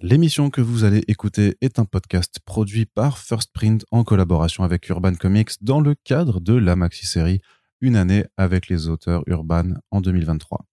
L'émission 0.00 0.48
que 0.48 0.62
vous 0.62 0.84
allez 0.84 1.02
écouter 1.06 1.56
est 1.60 1.78
un 1.78 1.84
podcast 1.84 2.38
produit 2.46 2.86
par 2.86 3.18
First 3.18 3.52
Print 3.52 3.84
en 3.90 4.04
collaboration 4.04 4.64
avec 4.64 4.88
Urban 4.88 5.14
Comics 5.14 5.50
dans 5.60 5.80
le 5.80 5.94
cadre 5.94 6.40
de 6.40 6.54
la 6.54 6.76
maxi-série 6.76 7.40
Une 7.82 7.96
année 7.96 8.24
avec 8.38 8.68
les 8.68 8.88
auteurs 8.88 9.22
Urban 9.26 9.74
en 9.90 10.00
2023. 10.00 10.64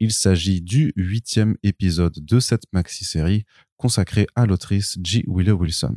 Il 0.00 0.10
s'agit 0.10 0.60
du 0.60 0.92
huitième 0.96 1.56
épisode 1.62 2.18
de 2.18 2.40
cette 2.40 2.64
maxi-série 2.72 3.44
consacrée 3.76 4.26
à 4.34 4.46
l'autrice 4.46 4.98
G. 5.02 5.24
Willow 5.28 5.56
Wilson. 5.56 5.96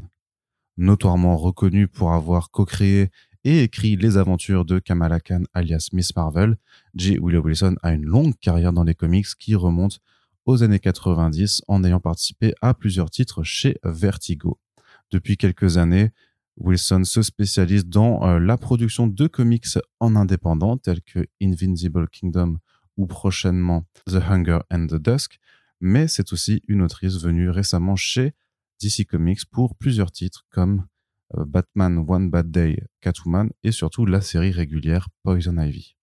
Notoirement 0.77 1.37
reconnue 1.37 1.87
pour 1.87 2.13
avoir 2.13 2.51
co-créé 2.51 3.09
et 3.45 3.63
écrit 3.63 3.95
les 3.95 4.17
aventures 4.17 4.63
de 4.63 4.77
Kamala 4.77 5.19
Khan 5.19 5.43
alias 5.55 5.89
Miss 5.91 6.15
Marvel, 6.15 6.55
G. 6.93 7.17
Willow 7.19 7.41
Wilson 7.41 7.77
a 7.81 7.93
une 7.93 8.05
longue 8.05 8.37
carrière 8.39 8.73
dans 8.73 8.83
les 8.83 8.95
comics 8.95 9.27
qui 9.39 9.55
remonte 9.55 9.99
aux 10.49 10.63
années 10.63 10.79
90 10.79 11.61
en 11.67 11.83
ayant 11.83 11.99
participé 11.99 12.55
à 12.59 12.73
plusieurs 12.73 13.11
titres 13.11 13.43
chez 13.43 13.77
Vertigo. 13.83 14.59
Depuis 15.11 15.37
quelques 15.37 15.77
années, 15.77 16.09
Wilson 16.57 17.03
se 17.03 17.21
spécialise 17.21 17.85
dans 17.85 18.27
euh, 18.27 18.39
la 18.39 18.57
production 18.57 19.05
de 19.05 19.27
comics 19.27 19.77
en 19.99 20.15
indépendant 20.15 20.75
tels 20.77 21.03
que 21.03 21.27
Invincible 21.39 22.09
Kingdom 22.09 22.57
ou 22.97 23.05
prochainement 23.05 23.85
The 24.07 24.15
Hunger 24.27 24.61
and 24.71 24.87
the 24.87 24.95
Dusk, 24.95 25.39
mais 25.81 26.07
c'est 26.07 26.33
aussi 26.33 26.63
une 26.67 26.81
autrice 26.81 27.21
venue 27.21 27.51
récemment 27.51 27.95
chez 27.95 28.33
DC 28.81 29.05
Comics 29.05 29.45
pour 29.51 29.75
plusieurs 29.75 30.11
titres 30.11 30.47
comme 30.49 30.87
euh, 31.37 31.45
Batman 31.45 32.03
One 32.07 32.31
Bad 32.31 32.49
Day, 32.49 32.83
Catwoman 33.01 33.51
et 33.61 33.71
surtout 33.71 34.07
la 34.07 34.21
série 34.21 34.51
régulière 34.51 35.09
Poison 35.21 35.59
Ivy. 35.59 35.95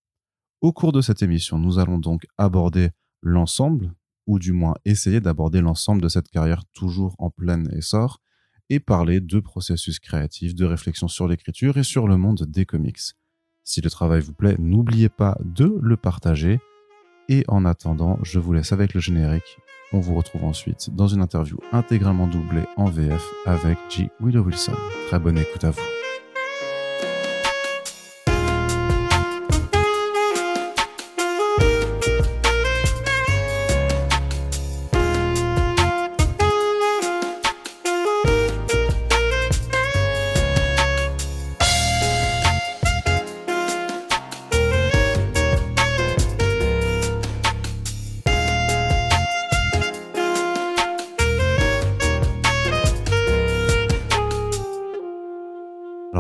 Au 0.61 0.73
cours 0.73 0.93
de 0.93 1.01
cette 1.01 1.23
émission, 1.23 1.59
nous 1.59 1.81
allons 1.81 1.99
donc 1.99 2.27
aborder 2.39 2.91
l'ensemble 3.23 3.93
ou 4.27 4.39
du 4.39 4.53
moins 4.53 4.75
essayer 4.85 5.21
d'aborder 5.21 5.61
l'ensemble 5.61 6.03
de 6.03 6.09
cette 6.09 6.29
carrière 6.29 6.65
toujours 6.73 7.15
en 7.19 7.31
plein 7.31 7.65
essor, 7.67 8.21
et 8.69 8.81
parler 8.81 9.21
de 9.21 9.41
processus 9.41 9.99
créatifs, 9.99 10.55
de 10.55 10.65
réflexion 10.65 11.09
sur 11.09 11.29
l'écriture 11.29 11.77
et 11.77 11.83
sur 11.83 12.09
le 12.09 12.17
monde 12.17 12.45
des 12.49 12.67
comics. 12.67 12.99
Si 13.65 13.81
le 13.81 13.91
travail 13.91 14.21
vous 14.21 14.33
plaît, 14.33 14.57
n'oubliez 14.59 15.09
pas 15.09 15.37
de 15.45 15.79
le 15.81 15.97
partager. 15.97 16.61
Et 17.29 17.45
en 17.49 17.65
attendant, 17.65 18.19
je 18.23 18.39
vous 18.39 18.53
laisse 18.53 18.73
avec 18.73 18.95
le 18.95 19.01
générique. 19.01 19.59
On 19.93 20.01
vous 20.01 20.15
retrouve 20.15 20.45
ensuite 20.45 20.95
dans 20.95 21.09
une 21.09 21.21
interview 21.21 21.59
intégralement 21.73 22.29
doublée 22.29 22.65
en 22.77 22.87
VF 22.87 23.25
avec 23.45 23.79
G. 23.89 24.09
Willow 24.21 24.45
Wilson. 24.45 24.75
Très 25.09 25.19
bonne 25.19 25.39
écoute 25.39 25.65
à 25.65 25.71
vous. 25.71 26.06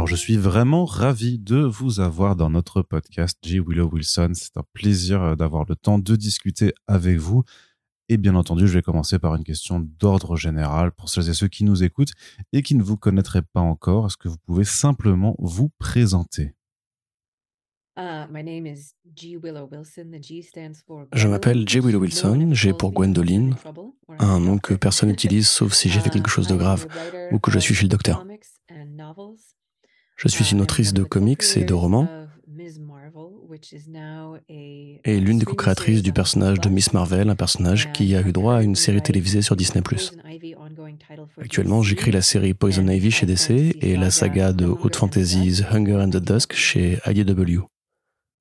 Alors, 0.06 0.14
je 0.14 0.22
suis 0.22 0.36
vraiment 0.36 0.84
ravi 0.84 1.36
de 1.36 1.56
vous 1.56 1.98
avoir 1.98 2.36
dans 2.36 2.48
notre 2.48 2.80
podcast, 2.80 3.40
J. 3.42 3.58
Willow 3.58 3.90
Wilson. 3.90 4.30
C'est 4.34 4.56
un 4.56 4.62
plaisir 4.72 5.20
euh, 5.20 5.34
d'avoir 5.34 5.64
le 5.68 5.74
temps 5.74 5.98
de 5.98 6.14
discuter 6.14 6.72
avec 6.86 7.16
vous. 7.16 7.42
Et 8.08 8.16
bien 8.16 8.36
entendu, 8.36 8.68
je 8.68 8.74
vais 8.74 8.82
commencer 8.82 9.18
par 9.18 9.34
une 9.34 9.42
question 9.42 9.80
d'ordre 9.80 10.36
général 10.36 10.92
pour 10.92 11.08
celles 11.08 11.28
et 11.28 11.34
ceux 11.34 11.48
qui 11.48 11.64
nous 11.64 11.82
écoutent 11.82 12.12
et 12.52 12.62
qui 12.62 12.76
ne 12.76 12.84
vous 12.84 12.96
connaîtraient 12.96 13.42
pas 13.42 13.60
encore. 13.60 14.06
Est-ce 14.06 14.16
que 14.16 14.28
vous 14.28 14.38
pouvez 14.46 14.62
simplement 14.62 15.34
vous 15.40 15.70
présenter? 15.80 16.54
Je 21.14 21.26
m'appelle 21.26 21.68
J. 21.68 21.80
Willow 21.80 21.98
Wilson, 21.98 22.50
G 22.52 22.72
pour 22.72 22.92
Gwendoline, 22.92 23.56
un 24.20 24.38
nom 24.38 24.58
que 24.58 24.74
personne 24.74 25.08
n'utilise 25.08 25.48
sauf 25.48 25.72
si 25.72 25.88
j'ai 25.88 25.98
fait 25.98 26.10
quelque 26.16 26.30
chose 26.30 26.46
de 26.46 26.54
grave 26.54 26.86
ou 27.32 27.40
que 27.40 27.50
je 27.50 27.58
suis 27.58 27.74
chez 27.74 27.82
le 27.82 27.88
docteur. 27.88 28.24
Je 30.16 30.28
suis 30.28 30.46
une 30.52 30.60
autrice 30.60 30.92
de 30.92 31.02
comics 31.02 31.44
et 31.56 31.64
de 31.64 31.74
romans 31.74 32.08
et 35.04 35.20
l'une 35.20 35.38
des 35.38 35.44
co-créatrices 35.44 36.02
du 36.02 36.12
personnage 36.12 36.60
de 36.60 36.68
Miss 36.68 36.92
Marvel, 36.92 37.30
un 37.30 37.36
personnage 37.36 37.92
qui 37.92 38.14
a 38.14 38.26
eu 38.26 38.32
droit 38.32 38.56
à 38.56 38.62
une 38.62 38.74
série 38.74 39.02
télévisée 39.02 39.42
sur 39.42 39.56
Disney⁇ 39.56 39.82
Actuellement, 41.40 41.82
j'écris 41.82 42.10
la 42.10 42.22
série 42.22 42.54
Poison 42.54 42.86
Ivy 42.86 43.10
chez 43.10 43.26
DC 43.26 43.76
et 43.80 43.96
la 43.96 44.10
saga 44.10 44.52
de 44.52 44.66
Haute 44.66 44.96
Fantasy 44.96 45.62
Hunger 45.70 45.96
and 46.02 46.10
the 46.10 46.16
Dusk 46.16 46.52
chez 46.54 46.98
IDW. 47.06 47.60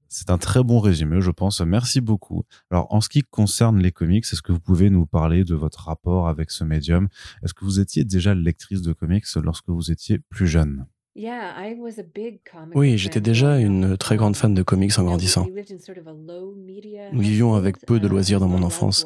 C'est 0.08 0.30
un 0.30 0.38
très 0.38 0.64
bon 0.64 0.80
résumé, 0.80 1.22
je 1.22 1.32
pense. 1.32 1.62
Merci 1.62 2.00
beaucoup. 2.00 2.44
Alors, 2.72 2.94
en 2.94 3.02
ce 3.02 3.10
qui 3.10 3.22
concerne 3.22 3.82
les 3.82 3.92
comics, 3.92 4.24
est-ce 4.24 4.42
que 4.42 4.52
vous 4.52 4.60
pouvez 4.60 4.90
nous 4.90 5.06
parler 5.06 5.44
de 5.44 5.56
votre 5.56 5.86
rapport 5.86 6.28
avec 6.28 6.52
ce 6.52 6.64
médium? 6.64 7.10
Est-ce 7.44 7.54
que 7.54 7.66
vous 7.66 7.80
étiez 7.80 8.06
déjà 8.06 8.34
lectrice 8.34 8.82
de 8.82 8.94
comics 8.94 9.26
lorsque 9.36 9.68
vous 9.68 9.92
étiez 9.92 10.20
plus 10.20 10.48
jeune? 10.48 10.86
Oui, 12.74 12.98
j'étais 12.98 13.22
déjà 13.22 13.60
une 13.60 13.98
très 13.98 14.18
grande 14.18 14.36
fan 14.36 14.54
de 14.54 14.64
comics 14.64 14.98
en 15.00 15.04
grandissant. 15.04 15.48
Nous 17.14 17.22
vivions 17.22 17.54
avec 17.56 17.86
peu 17.86 18.00
de 18.00 18.08
loisirs 18.08 18.40
dans 18.42 18.50
mon 18.50 18.64
enfance 18.64 19.06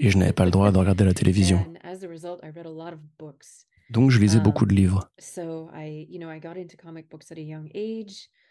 et 0.00 0.10
je 0.10 0.18
n'avais 0.18 0.32
pas 0.32 0.44
le 0.46 0.50
droit 0.50 0.72
de 0.72 0.78
regarder 0.78 1.04
la 1.04 1.14
télévision. 1.14 1.64
Donc 3.90 4.10
je 4.10 4.18
lisais 4.18 4.40
beaucoup 4.40 4.66
de 4.66 4.74
livres. 4.74 5.10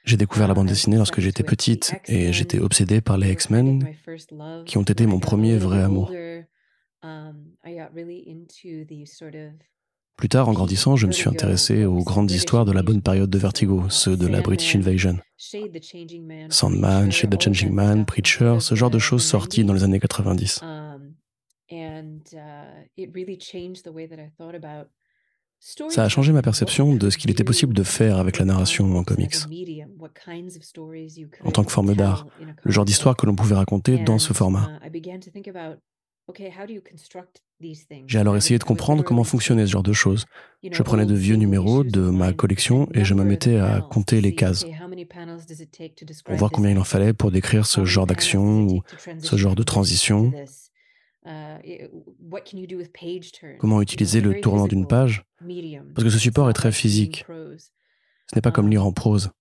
J'ai 0.03 0.17
découvert 0.17 0.47
la 0.47 0.53
bande 0.53 0.67
dessinée 0.67 0.97
lorsque 0.97 1.19
j'étais 1.19 1.43
petite 1.43 1.95
et 2.07 2.31
j'étais 2.33 2.59
obsédée 2.59 3.01
par 3.01 3.17
les 3.17 3.31
X-Men 3.31 3.93
qui 4.65 4.77
ont 4.77 4.83
été 4.83 5.05
mon 5.05 5.19
premier 5.19 5.57
vrai 5.57 5.81
amour. 5.81 6.11
Plus 10.17 10.29
tard, 10.29 10.49
en 10.49 10.53
grandissant, 10.53 10.95
je 10.95 11.05
me 11.05 11.11
suis 11.11 11.29
intéressé 11.29 11.85
aux 11.85 12.03
grandes 12.03 12.31
histoires 12.31 12.65
de 12.65 12.71
la 12.71 12.81
bonne 12.81 13.03
période 13.03 13.29
de 13.29 13.37
Vertigo, 13.37 13.83
ceux 13.89 14.17
de 14.17 14.25
la 14.25 14.41
British 14.41 14.75
Invasion. 14.75 15.19
Sandman, 16.49 17.11
Shade 17.11 17.37
the 17.37 17.41
Changing 17.41 17.71
Man, 17.71 18.03
Preacher, 18.03 18.57
ce 18.59 18.73
genre 18.73 18.89
de 18.89 18.97
choses 18.97 19.23
sorties 19.23 19.63
dans 19.63 19.73
les 19.73 19.83
années 19.83 19.99
90. 19.99 20.61
Ça 25.89 26.03
a 26.03 26.09
changé 26.09 26.33
ma 26.33 26.41
perception 26.41 26.95
de 26.95 27.09
ce 27.11 27.17
qu'il 27.19 27.29
était 27.29 27.43
possible 27.43 27.75
de 27.75 27.83
faire 27.83 28.17
avec 28.17 28.39
la 28.39 28.45
narration 28.45 28.95
en 28.97 29.03
comics. 29.03 29.35
En 31.43 31.51
tant 31.51 31.63
que 31.63 31.71
forme 31.71 31.93
d'art, 31.93 32.25
le 32.63 32.71
genre 32.71 32.85
d'histoire 32.85 33.15
que 33.15 33.27
l'on 33.27 33.35
pouvait 33.35 33.55
raconter 33.55 33.99
dans 33.99 34.17
ce 34.17 34.33
format. 34.33 34.79
J'ai 38.05 38.19
alors 38.19 38.35
essayé 38.37 38.59
de 38.59 38.63
comprendre 38.63 39.03
comment 39.03 39.23
fonctionnait 39.23 39.65
ce 39.65 39.71
genre 39.71 39.83
de 39.83 39.93
choses. 39.93 40.25
Je 40.69 40.83
prenais 40.83 41.05
de 41.05 41.15
vieux 41.15 41.35
numéros 41.35 41.83
de 41.83 42.01
ma 42.01 42.33
collection 42.33 42.87
et 42.93 43.03
je 43.03 43.13
me 43.13 43.23
mettais 43.23 43.57
à 43.57 43.81
compter 43.81 44.21
les 44.21 44.35
cases. 44.35 44.65
pour 46.25 46.35
voir 46.35 46.51
combien 46.51 46.71
il 46.71 46.77
en 46.77 46.83
fallait 46.83 47.13
pour 47.13 47.31
décrire 47.31 47.65
ce 47.65 47.85
genre 47.85 48.05
d'action 48.05 48.63
ou 48.67 48.81
ce 49.19 49.35
genre 49.37 49.55
de 49.55 49.63
transition. 49.63 50.31
Comment 53.59 53.81
utiliser 53.81 54.21
le 54.21 54.39
tournant 54.41 54.67
d'une 54.67 54.87
page? 54.87 55.23
Parce 55.95 56.03
que 56.03 56.09
ce 56.09 56.19
support 56.19 56.49
est 56.49 56.53
très 56.53 56.71
physique. 56.71 57.25
Ce 58.29 58.35
n'est 58.35 58.41
pas 58.41 58.51
comme 58.51 58.69
lire 58.69 58.85
en 58.85 58.91
prose. 58.91 59.31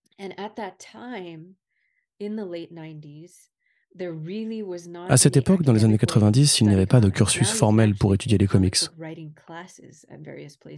À 5.08 5.16
cette 5.16 5.36
époque, 5.36 5.62
dans 5.62 5.72
les 5.72 5.84
années 5.84 5.98
90, 5.98 6.60
il 6.60 6.68
n'y 6.68 6.74
avait 6.74 6.86
pas 6.86 7.00
de 7.00 7.08
cursus 7.08 7.50
formel 7.50 7.94
pour 7.94 8.14
étudier 8.14 8.38
les 8.38 8.46
comics. 8.46 8.76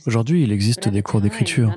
Aujourd'hui, 0.06 0.42
il 0.42 0.52
existe 0.52 0.88
des 0.88 1.02
cours 1.02 1.20
d'écriture. 1.20 1.76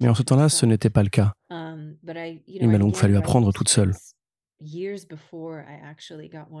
Mais 0.00 0.08
en 0.08 0.14
ce 0.14 0.22
temps-là, 0.22 0.48
ce 0.48 0.66
n'était 0.66 0.90
pas 0.90 1.02
le 1.02 1.08
cas. 1.08 1.32
Il 1.50 2.68
m'a 2.68 2.78
donc 2.78 2.96
fallu 2.96 3.16
apprendre 3.16 3.52
toute 3.52 3.68
seule. 3.68 3.94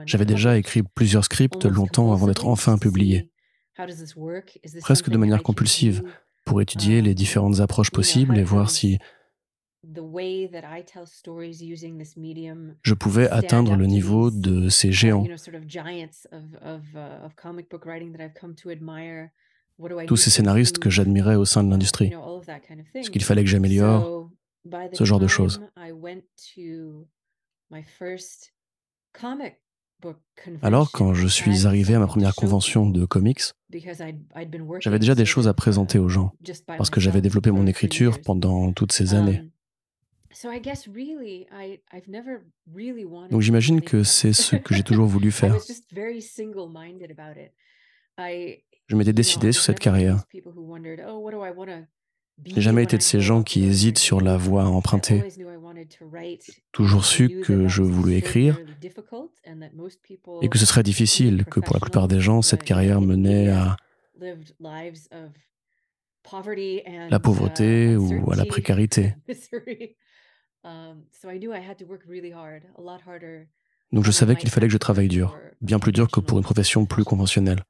J'avais 0.06 0.24
déjà 0.24 0.56
écrit 0.56 0.82
plusieurs 0.82 1.24
scripts 1.24 1.66
longtemps 1.66 2.12
avant 2.12 2.26
d'être 2.26 2.46
enfin 2.46 2.78
publié, 2.78 3.30
presque 4.80 5.10
de 5.10 5.18
manière 5.18 5.42
compulsive, 5.42 6.02
pour 6.46 6.62
étudier 6.62 7.02
les 7.02 7.14
différentes 7.14 7.60
approches 7.60 7.90
possibles 7.90 8.38
et 8.38 8.42
voir 8.42 8.70
si 8.70 8.98
je 12.82 12.94
pouvais 12.94 13.28
atteindre 13.28 13.76
le 13.76 13.86
niveau 13.86 14.30
de 14.30 14.68
ces 14.68 14.92
géants. 14.92 15.24
Tous 20.06 20.16
ces 20.16 20.30
scénaristes 20.30 20.78
que 20.78 20.90
j'admirais 20.90 21.36
au 21.36 21.46
sein 21.46 21.64
de 21.64 21.70
l'industrie. 21.70 22.12
Ce 23.02 23.10
qu'il 23.10 23.24
fallait 23.24 23.42
que 23.42 23.48
j'améliore, 23.48 24.30
ce 24.92 25.04
genre 25.04 25.18
de 25.20 25.26
choses. 25.26 25.62
Alors, 30.62 30.92
quand 30.92 31.14
je 31.14 31.26
suis 31.26 31.66
arrivé 31.66 31.94
à 31.94 31.98
ma 31.98 32.06
première 32.06 32.34
convention 32.34 32.88
de 32.88 33.04
comics, 33.04 33.40
j'avais 34.80 34.98
déjà 34.98 35.14
des 35.14 35.24
choses 35.24 35.48
à 35.48 35.54
présenter 35.54 35.98
aux 35.98 36.08
gens, 36.08 36.32
parce 36.66 36.90
que 36.90 37.00
j'avais 37.00 37.20
développé 37.20 37.50
mon 37.50 37.66
écriture 37.66 38.20
pendant 38.20 38.72
toutes 38.72 38.92
ces 38.92 39.14
années. 39.14 39.42
Donc 43.30 43.40
j'imagine 43.40 43.80
que 43.80 44.04
c'est 44.04 44.32
ce 44.32 44.56
que 44.56 44.74
j'ai 44.74 44.82
toujours 44.82 45.06
voulu 45.06 45.30
faire. 45.32 45.56
Je 48.18 48.96
m'étais 48.96 49.12
décidé 49.12 49.52
sur 49.52 49.62
cette 49.62 49.78
carrière. 49.78 50.24
Je 52.46 52.54
n'ai 52.54 52.60
jamais 52.60 52.82
été 52.84 52.96
de 52.96 53.02
ces 53.02 53.20
gens 53.20 53.42
qui 53.42 53.64
hésitent 53.64 53.98
sur 53.98 54.20
la 54.20 54.36
voie 54.36 54.62
à 54.62 54.66
emprunter. 54.66 55.22
Toujours 56.72 57.04
su 57.04 57.40
que 57.40 57.68
je 57.68 57.82
voulais 57.82 58.16
écrire 58.16 58.58
et 60.42 60.48
que 60.48 60.58
ce 60.58 60.66
serait 60.66 60.82
difficile, 60.82 61.44
que 61.44 61.60
pour 61.60 61.74
la 61.74 61.80
plupart 61.80 62.08
des 62.08 62.20
gens, 62.20 62.40
cette 62.42 62.62
carrière 62.62 63.00
menait 63.00 63.50
à 63.50 63.76
la 67.10 67.20
pauvreté 67.20 67.96
ou 67.96 68.30
à 68.32 68.36
la 68.36 68.44
précarité. 68.44 69.14
Donc 73.92 74.04
je 74.04 74.10
savais 74.10 74.36
qu'il 74.36 74.50
fallait 74.50 74.66
que 74.68 74.72
je 74.72 74.78
travaille 74.78 75.08
dur, 75.08 75.38
bien 75.60 75.78
plus 75.78 75.92
dur 75.92 76.10
que 76.10 76.20
pour 76.20 76.38
une 76.38 76.44
profession 76.44 76.86
plus 76.86 77.04
conventionnelle. 77.04 77.62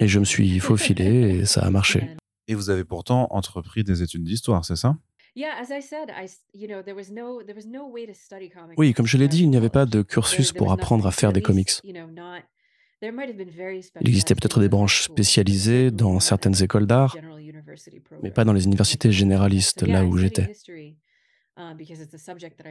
Et 0.00 0.08
je 0.08 0.18
me 0.18 0.24
suis 0.24 0.58
faufilé 0.60 1.04
et 1.04 1.44
ça 1.44 1.62
a 1.62 1.70
marché. 1.70 2.16
Et 2.48 2.54
vous 2.54 2.70
avez 2.70 2.84
pourtant 2.84 3.28
entrepris 3.30 3.84
des 3.84 4.02
études 4.02 4.24
d'histoire, 4.24 4.64
c'est 4.64 4.76
ça? 4.76 4.96
Oui, 8.76 8.92
comme 8.92 9.06
je 9.06 9.16
l'ai 9.16 9.28
dit, 9.28 9.42
il 9.42 9.50
n'y 9.50 9.56
avait 9.56 9.70
pas 9.70 9.86
de 9.86 10.02
cursus 10.02 10.52
pour 10.52 10.72
apprendre 10.72 11.06
à 11.06 11.10
faire 11.10 11.32
des 11.32 11.42
comics. 11.42 11.70
Il 13.02 14.08
existait 14.08 14.34
peut-être 14.34 14.60
des 14.60 14.68
branches 14.68 15.02
spécialisées 15.02 15.90
dans 15.90 16.20
certaines 16.20 16.62
écoles 16.62 16.86
d'art, 16.86 17.16
mais 18.22 18.30
pas 18.30 18.44
dans 18.44 18.52
les 18.52 18.64
universités 18.64 19.10
généralistes, 19.10 19.82
là 19.82 20.04
où 20.04 20.16
j'étais. 20.16 20.52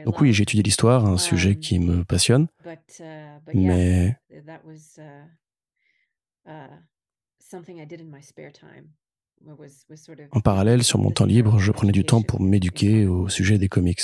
Donc 0.04 0.20
oui, 0.20 0.32
j'ai 0.32 0.42
étudié 0.42 0.62
l'histoire, 0.62 1.06
un 1.06 1.18
sujet 1.18 1.56
qui 1.56 1.78
me 1.78 2.04
passionne, 2.04 2.48
mais 3.54 4.16
en 10.30 10.40
parallèle, 10.40 10.82
sur 10.82 10.98
mon 10.98 11.10
temps 11.10 11.24
libre, 11.26 11.58
je 11.58 11.72
prenais 11.72 11.92
du 11.92 12.04
temps 12.04 12.22
pour 12.22 12.40
m'éduquer 12.40 13.06
au 13.06 13.28
sujet 13.28 13.58
des 13.58 13.68
comics. 13.68 14.00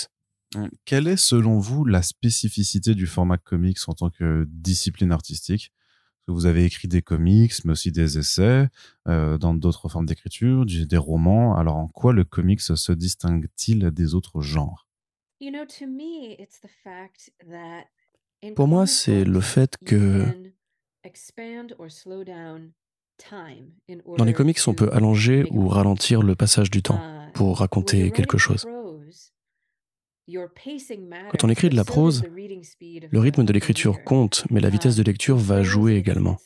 Hum, 0.54 0.70
quelle 0.84 1.08
est, 1.08 1.16
selon 1.16 1.58
vous, 1.58 1.84
la 1.84 2.02
spécificité 2.02 2.94
du 2.94 3.06
format 3.06 3.36
comics 3.36 3.78
en 3.86 3.92
tant 3.92 4.10
que 4.10 4.46
discipline 4.48 5.12
artistique? 5.12 5.72
Vous 6.28 6.46
avez 6.46 6.64
écrit 6.64 6.88
des 6.88 7.02
comics, 7.02 7.54
mais 7.64 7.72
aussi 7.72 7.90
des 7.90 8.18
essais, 8.18 8.68
euh, 9.08 9.38
dans 9.38 9.54
d'autres 9.54 9.88
formes 9.88 10.06
d'écriture, 10.06 10.66
des 10.66 10.96
romans. 10.96 11.56
Alors, 11.56 11.76
en 11.76 11.88
quoi 11.88 12.12
le 12.12 12.24
comics 12.24 12.60
se 12.60 12.92
distingue-t-il 12.92 13.90
des 13.90 14.14
autres 14.14 14.42
genres? 14.42 14.86
Pour 18.54 18.68
moi, 18.68 18.86
c'est 18.86 19.24
le 19.24 19.40
fait 19.40 19.76
que 19.84 20.52
dans 24.16 24.24
les 24.24 24.32
comics, 24.32 24.58
on 24.66 24.74
peut 24.74 24.90
allonger 24.92 25.46
ou 25.50 25.68
ralentir 25.68 26.22
le 26.22 26.34
passage 26.34 26.70
du 26.70 26.82
temps 26.82 27.00
uh, 27.00 27.32
pour 27.32 27.58
raconter 27.58 28.10
quelque 28.10 28.38
chose. 28.38 28.66
Quand 30.28 31.44
on 31.44 31.48
écrit 31.48 31.68
de 31.70 31.76
la 31.76 31.84
prose, 31.84 32.24
le 33.10 33.18
rythme 33.18 33.44
de 33.44 33.52
l'écriture 33.52 34.02
compte, 34.04 34.44
mais 34.50 34.60
la 34.60 34.68
vitesse 34.68 34.96
de 34.96 35.02
lecture 35.02 35.36
va 35.36 35.62
jouer 35.62 35.96
également. 35.96 36.36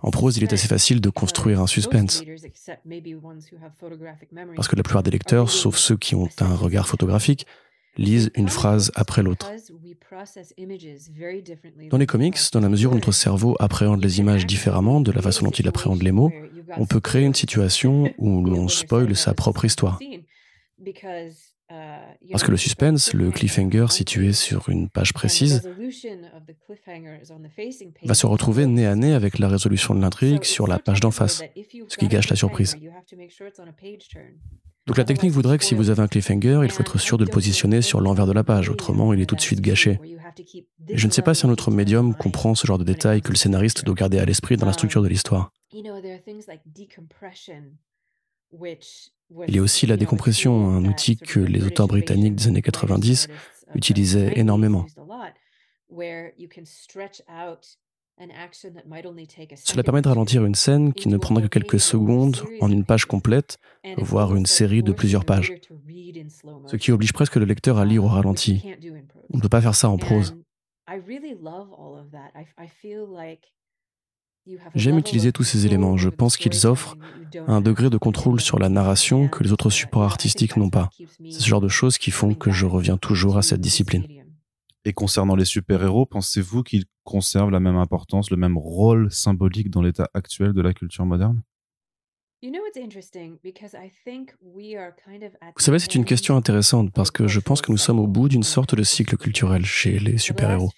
En 0.00 0.10
prose, 0.10 0.36
il 0.36 0.44
est 0.44 0.52
assez 0.52 0.68
facile 0.68 1.00
de 1.00 1.10
construire 1.10 1.60
un 1.60 1.66
suspense. 1.66 2.22
Parce 4.54 4.68
que 4.68 4.76
la 4.76 4.82
plupart 4.82 5.02
des 5.02 5.10
lecteurs, 5.10 5.50
sauf 5.50 5.76
ceux 5.76 5.96
qui 5.96 6.14
ont 6.14 6.28
un 6.40 6.54
regard 6.54 6.86
photographique, 6.86 7.46
lisent 7.96 8.30
une 8.34 8.48
phrase 8.48 8.92
après 8.94 9.22
l'autre. 9.22 9.50
Dans 11.90 11.98
les 11.98 12.06
comics, 12.06 12.38
dans 12.52 12.60
la 12.60 12.68
mesure 12.68 12.92
où 12.92 12.94
notre 12.94 13.12
cerveau 13.12 13.56
appréhende 13.58 14.02
les 14.02 14.20
images 14.20 14.46
différemment 14.46 15.00
de 15.00 15.10
la 15.10 15.20
façon 15.20 15.44
dont 15.44 15.50
il 15.50 15.66
appréhende 15.68 16.02
les 16.02 16.12
mots, 16.12 16.32
on 16.76 16.86
peut 16.86 17.00
créer 17.00 17.24
une 17.24 17.34
situation 17.34 18.12
où 18.18 18.44
l'on 18.44 18.68
spoile 18.68 19.16
sa 19.16 19.34
propre 19.34 19.64
histoire. 19.64 19.98
Parce 21.68 22.42
que 22.42 22.50
le 22.50 22.56
suspense, 22.56 23.12
le 23.12 23.30
cliffhanger 23.30 23.86
situé 23.90 24.32
sur 24.32 24.68
une 24.68 24.88
page 24.88 25.12
précise, 25.12 25.62
va 28.04 28.14
se 28.14 28.26
retrouver 28.26 28.66
nez 28.66 28.86
à 28.86 28.94
nez 28.94 29.12
avec 29.12 29.38
la 29.38 29.48
résolution 29.48 29.94
de 29.94 30.00
l'intrigue 30.00 30.44
sur 30.44 30.66
la 30.66 30.78
page 30.78 31.00
d'en 31.00 31.10
face, 31.10 31.42
ce 31.88 31.96
qui 31.96 32.08
gâche 32.08 32.30
la 32.30 32.36
surprise. 32.36 32.76
Donc 34.86 34.96
la 34.96 35.04
technique 35.04 35.32
voudrait 35.32 35.58
que 35.58 35.64
si 35.64 35.74
vous 35.74 35.90
avez 35.90 36.00
un 36.00 36.08
cliffhanger, 36.08 36.60
il 36.64 36.70
faut 36.70 36.80
être 36.80 36.98
sûr 36.98 37.18
de 37.18 37.24
le 37.26 37.30
positionner 37.30 37.82
sur 37.82 38.00
l'envers 38.00 38.26
de 38.26 38.32
la 38.32 38.42
page, 38.42 38.70
autrement 38.70 39.12
il 39.12 39.20
est 39.20 39.26
tout 39.26 39.36
de 39.36 39.40
suite 39.42 39.60
gâché. 39.60 40.00
Et 40.88 40.96
je 40.96 41.06
ne 41.06 41.12
sais 41.12 41.20
pas 41.20 41.34
si 41.34 41.44
un 41.44 41.50
autre 41.50 41.70
médium 41.70 42.14
comprend 42.14 42.54
ce 42.54 42.66
genre 42.66 42.78
de 42.78 42.84
détails 42.84 43.20
que 43.20 43.28
le 43.28 43.36
scénariste 43.36 43.84
doit 43.84 43.94
garder 43.94 44.18
à 44.18 44.24
l'esprit 44.24 44.56
dans 44.56 44.64
la 44.64 44.72
structure 44.72 45.02
de 45.02 45.08
l'histoire. 45.08 45.52
Il 49.46 49.54
y 49.54 49.58
a 49.58 49.62
aussi 49.62 49.86
la 49.86 49.96
décompression, 49.96 50.68
un 50.68 50.84
outil 50.84 51.16
que 51.16 51.40
les 51.40 51.64
auteurs 51.64 51.88
britanniques 51.88 52.34
des 52.34 52.48
années 52.48 52.62
90 52.62 53.28
utilisaient 53.74 54.32
énormément. 54.36 54.86
Cela 59.64 59.82
permet 59.82 60.02
de 60.02 60.08
ralentir 60.08 60.44
une 60.44 60.54
scène 60.54 60.92
qui 60.92 61.08
ne 61.08 61.16
prendrait 61.18 61.44
que 61.44 61.48
quelques 61.48 61.78
secondes 61.78 62.42
en 62.60 62.70
une 62.70 62.84
page 62.84 63.04
complète, 63.04 63.58
voire 63.96 64.34
une 64.34 64.46
série 64.46 64.82
de 64.82 64.92
plusieurs 64.92 65.24
pages. 65.24 65.52
Ce 66.66 66.76
qui 66.76 66.90
oblige 66.90 67.12
presque 67.12 67.36
le 67.36 67.44
lecteur 67.44 67.78
à 67.78 67.84
lire 67.84 68.04
au 68.04 68.08
ralenti. 68.08 68.64
On 69.32 69.36
ne 69.36 69.42
peut 69.42 69.48
pas 69.48 69.60
faire 69.60 69.74
ça 69.74 69.88
en 69.88 69.98
prose. 69.98 70.36
J'aime 74.74 74.98
utiliser 74.98 75.32
tous 75.32 75.44
ces 75.44 75.66
éléments. 75.66 75.96
Je 75.96 76.08
pense 76.08 76.36
qu'ils 76.36 76.66
offrent 76.66 76.96
un 77.46 77.60
degré 77.60 77.90
de 77.90 77.98
contrôle 77.98 78.40
sur 78.40 78.58
la 78.58 78.68
narration 78.68 79.28
que 79.28 79.42
les 79.42 79.52
autres 79.52 79.70
supports 79.70 80.02
artistiques 80.02 80.56
n'ont 80.56 80.70
pas. 80.70 80.90
C'est 81.30 81.40
ce 81.40 81.46
genre 81.46 81.60
de 81.60 81.68
choses 81.68 81.98
qui 81.98 82.10
font 82.10 82.34
que 82.34 82.50
je 82.50 82.66
reviens 82.66 82.96
toujours 82.96 83.38
à 83.38 83.42
cette 83.42 83.60
discipline. 83.60 84.06
Et 84.84 84.92
concernant 84.92 85.36
les 85.36 85.44
super-héros, 85.44 86.06
pensez-vous 86.06 86.62
qu'ils 86.62 86.84
conservent 87.04 87.50
la 87.50 87.60
même 87.60 87.76
importance, 87.76 88.30
le 88.30 88.36
même 88.36 88.56
rôle 88.56 89.10
symbolique 89.10 89.70
dans 89.70 89.82
l'état 89.82 90.08
actuel 90.14 90.52
de 90.52 90.62
la 90.62 90.72
culture 90.72 91.04
moderne? 91.04 91.42
Vous 95.56 95.62
savez, 95.62 95.78
c'est 95.80 95.94
une 95.96 96.04
question 96.04 96.36
intéressante 96.36 96.92
parce 96.92 97.10
que 97.10 97.26
je 97.26 97.40
pense 97.40 97.60
que 97.60 97.72
nous 97.72 97.78
sommes 97.78 97.98
au 97.98 98.06
bout 98.06 98.28
d'une 98.28 98.44
sorte 98.44 98.76
de 98.76 98.84
cycle 98.84 99.16
culturel 99.16 99.64
chez 99.64 99.98
les 99.98 100.18
super-héros. 100.18 100.70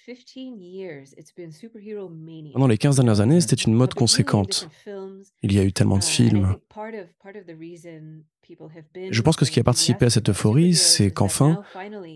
Pendant 2.53 2.67
les 2.67 2.77
15 2.79 2.95
dernières 2.95 3.21
années, 3.21 3.41
c'était 3.41 3.55
une 3.55 3.73
mode 3.73 3.93
conséquente. 3.93 4.69
Il 5.43 5.53
y 5.53 5.59
a 5.59 5.63
eu 5.63 5.71
tellement 5.71 5.99
de 5.99 6.03
uh, 6.03 6.07
films. 6.07 6.55
Je 9.11 9.21
pense 9.21 9.35
que 9.35 9.45
ce 9.45 9.51
qui 9.51 9.59
a 9.59 9.63
participé 9.63 10.05
à 10.05 10.09
cette 10.09 10.29
euphorie, 10.29 10.73
c'est 10.73 11.11
qu'enfin, 11.11 11.61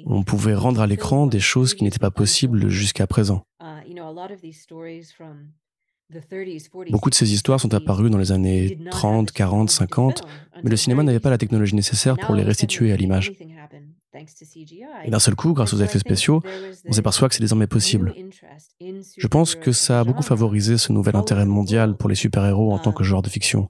on 0.07 0.23
pouvait 0.23 0.55
rendre 0.55 0.81
à 0.81 0.87
l'écran 0.87 1.27
des 1.27 1.39
choses 1.39 1.75
qui 1.75 1.83
n'étaient 1.83 1.99
pas 1.99 2.09
possibles 2.09 2.69
jusqu'à 2.69 3.05
présent. 3.05 3.45
Beaucoup 6.91 7.09
de 7.09 7.15
ces 7.15 7.33
histoires 7.33 7.59
sont 7.59 7.73
apparues 7.73 8.09
dans 8.09 8.17
les 8.17 8.31
années 8.31 8.77
30, 8.91 9.31
40, 9.31 9.69
50, 9.69 10.21
mais 10.63 10.69
le 10.69 10.77
cinéma 10.77 11.03
n'avait 11.03 11.19
pas 11.19 11.29
la 11.29 11.37
technologie 11.37 11.75
nécessaire 11.75 12.17
pour 12.17 12.35
les 12.35 12.43
restituer 12.43 12.91
à 12.91 12.95
l'image. 12.95 13.33
Et 15.03 15.09
d'un 15.09 15.19
seul 15.19 15.35
coup, 15.35 15.53
grâce 15.53 15.73
aux 15.73 15.81
effets 15.81 15.99
spéciaux, 15.99 16.41
on 16.87 16.91
s'aperçoit 16.91 17.27
que 17.27 17.35
c'est 17.35 17.41
désormais 17.41 17.67
possible. 17.67 18.13
Je 19.17 19.27
pense 19.27 19.55
que 19.55 19.71
ça 19.71 19.99
a 19.99 20.03
beaucoup 20.03 20.23
favorisé 20.23 20.77
ce 20.77 20.93
nouvel 20.93 21.15
intérêt 21.15 21.45
mondial 21.45 21.97
pour 21.97 22.07
les 22.07 22.15
super-héros 22.15 22.71
en 22.71 22.79
tant 22.79 22.93
que 22.93 23.03
genre 23.03 23.21
de 23.21 23.29
fiction. 23.29 23.67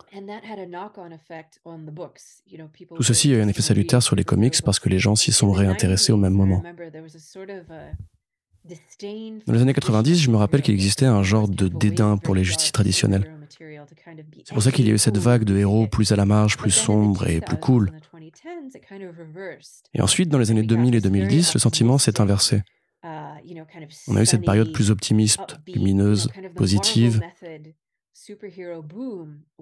Tout 2.96 3.04
ceci 3.04 3.34
a 3.34 3.38
eu 3.38 3.42
un 3.42 3.48
effet 3.48 3.62
salutaire 3.62 4.04
sur 4.04 4.16
les 4.16 4.24
comics 4.24 4.62
parce 4.62 4.80
que 4.80 4.90
les 4.90 5.00
gens 5.00 5.16
s'y 5.16 5.32
sont 5.32 5.52
réintéressés 5.52 6.12
au 6.12 6.18
même 6.18 6.34
moment. 6.34 6.62
Dans 9.46 9.54
les 9.54 9.62
années 9.62 9.74
90, 9.74 10.20
je 10.20 10.32
me 10.32 10.38
rappelle 10.38 10.62
qu'il 10.62 10.74
existait 10.74 11.06
un 11.06 11.24
genre 11.24 11.48
de 11.48 11.68
dédain 11.68 12.18
pour 12.18 12.36
les 12.36 12.44
justices 12.44 12.72
traditionnelles. 12.72 13.32
C'est 14.44 14.54
pour 14.54 14.64
ça 14.64 14.72
qu'il 14.72 14.88
y 14.88 14.92
a 14.92 14.94
eu 14.94 14.98
cette 14.98 15.18
vague 15.18 15.44
de 15.44 15.58
héros 15.58 15.88
plus 15.88 16.12
à 16.12 16.16
la 16.16 16.26
marge, 16.26 16.58
plus 16.58 16.72
sombres 16.72 17.28
et 17.28 17.42
plus 17.42 17.58
cool. 17.58 17.92
Et 19.94 20.02
ensuite, 20.02 20.30
dans 20.30 20.40
les 20.40 20.52
années 20.52 20.64
2000 20.64 20.96
et 20.96 21.02
2010, 21.02 21.54
le 21.54 21.60
sentiment 21.60 21.98
s'est 21.98 22.20
inversé. 22.22 22.62
On 24.08 24.16
a 24.16 24.22
eu 24.22 24.26
cette 24.26 24.44
période 24.44 24.72
plus 24.72 24.90
optimiste, 24.90 25.58
lumineuse, 25.68 26.30
positive, 26.56 27.22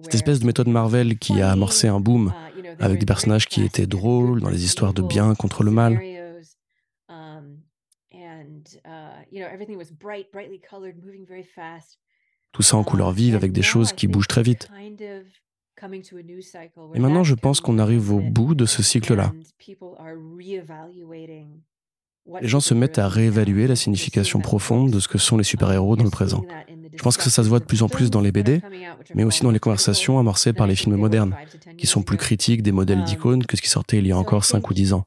Cette 0.02 0.14
espèce 0.14 0.40
de 0.40 0.46
méthode 0.46 0.68
Marvel 0.68 1.18
qui 1.18 1.42
a 1.42 1.50
amorcé 1.50 1.88
un 1.88 2.00
boom 2.00 2.32
uh, 2.56 2.82
avec 2.82 3.00
des 3.00 3.04
personnages 3.04 3.46
qui 3.46 3.62
étaient 3.62 3.86
drôles 3.86 4.40
dans 4.40 4.48
les 4.48 4.64
histoires 4.64 4.94
de 4.94 5.02
bien 5.02 5.34
contre 5.34 5.64
le 5.64 5.70
mal. 5.70 6.00
Um, 8.84 9.24
Tout 12.52 12.62
ça 12.62 12.76
en 12.76 12.82
uh, 12.82 12.84
couleur 12.84 13.12
vive 13.12 13.34
avec 13.34 13.52
des 13.52 13.62
choses 13.62 13.92
qui 13.92 14.06
bougent 14.06 14.28
très 14.28 14.42
vite. 14.42 14.68
Et 16.94 16.98
maintenant, 16.98 17.24
je 17.24 17.34
pense 17.34 17.60
qu'on 17.60 17.78
arrive 17.78 18.12
au 18.12 18.20
bout 18.20 18.54
de 18.54 18.64
ce 18.66 18.82
cycle-là. 18.82 19.32
Les 22.40 22.48
gens 22.48 22.60
se 22.60 22.72
mettent 22.72 22.98
à 22.98 23.08
réévaluer 23.08 23.66
la 23.66 23.76
signification 23.76 24.40
profonde 24.40 24.90
de 24.90 24.98
ce 24.98 25.08
que 25.08 25.18
sont 25.18 25.36
les 25.36 25.44
super-héros 25.44 25.96
dans 25.96 26.04
le 26.04 26.10
présent. 26.10 26.42
Je 26.96 27.02
pense 27.02 27.16
que 27.16 27.24
ça, 27.24 27.42
se 27.42 27.48
voit 27.48 27.58
de 27.58 27.64
plus 27.64 27.82
en 27.82 27.88
plus 27.88 28.10
dans 28.10 28.20
les 28.20 28.32
BD, 28.32 28.62
mais 29.14 29.24
aussi 29.24 29.42
dans 29.42 29.50
les 29.50 29.58
conversations 29.58 30.18
amorcées 30.18 30.52
par 30.52 30.66
les 30.66 30.76
films 30.76 30.96
modernes, 30.96 31.36
qui 31.76 31.86
sont 31.86 32.02
plus 32.02 32.16
critiques 32.16 32.62
des 32.62 32.72
modèles 32.72 33.04
d'icônes 33.04 33.44
que 33.44 33.56
ce 33.56 33.62
qui 33.62 33.68
sortait 33.68 33.98
il 33.98 34.06
y 34.06 34.12
a 34.12 34.18
encore 34.18 34.44
5 34.44 34.68
ou 34.70 34.74
10 34.74 34.94
ans. 34.94 35.04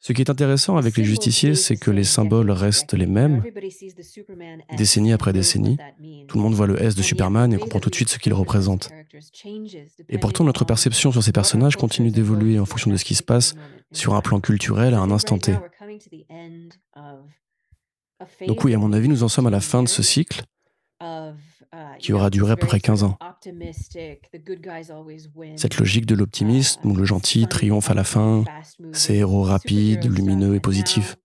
Ce 0.00 0.14
qui 0.14 0.22
est 0.22 0.30
intéressant 0.30 0.78
avec 0.78 0.96
les 0.96 1.04
justiciers, 1.04 1.54
c'est 1.54 1.76
que 1.76 1.90
les 1.90 2.04
symboles 2.04 2.50
restent 2.50 2.94
les 2.94 3.06
mêmes, 3.06 3.42
décennie 4.76 5.12
après 5.12 5.34
décennie. 5.34 5.76
Tout 6.26 6.38
le 6.38 6.42
monde 6.42 6.54
voit 6.54 6.66
le 6.66 6.82
S 6.82 6.94
de 6.94 7.02
Superman 7.02 7.52
et 7.52 7.58
comprend 7.58 7.80
tout 7.80 7.90
de 7.90 7.94
suite 7.94 8.08
ce 8.08 8.18
qu'il 8.18 8.32
représente. 8.32 8.90
Et 10.08 10.18
pourtant, 10.18 10.44
notre 10.44 10.64
perception 10.64 11.12
sur 11.12 11.22
ces 11.22 11.32
personnages 11.32 11.76
continue 11.76 12.10
d'évoluer 12.10 12.58
en 12.58 12.64
fonction 12.64 12.90
de 12.90 12.96
ce 12.96 13.04
qui 13.04 13.14
se 13.14 13.22
passe 13.22 13.54
sur 13.92 14.14
un 14.14 14.22
plan 14.22 14.40
culturel 14.40 14.94
à 14.94 15.00
un 15.00 15.10
instant 15.10 15.38
T. 15.38 15.54
Donc 18.46 18.64
oui, 18.64 18.74
à 18.74 18.78
mon 18.78 18.92
avis, 18.92 19.08
nous 19.08 19.22
en 19.22 19.28
sommes 19.28 19.46
à 19.46 19.50
la 19.50 19.60
fin 19.60 19.82
de 19.82 19.88
ce 19.88 20.02
cycle 20.02 20.42
qui 21.98 22.12
aura 22.12 22.30
duré 22.30 22.52
à 22.52 22.56
peu 22.56 22.66
près 22.66 22.80
15 22.80 23.04
ans. 23.04 23.18
Cette 25.56 25.78
logique 25.78 26.06
de 26.06 26.14
l'optimisme 26.14 26.80
où 26.84 26.94
le 26.94 27.04
gentil 27.04 27.46
triomphe 27.46 27.90
à 27.90 27.94
la 27.94 28.04
fin, 28.04 28.44
ces 28.92 29.16
héros 29.16 29.42
rapides, 29.42 30.04
lumineux 30.04 30.54
et 30.54 30.60
positifs. 30.60 31.16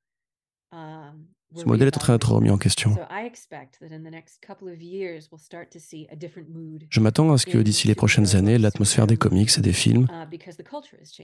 Ce 1.55 1.63
modèle 1.63 1.87
est 1.87 1.97
en 1.97 1.99
train 1.99 2.13
d'être 2.13 2.33
remis 2.33 2.49
en 2.49 2.57
question. 2.57 2.97
Je 6.89 6.99
m'attends 6.99 7.31
à 7.31 7.37
ce 7.37 7.45
que 7.45 7.57
d'ici 7.59 7.87
les 7.87 7.95
prochaines 7.95 8.35
années, 8.35 8.57
l'atmosphère 8.57 9.07
des 9.07 9.15
comics 9.15 9.57
et 9.57 9.61
des 9.61 9.73
films 9.73 10.07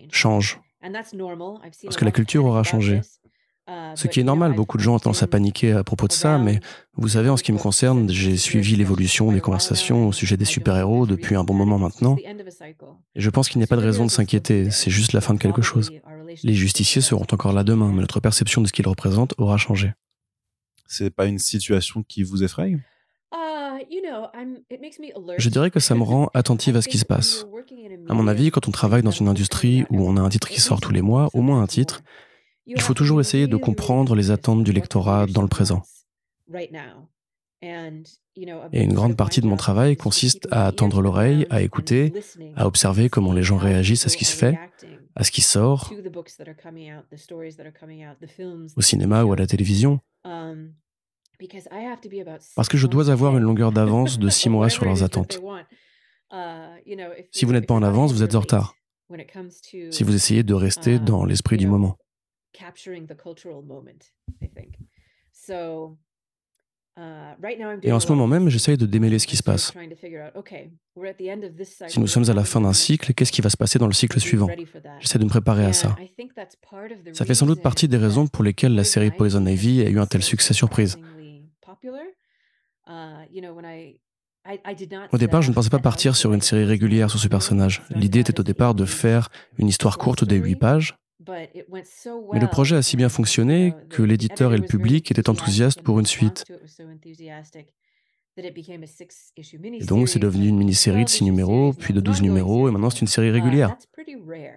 change. 0.09 0.61
Parce 0.81 1.97
que 1.97 2.05
la 2.05 2.11
culture 2.11 2.45
aura 2.45 2.63
changé. 2.63 3.01
Euh, 3.71 3.95
Ce 3.95 4.07
qui 4.07 4.19
est 4.19 4.23
normal, 4.23 4.53
beaucoup 4.53 4.77
de 4.77 4.81
gens 4.81 4.95
ont 4.95 4.99
tendance 4.99 5.23
à 5.23 5.27
paniquer 5.27 5.71
à 5.71 5.83
propos 5.83 6.07
de 6.07 6.11
ça, 6.11 6.37
mais 6.37 6.59
vous 6.95 7.07
savez, 7.07 7.29
en 7.29 7.37
ce 7.37 7.43
qui 7.43 7.53
me 7.53 7.57
concerne, 7.57 8.09
j'ai 8.09 8.37
suivi 8.37 8.75
l'évolution 8.75 9.31
des 9.31 9.39
conversations 9.39 10.07
au 10.07 10.11
sujet 10.11 10.37
des 10.37 10.45
super-héros 10.45 11.05
depuis 11.05 11.35
un 11.35 11.43
bon 11.43 11.53
moment 11.53 11.79
maintenant. 11.79 12.17
Et 12.17 13.21
je 13.21 13.29
pense 13.29 13.49
qu'il 13.49 13.59
n'y 13.59 13.63
a 13.63 13.67
pas 13.67 13.77
de 13.77 13.81
raison 13.81 14.05
de 14.05 14.11
s'inquiéter, 14.11 14.71
c'est 14.71 14.91
juste 14.91 15.13
la 15.13 15.21
fin 15.21 15.33
de 15.33 15.39
quelque 15.39 15.61
chose. 15.61 15.91
Les 16.43 16.53
justiciers 16.53 17.01
seront 17.01 17.25
encore 17.31 17.53
là 17.53 17.63
demain, 17.63 17.91
mais 17.93 18.01
notre 18.01 18.19
perception 18.19 18.61
de 18.61 18.67
ce 18.67 18.73
qu'ils 18.73 18.87
représentent 18.87 19.33
aura 19.37 19.57
changé. 19.57 19.93
C'est 20.87 21.09
pas 21.09 21.25
une 21.25 21.39
situation 21.39 22.03
qui 22.03 22.23
vous 22.23 22.43
effraie? 22.43 22.75
Je 25.37 25.49
dirais 25.49 25.71
que 25.71 25.79
ça 25.79 25.95
me 25.95 26.03
rend 26.03 26.29
attentive 26.33 26.75
à 26.75 26.81
ce 26.81 26.89
qui 26.89 26.97
se 26.97 27.05
passe. 27.05 27.45
À 28.09 28.13
mon 28.13 28.27
avis, 28.27 28.51
quand 28.51 28.67
on 28.67 28.71
travaille 28.71 29.01
dans 29.01 29.11
une 29.11 29.27
industrie 29.27 29.85
où 29.89 30.07
on 30.07 30.17
a 30.17 30.21
un 30.21 30.29
titre 30.29 30.49
qui 30.49 30.59
sort 30.59 30.81
tous 30.81 30.91
les 30.91 31.01
mois, 31.01 31.29
au 31.33 31.41
moins 31.41 31.61
un 31.61 31.67
titre, 31.67 32.01
il 32.65 32.81
faut 32.81 32.93
toujours 32.93 33.19
essayer 33.19 33.47
de 33.47 33.57
comprendre 33.57 34.15
les 34.15 34.31
attentes 34.31 34.63
du 34.63 34.71
lectorat 34.71 35.25
dans 35.27 35.41
le 35.41 35.47
présent. 35.47 35.83
Et 37.63 38.83
une 38.83 38.93
grande 38.93 39.15
partie 39.15 39.41
de 39.41 39.47
mon 39.47 39.57
travail 39.57 39.95
consiste 39.97 40.47
à 40.51 40.65
attendre 40.67 41.01
l'oreille, 41.01 41.45
à 41.49 41.61
écouter, 41.61 42.13
à 42.55 42.65
observer 42.65 43.09
comment 43.09 43.33
les 43.33 43.43
gens 43.43 43.57
réagissent 43.57 44.05
à 44.05 44.09
ce 44.09 44.17
qui 44.17 44.25
se 44.25 44.35
fait, 44.35 44.57
à 45.15 45.23
ce 45.23 45.31
qui 45.31 45.41
sort, 45.41 45.91
au 48.75 48.81
cinéma 48.81 49.23
ou 49.23 49.33
à 49.33 49.35
la 49.35 49.47
télévision. 49.47 49.99
Parce 52.55 52.69
que 52.69 52.77
je 52.77 52.87
dois 52.87 53.09
avoir 53.09 53.37
une 53.37 53.43
longueur 53.43 53.71
d'avance 53.71 54.17
de 54.19 54.29
six 54.29 54.49
mois 54.49 54.69
sur 54.69 54.85
leurs 54.85 55.03
attentes. 55.03 55.41
Si 57.31 57.45
vous 57.45 57.51
n'êtes 57.51 57.67
pas 57.67 57.73
en 57.73 57.83
avance, 57.83 58.13
vous 58.13 58.23
êtes 58.23 58.35
en 58.35 58.39
retard. 58.39 58.75
Si 59.91 60.03
vous 60.03 60.15
essayez 60.15 60.43
de 60.43 60.53
rester 60.53 60.99
dans 60.99 61.25
l'esprit 61.25 61.57
du 61.57 61.67
moment. 61.67 61.97
Et 67.83 67.91
en 67.91 67.99
ce 67.99 68.07
moment 68.09 68.27
même, 68.27 68.49
j'essaye 68.49 68.77
de 68.77 68.85
démêler 68.85 69.17
ce 69.17 69.25
qui 69.25 69.37
se 69.37 69.43
passe. 69.43 69.73
Si 71.87 71.99
nous 71.99 72.07
sommes 72.07 72.29
à 72.29 72.33
la 72.33 72.43
fin 72.43 72.61
d'un 72.61 72.73
cycle, 72.73 73.13
qu'est-ce 73.13 73.31
qui 73.31 73.41
va 73.41 73.49
se 73.49 73.57
passer 73.57 73.79
dans 73.79 73.87
le 73.87 73.93
cycle 73.93 74.19
suivant? 74.19 74.47
J'essaie 74.99 75.17
de 75.17 75.23
me 75.23 75.29
préparer 75.29 75.65
à 75.65 75.73
ça. 75.73 75.95
Ça 77.13 77.25
fait 77.25 77.33
sans 77.33 77.45
doute 77.45 77.61
partie 77.61 77.87
des 77.87 77.97
raisons 77.97 78.27
pour 78.27 78.43
lesquelles 78.43 78.75
la 78.75 78.83
série 78.83 79.11
Poison 79.11 79.45
Ivy 79.45 79.81
a 79.81 79.89
eu 79.89 79.99
un 79.99 80.05
tel 80.05 80.21
succès 80.21 80.53
surprise. 80.53 80.97
Au 85.11 85.17
départ, 85.17 85.41
je 85.41 85.49
ne 85.49 85.53
pensais 85.53 85.69
pas 85.69 85.79
partir 85.79 86.15
sur 86.15 86.33
une 86.33 86.41
série 86.41 86.65
régulière 86.65 87.09
sur 87.09 87.19
ce 87.19 87.27
personnage. 87.27 87.83
L'idée 87.91 88.19
était 88.19 88.39
au 88.39 88.43
départ 88.43 88.75
de 88.75 88.85
faire 88.85 89.29
une 89.57 89.67
histoire 89.67 89.97
courte 89.97 90.25
de 90.25 90.35
8 90.35 90.55
pages, 90.55 90.97
mais 91.27 92.39
le 92.39 92.47
projet 92.47 92.75
a 92.75 92.81
si 92.81 92.97
bien 92.97 93.09
fonctionné 93.09 93.73
que 93.89 94.01
l'éditeur 94.01 94.53
et 94.53 94.57
le 94.57 94.65
public 94.65 95.11
étaient 95.11 95.29
enthousiastes 95.29 95.81
pour 95.81 95.99
une 95.99 96.05
suite. 96.05 96.45
Et 98.37 99.85
donc 99.85 100.07
c'est 100.07 100.19
devenu 100.19 100.47
une 100.47 100.57
mini-série 100.57 101.03
de 101.03 101.09
6 101.09 101.25
numéros, 101.25 101.73
puis 101.73 101.93
de 101.93 101.99
12 101.99 102.21
numéros, 102.21 102.69
et 102.69 102.71
maintenant 102.71 102.89
c'est 102.89 103.01
une 103.01 103.07
série 103.07 103.27
uh, 103.27 103.31
régulière. 103.31 103.77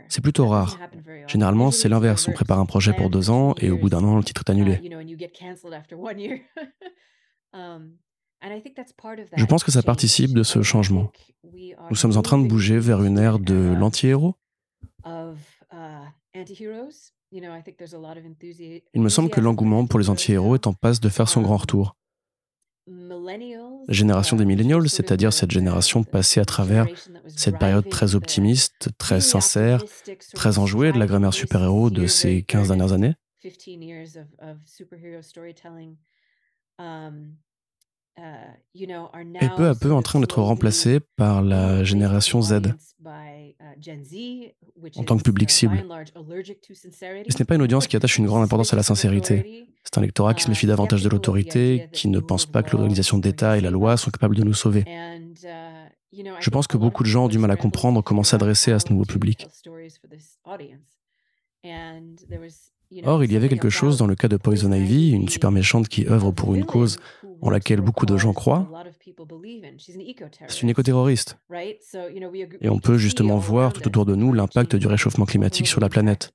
C'est 0.09 0.23
plutôt 0.23 0.47
rare. 0.47 0.79
Généralement, 1.27 1.71
c'est 1.73 1.89
l'inverse. 1.89 2.29
On 2.29 2.33
prépare 2.33 2.61
un 2.61 2.67
projet 2.67 2.93
pour 2.93 3.11
deux 3.11 3.31
ans, 3.31 3.55
et 3.59 3.71
au 3.71 3.79
bout 3.79 3.91
d'un 3.91 4.05
an, 4.05 4.17
le 4.17 4.23
titre 4.23 4.43
est 4.47 4.51
annulé. 4.51 4.81
Um, 7.57 7.93
Je 9.37 9.45
pense 9.45 9.63
que 9.63 9.71
ça 9.71 9.85
participe 9.85 10.35
de 10.35 10.43
ce 10.43 10.61
changement. 10.63 11.13
Nous 11.89 11.95
sommes 11.95 12.17
en 12.17 12.23
train 12.23 12.37
de 12.37 12.49
bouger 12.49 12.81
vers 12.81 13.05
une 13.05 13.17
ère 13.17 13.39
de 13.39 13.73
l'anti-héros 13.79 14.35
il 18.93 19.01
me 19.01 19.09
semble 19.09 19.31
que 19.31 19.41
l'engouement 19.41 19.87
pour 19.87 19.99
les 19.99 20.11
anti-héros 20.11 20.57
est 20.57 20.67
en 20.67 20.73
passe 20.73 21.01
de 21.01 21.09
faire 21.09 21.29
son 21.29 21.43
grand 21.43 21.57
retour. 21.57 21.97
La 22.87 23.95
génération 23.95 24.37
des 24.37 24.45
millennials, 24.45 24.89
c'est-à-dire 24.91 25.33
cette 25.33 25.51
génération 25.51 26.05
passée 26.05 26.41
à 26.41 26.45
travers 26.45 26.87
cette 27.29 27.59
période 27.59 27.89
très 27.89 28.15
optimiste, 28.15 28.91
très 28.99 29.21
sincère, 29.21 29.83
très 30.35 30.59
enjouée 30.59 30.93
de 30.93 30.99
la 30.99 31.07
grammaire 31.07 31.33
super-héros 31.33 31.91
de 31.91 32.07
ces 32.07 32.43
15 32.43 32.69
dernières 32.69 32.93
années, 32.93 33.15
est 38.17 39.45
uh, 39.45 39.57
peu 39.57 39.69
à 39.69 39.75
peu 39.75 39.93
en 39.93 40.03
train 40.03 40.21
d'être 40.21 40.41
remplacée 40.41 41.01
par 41.17 41.43
la 41.43 41.85
génération 41.85 42.43
Z 42.43 42.53
uh, 42.55 42.61
en 44.97 45.05
tant 45.05 45.17
que 45.17 45.23
public 45.23 45.51
cible. 45.51 45.85
Et 47.25 47.33
ce 47.33 47.39
n'est 47.39 47.45
pas 47.45 47.55
une 47.55 47.63
audience 47.63 47.87
qui 47.87 47.97
attache 47.97 48.19
une 48.19 48.27
grande 48.27 48.43
importance 48.43 48.73
à 48.73 48.77
la 48.77 48.83
sincérité. 48.83 49.67
C'est 49.85 49.99
un 49.99 50.03
lectorat 50.03 50.35
qui 50.35 50.45
se 50.45 50.49
méfie 50.49 50.67
uh, 50.67 50.69
davantage 50.69 51.03
de 51.03 51.09
l'autorité, 51.09 51.89
qui 51.93 52.09
ne 52.09 52.21
pense 52.21 52.47
pas 52.47 52.63
que 52.63 52.73
l'organisation 52.73 53.19
d'État 53.19 53.59
et 53.59 53.61
la 53.61 53.71
loi 53.71 53.97
sont 53.97 54.11
capables 54.11 54.37
de 54.37 54.45
nous 54.45 54.55
sauver. 54.55 54.85
Je 56.41 56.51
pense 56.51 56.67
que 56.67 56.77
beaucoup 56.77 57.03
de 57.03 57.09
gens 57.09 57.25
ont 57.25 57.29
du 57.29 57.39
mal 57.39 57.51
à 57.51 57.57
comprendre 57.57 58.03
comment 58.03 58.23
s'adresser 58.23 58.73
à 58.73 58.79
ce 58.79 58.93
nouveau 58.93 59.05
public. 59.05 59.47
Or, 63.03 63.25
il 63.25 63.33
y 63.33 63.37
avait 63.37 63.49
quelque 63.49 63.71
chose 63.71 63.97
dans 63.97 64.07
le 64.07 64.15
cas 64.15 64.29
de 64.29 64.37
Poison 64.37 64.73
Ivy, 64.73 65.11
une 65.11 65.29
super 65.29 65.51
méchante 65.51 65.89
qui 65.89 66.07
œuvre 66.07 66.31
pour 66.31 66.55
une 66.55 66.65
cause 66.65 66.99
en 67.45 67.51
laquelle 67.51 67.83
beaucoup 67.83 68.07
de 68.07 68.17
gens 68.17 68.33
croient. 68.33 68.67
C'est 70.49 70.63
une 70.63 70.71
écoterroriste. 70.71 71.39
Et 71.53 72.69
on 72.71 72.79
peut 72.79 72.97
justement 72.97 73.37
voir 73.37 73.75
tout 73.75 73.87
autour 73.87 74.07
de 74.07 74.15
nous 74.15 74.33
l'impact 74.33 74.77
du 74.77 74.87
réchauffement 74.87 75.27
climatique 75.27 75.67
sur 75.67 75.81
la 75.81 75.91
planète. 75.91 76.33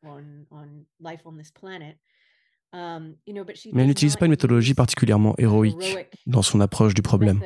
Mais 2.72 3.82
elle 3.82 3.88
n'utilise 3.88 4.18
pas 4.18 4.26
une 4.26 4.32
méthodologie 4.32 4.76
particulièrement 4.76 5.34
héroïque 5.40 5.98
dans 6.28 6.44
son 6.44 6.62
approche 6.62 6.94
du 6.94 7.02
problème. 7.02 7.42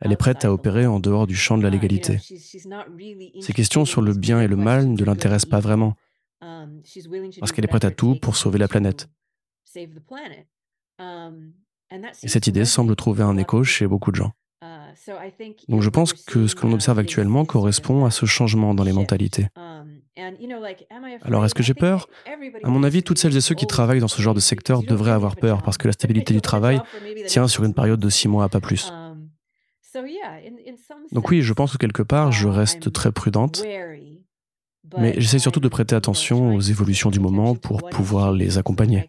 Elle 0.00 0.12
est 0.12 0.16
prête 0.16 0.44
à 0.46 0.52
opérer 0.52 0.86
en 0.86 1.00
dehors 1.00 1.26
du 1.26 1.36
champ 1.36 1.58
de 1.58 1.62
la 1.62 1.68
légalité. 1.68 2.18
Ces 2.18 3.52
questions 3.52 3.84
sur 3.84 4.00
le 4.00 4.14
bien 4.14 4.40
et 4.40 4.48
le 4.48 4.56
mal 4.56 4.88
ne 4.88 5.04
l'intéressent 5.04 5.50
pas 5.50 5.60
vraiment. 5.60 5.96
Parce 6.40 7.52
qu'elle 7.52 7.66
est 7.66 7.68
prête 7.68 7.84
à 7.84 7.90
tout 7.90 8.16
pour 8.22 8.36
sauver 8.36 8.58
la 8.58 8.68
planète. 8.68 9.10
Um, 10.98 11.52
et 12.22 12.28
cette 12.28 12.46
idée 12.46 12.64
semble 12.64 12.94
trouver 12.96 13.22
un 13.22 13.36
écho 13.36 13.64
chez 13.64 13.86
beaucoup 13.86 14.10
de 14.10 14.16
gens. 14.16 14.32
Uh, 14.62 14.66
Donc 15.68 15.82
je 15.82 15.88
pense 15.88 16.12
que 16.12 16.46
ce 16.46 16.54
que 16.54 16.66
l'on 16.66 16.72
observe 16.72 16.98
actuellement 16.98 17.44
correspond 17.44 18.04
à 18.04 18.10
ce 18.10 18.26
changement 18.26 18.74
dans 18.74 18.84
les 18.84 18.92
mentalités. 18.92 19.48
Um, 19.56 20.00
Alors, 21.22 21.44
est-ce 21.44 21.54
que 21.54 21.62
j'ai 21.62 21.74
peur? 21.74 22.08
À 22.64 22.68
mon 22.68 22.82
avis, 22.82 23.02
toutes 23.02 23.18
celles 23.18 23.36
et 23.36 23.40
ceux 23.40 23.54
qui 23.54 23.66
travaillent 23.66 24.00
dans 24.00 24.08
ce 24.08 24.20
genre 24.20 24.34
de 24.34 24.40
secteur 24.40 24.82
devraient 24.82 25.12
avoir 25.12 25.36
peur 25.36 25.62
parce 25.62 25.78
que 25.78 25.86
la 25.86 25.92
stabilité 25.92 26.34
du 26.34 26.40
travail 26.40 26.80
tient 27.26 27.46
sur 27.46 27.64
une 27.64 27.74
période 27.74 28.00
de 28.00 28.08
six 28.08 28.28
mois, 28.28 28.48
pas 28.48 28.60
plus. 28.60 28.90
Um, 28.90 29.30
Donc 31.12 31.30
oui, 31.30 31.42
je 31.42 31.52
pense 31.52 31.72
que 31.72 31.78
quelque 31.78 32.02
part, 32.02 32.32
je 32.32 32.48
reste 32.48 32.92
très 32.92 33.12
prudente, 33.12 33.62
mais 34.96 35.14
j'essaie 35.16 35.38
surtout 35.38 35.60
de 35.60 35.68
prêter 35.68 35.94
attention 35.94 36.54
aux 36.54 36.60
évolutions 36.60 37.10
du 37.10 37.20
moment 37.20 37.54
pour 37.54 37.88
pouvoir 37.88 38.32
les 38.32 38.58
accompagner. 38.58 39.08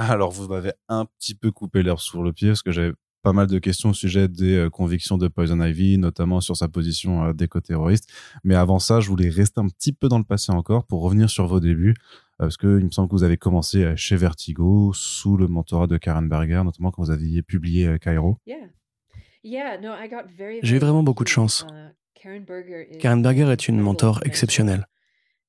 Alors, 0.00 0.30
vous 0.30 0.46
m'avez 0.46 0.72
un 0.88 1.06
petit 1.06 1.34
peu 1.34 1.50
coupé 1.50 1.82
l'herbe 1.82 1.98
sur 1.98 2.22
le 2.22 2.32
pied 2.32 2.50
parce 2.50 2.62
que 2.62 2.70
j'avais 2.70 2.92
pas 3.24 3.32
mal 3.32 3.48
de 3.48 3.58
questions 3.58 3.88
au 3.88 3.94
sujet 3.94 4.28
des 4.28 4.54
euh, 4.54 4.70
convictions 4.70 5.18
de 5.18 5.26
Poison 5.26 5.60
Ivy, 5.60 5.98
notamment 5.98 6.40
sur 6.40 6.56
sa 6.56 6.68
position 6.68 7.24
euh, 7.24 7.32
d'éco-terroriste. 7.32 8.08
Mais 8.44 8.54
avant 8.54 8.78
ça, 8.78 9.00
je 9.00 9.08
voulais 9.08 9.28
rester 9.28 9.60
un 9.60 9.66
petit 9.66 9.92
peu 9.92 10.08
dans 10.08 10.18
le 10.18 10.24
passé 10.24 10.52
encore 10.52 10.86
pour 10.86 11.02
revenir 11.02 11.28
sur 11.28 11.48
vos 11.48 11.58
débuts. 11.58 11.96
Euh, 12.40 12.44
parce 12.44 12.56
qu'il 12.56 12.68
me 12.68 12.92
semble 12.92 13.08
que 13.08 13.14
vous 13.16 13.24
avez 13.24 13.38
commencé 13.38 13.92
chez 13.96 14.14
Vertigo 14.14 14.92
sous 14.94 15.36
le 15.36 15.48
mentorat 15.48 15.88
de 15.88 15.96
Karen 15.96 16.28
Berger, 16.28 16.62
notamment 16.64 16.92
quand 16.92 17.02
vous 17.02 17.10
aviez 17.10 17.42
publié 17.42 17.98
Cairo. 17.98 18.38
J'ai 20.62 20.76
eu 20.76 20.78
vraiment 20.78 21.02
beaucoup 21.02 21.24
de 21.24 21.28
chance. 21.28 21.66
Uh, 21.68 21.90
Karen 22.14 22.44
Berger 23.22 23.50
est 23.50 23.66
une 23.66 23.80
mentor 23.80 24.20
exceptionnelle. 24.24 24.86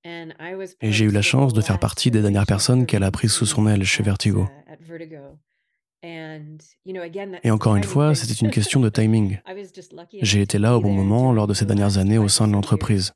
Et 0.06 0.92
j'ai 0.92 1.06
eu 1.06 1.12
la 1.12 1.22
chance 1.22 1.54
de 1.54 1.62
faire 1.62 1.80
partie 1.80 2.12
des 2.12 2.22
dernières 2.22 2.46
personnes 2.46 2.86
qu'elle 2.86 3.04
a 3.04 3.12
prises 3.12 3.34
sous 3.34 3.46
son 3.46 3.68
aile 3.68 3.84
chez 3.84 4.04
Vertigo. 4.04 4.48
Et 7.44 7.52
encore 7.52 7.76
une 7.76 7.84
fois, 7.84 8.16
c'était 8.16 8.34
une 8.34 8.52
question 8.52 8.80
de 8.80 8.90
timing. 9.00 9.40
J'ai 10.22 10.42
été 10.42 10.58
là 10.58 10.78
au 10.78 10.82
bon 10.82 10.94
moment 10.94 11.34
lors 11.34 11.48
de 11.48 11.54
ces 11.54 11.66
dernières 11.66 11.98
années 11.98 12.18
au 12.18 12.30
sein 12.30 12.48
de 12.48 12.54
l'entreprise. 12.54 13.14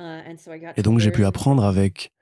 Uh, 0.00 0.22
Et 0.76 0.82
donc 0.82 1.00
j'ai 1.00 1.10
pu 1.10 1.24
apprendre 1.24 1.64
avec 1.64 2.12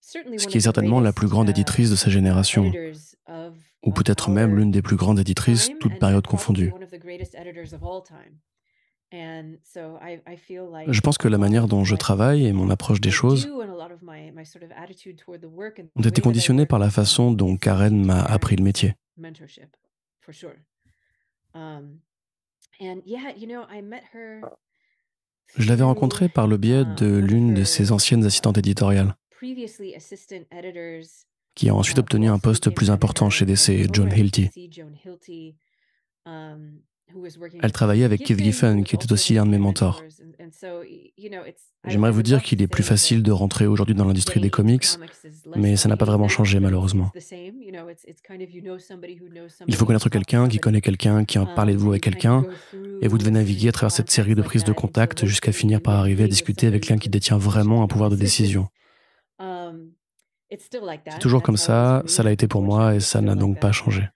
ce 0.00 0.46
qui 0.46 0.58
est 0.58 0.60
certainement 0.60 1.00
la 1.00 1.12
plus 1.12 1.28
grande 1.28 1.50
éditrice 1.50 1.90
de 1.90 1.96
sa 1.96 2.10
génération, 2.10 2.72
ou 3.82 3.92
peut-être 3.92 4.30
même 4.30 4.56
l'une 4.56 4.70
des 4.70 4.82
plus 4.82 4.96
grandes 4.96 5.18
éditrices, 5.18 5.70
toutes 5.80 5.98
périodes 5.98 6.26
confondues. 6.26 6.72
Je 9.10 11.00
pense 11.00 11.18
que 11.18 11.28
la 11.28 11.38
manière 11.38 11.66
dont 11.66 11.84
je 11.84 11.96
travaille 11.96 12.46
et 12.46 12.52
mon 12.52 12.70
approche 12.70 13.00
des 13.00 13.10
choses 13.10 13.48
ont 13.48 16.02
été 16.02 16.20
conditionnées 16.20 16.66
par 16.66 16.78
la 16.78 16.90
façon 16.90 17.32
dont 17.32 17.56
Karen 17.56 18.04
m'a 18.04 18.20
appris 18.20 18.56
le 18.56 18.64
métier. 18.64 18.94
Um, 21.54 21.98
je 25.56 25.68
l'avais 25.68 25.82
rencontrée 25.82 26.28
par 26.28 26.46
le 26.46 26.58
biais 26.58 26.84
de 26.84 27.06
um, 27.06 27.20
l'une 27.20 27.54
de 27.54 27.64
ses 27.64 27.90
anciennes 27.90 28.24
assistantes 28.24 28.58
éditoriales, 28.58 29.16
qui 31.54 31.70
a 31.70 31.74
ensuite 31.74 31.96
uh, 31.96 32.00
obtenu 32.00 32.28
un 32.28 32.38
poste 32.38 32.70
plus 32.70 32.90
important 32.90 33.30
chez 33.30 33.46
DC, 33.46 33.88
John 33.92 34.12
Hilty. 34.12 34.50
Elle 37.62 37.72
travaillait 37.72 38.04
avec 38.04 38.22
Keith 38.22 38.38
Giffen, 38.38 38.84
qui 38.84 38.94
était 38.94 39.12
aussi 39.12 39.38
un 39.38 39.46
de 39.46 39.50
mes 39.50 39.58
mentors. 39.58 40.02
J'aimerais 41.86 42.10
vous 42.10 42.22
dire 42.22 42.42
qu'il 42.42 42.60
est 42.62 42.66
plus 42.66 42.82
facile 42.82 43.22
de 43.22 43.30
rentrer 43.32 43.66
aujourd'hui 43.66 43.94
dans 43.94 44.04
l'industrie 44.04 44.40
des 44.40 44.50
comics, 44.50 44.86
mais 45.56 45.76
ça 45.76 45.88
n'a 45.88 45.96
pas 45.96 46.04
vraiment 46.04 46.28
changé 46.28 46.60
malheureusement. 46.60 47.10
Il 49.66 49.74
faut 49.74 49.86
connaître 49.86 50.08
quelqu'un 50.08 50.48
qui 50.48 50.58
connaît 50.58 50.80
quelqu'un 50.80 51.24
qui 51.24 51.38
a 51.38 51.46
parlé 51.46 51.74
de 51.74 51.78
vous 51.78 51.90
avec 51.90 52.02
quelqu'un, 52.02 52.44
et 53.00 53.08
vous 53.08 53.18
devez 53.18 53.30
naviguer 53.30 53.68
à 53.68 53.72
travers 53.72 53.92
cette 53.92 54.10
série 54.10 54.34
de 54.34 54.42
prises 54.42 54.64
de 54.64 54.72
contact 54.72 55.26
jusqu'à 55.26 55.52
finir 55.52 55.80
par 55.80 55.94
arriver 55.94 56.24
à 56.24 56.28
discuter 56.28 56.66
avec 56.66 56.82
quelqu'un 56.82 56.98
qui 56.98 57.08
détient 57.08 57.38
vraiment 57.38 57.82
un 57.82 57.86
pouvoir 57.86 58.10
de 58.10 58.16
décision. 58.16 58.68
C'est 60.50 61.18
toujours 61.20 61.42
comme 61.42 61.58
ça, 61.58 62.02
ça 62.06 62.22
l'a 62.22 62.32
été 62.32 62.48
pour 62.48 62.62
moi 62.62 62.94
et 62.94 63.00
ça 63.00 63.20
n'a 63.20 63.34
donc 63.34 63.60
pas 63.60 63.72
changé. 63.72 64.08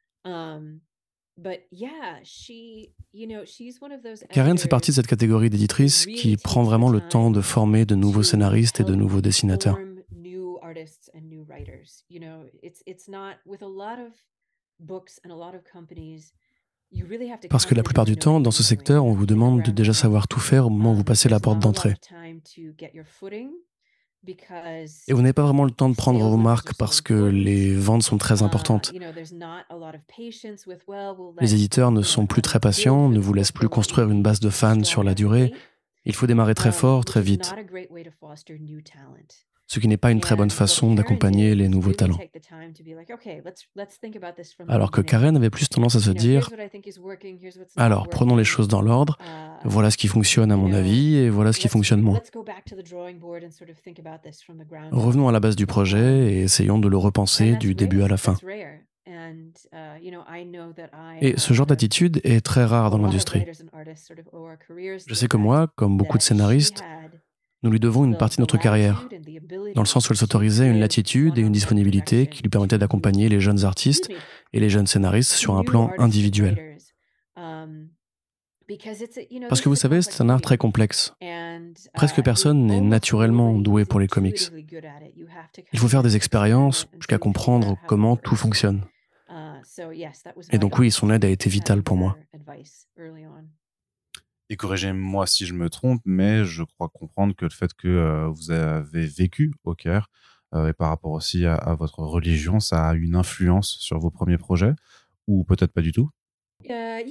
Karen 4.31 4.59
fait 4.59 4.69
partie 4.69 4.91
de 4.91 4.95
cette 4.97 5.07
catégorie 5.07 5.51
d'éditrices 5.51 6.07
qui 6.07 6.37
prend 6.37 6.63
vraiment 6.63 6.91
le 6.91 7.01
temps 7.01 7.31
de 7.31 7.41
former 7.41 7.85
de 7.87 7.95
nouveaux 7.95 8.23
scénaristes 8.23 8.81
et 8.81 8.85
de 8.85 8.95
nouveaux 8.95 9.21
dessinateurs. 9.21 9.79
Parce 17.49 17.67
que 17.67 17.75
la 17.75 17.83
plupart 17.83 18.05
du 18.05 18.17
temps, 18.17 18.41
dans 18.41 18.51
ce 18.51 18.63
secteur, 18.63 19.05
on 19.05 19.13
vous 19.13 19.27
demande 19.27 19.63
de 19.63 19.71
déjà 19.71 19.95
savoir 19.95 20.29
tout 20.29 20.41
faire 20.41 20.67
au 20.67 20.71
moment 20.71 20.93
où 20.93 20.97
vous 20.97 21.05
passez 21.05 21.29
la 21.29 21.41
porte 21.41 21.59
d'entrée. 21.59 21.95
Et 24.27 25.13
vous 25.13 25.21
n'avez 25.21 25.33
pas 25.33 25.43
vraiment 25.43 25.65
le 25.65 25.71
temps 25.71 25.89
de 25.89 25.97
prendre 25.97 26.21
vos 26.21 26.37
marques 26.37 26.75
parce 26.75 27.01
que 27.01 27.15
les 27.15 27.75
ventes 27.75 28.03
sont 28.03 28.19
très 28.19 28.41
uh, 28.41 28.45
importantes. 28.45 28.93
Les 31.41 31.55
éditeurs 31.55 31.91
ne 31.91 32.03
sont 32.03 32.27
plus 32.27 32.43
très 32.43 32.61
patients, 32.61 33.09
ne 33.09 33.19
vous 33.19 33.35
laissent 33.35 33.53
plus 33.53 33.69
construire 33.69 34.11
une 34.11 34.23
base 34.23 34.41
de 34.41 34.51
fans 34.51 34.85
sur 34.85 35.03
la 35.03 35.15
durée. 35.15 35.53
Il 36.05 36.15
faut 36.15 36.27
démarrer 36.27 36.55
très 36.55 36.71
um, 36.71 36.75
fort, 36.75 37.05
très 37.05 37.21
vite 37.21 37.53
ce 39.73 39.81
qui 39.81 39.89
n'est 39.89 39.97
pas 39.97 40.11
une 40.11 40.21
très 40.21 40.37
bonne 40.37 40.51
façon 40.51 40.95
d'accompagner 40.95 41.55
les 41.55 41.67
nouveaux 41.67 41.95
talents. 41.95 42.19
Alors 44.69 44.91
que 44.91 45.01
Karen 45.01 45.35
avait 45.35 45.49
plus 45.49 45.67
tendance 45.71 45.97
à 45.97 46.01
se 46.01 46.11
dire, 46.11 46.51
alors 47.79 48.07
prenons 48.09 48.37
les 48.37 48.45
choses 48.45 48.69
dans 48.69 48.83
l'ordre, 48.83 49.17
voilà 49.65 49.91
ce 49.91 49.97
qui 49.97 50.09
fonctionne 50.09 50.53
à 50.53 50.57
mon 50.57 50.75
avis 50.75 51.15
et 51.15 51.31
voilà 51.31 51.55
ce 51.55 51.59
qui 51.59 51.69
fonctionne 51.69 52.03
moins. 52.03 52.21
Revenons 54.91 55.29
à 55.29 55.33
la 55.33 55.41
base 55.41 55.57
du 55.57 55.65
projet 55.65 56.35
et 56.35 56.43
essayons 56.43 56.79
de 56.79 56.89
le 56.89 56.99
repenser 56.99 57.57
du 57.57 57.75
début 57.75 58.03
à 58.03 58.09
la 58.09 58.19
fin. 58.19 58.37
Uh, 59.09 59.53
et 61.21 61.39
ce 61.39 61.55
genre 61.55 61.67
d'attitude 61.67 62.21
est 62.25 62.45
très 62.45 62.65
rare 62.65 62.91
dans 62.91 62.99
l'industrie. 62.99 63.47
Je 65.07 65.15
sais 65.15 65.29
que 65.29 65.37
moi, 65.37 65.73
comme 65.77 65.97
beaucoup 65.97 66.19
de 66.19 66.23
scénaristes, 66.23 66.85
nous 67.63 67.71
lui 67.71 67.81
devons 67.81 68.05
une 68.05 68.17
partie 68.17 68.37
de 68.37 68.43
notre 68.43 68.59
carrière, 68.59 69.09
dans 69.75 69.83
le 69.83 69.87
sens 69.87 70.09
où 70.09 70.13
elle 70.13 70.19
s'autorisait 70.19 70.69
une 70.69 70.81
latitude 70.81 71.39
et 71.39 71.43
une 71.43 71.53
disponibilité 71.53 72.27
qui 72.27 72.43
lui 72.43 72.51
permettaient 72.51 72.79
d'accompagner 72.79 73.29
les 73.29 73.41
jeunes 73.41 73.65
artistes 73.65 74.11
et 74.53 74.61
les 74.61 74.71
jeunes 74.71 74.87
scénaristes 74.87 75.33
sur 75.33 75.57
un 75.57 75.63
plan 75.63 75.91
individuel. 75.99 76.77
Parce 79.49 79.61
que 79.61 79.69
vous 79.69 79.77
savez, 79.77 80.03
c'est 80.03 80.23
un 80.23 80.29
art 80.29 80.41
très 80.41 80.57
complexe. 80.57 81.15
Presque 81.95 82.23
personne 82.23 82.67
n'est 82.67 82.81
naturellement 82.81 83.53
doué 83.59 83.85
pour 83.85 84.01
les 84.01 84.09
comics. 84.09 84.51
Il 85.73 85.79
faut 85.79 85.89
faire 85.89 86.03
des 86.03 86.17
expériences 86.17 86.89
jusqu'à 86.95 87.19
comprendre 87.19 87.77
comment 87.87 88.17
tout 88.17 88.37
fonctionne. 88.37 88.85
Et 90.51 90.59
donc 90.59 90.79
oui, 90.79 90.91
son 90.91 91.11
aide 91.11 91.25
a 91.25 91.29
été 91.29 91.49
vitale 91.49 91.83
pour 91.83 91.97
moi 91.97 92.17
et 94.53 94.57
corrigez-moi 94.57 95.27
si 95.27 95.47
je 95.47 95.55
me 95.55 95.71
trompe, 95.71 96.03
mais 96.05 96.45
je 96.45 96.63
crois 96.63 96.91
comprendre 96.91 97.35
que 97.35 97.47
le 97.47 97.51
fait 97.51 97.73
que 97.73 97.89
euh, 97.89 98.29
vous 98.29 98.51
avez 98.51 99.07
vécu 99.07 99.55
au 99.65 99.75
Caire, 99.75 100.09
euh, 100.55 100.69
et 100.69 100.75
par 100.75 100.91
rapport 100.91 101.13
aussi 101.13 101.47
à, 101.47 101.75
votre 101.79 102.01
religion, 102.01 102.61
ça 102.61 102.91
a 102.91 102.95
une 102.95 103.17
influence 103.17 103.79
sur 103.81 103.99
vos 103.99 104.11
premiers 104.11 104.37
projets, 104.37 104.75
ou 105.27 105.45
peut-être 105.45 105.73
pas 105.73 105.81
du 105.81 105.93
tout? 105.93 106.11
Eh 106.67 107.07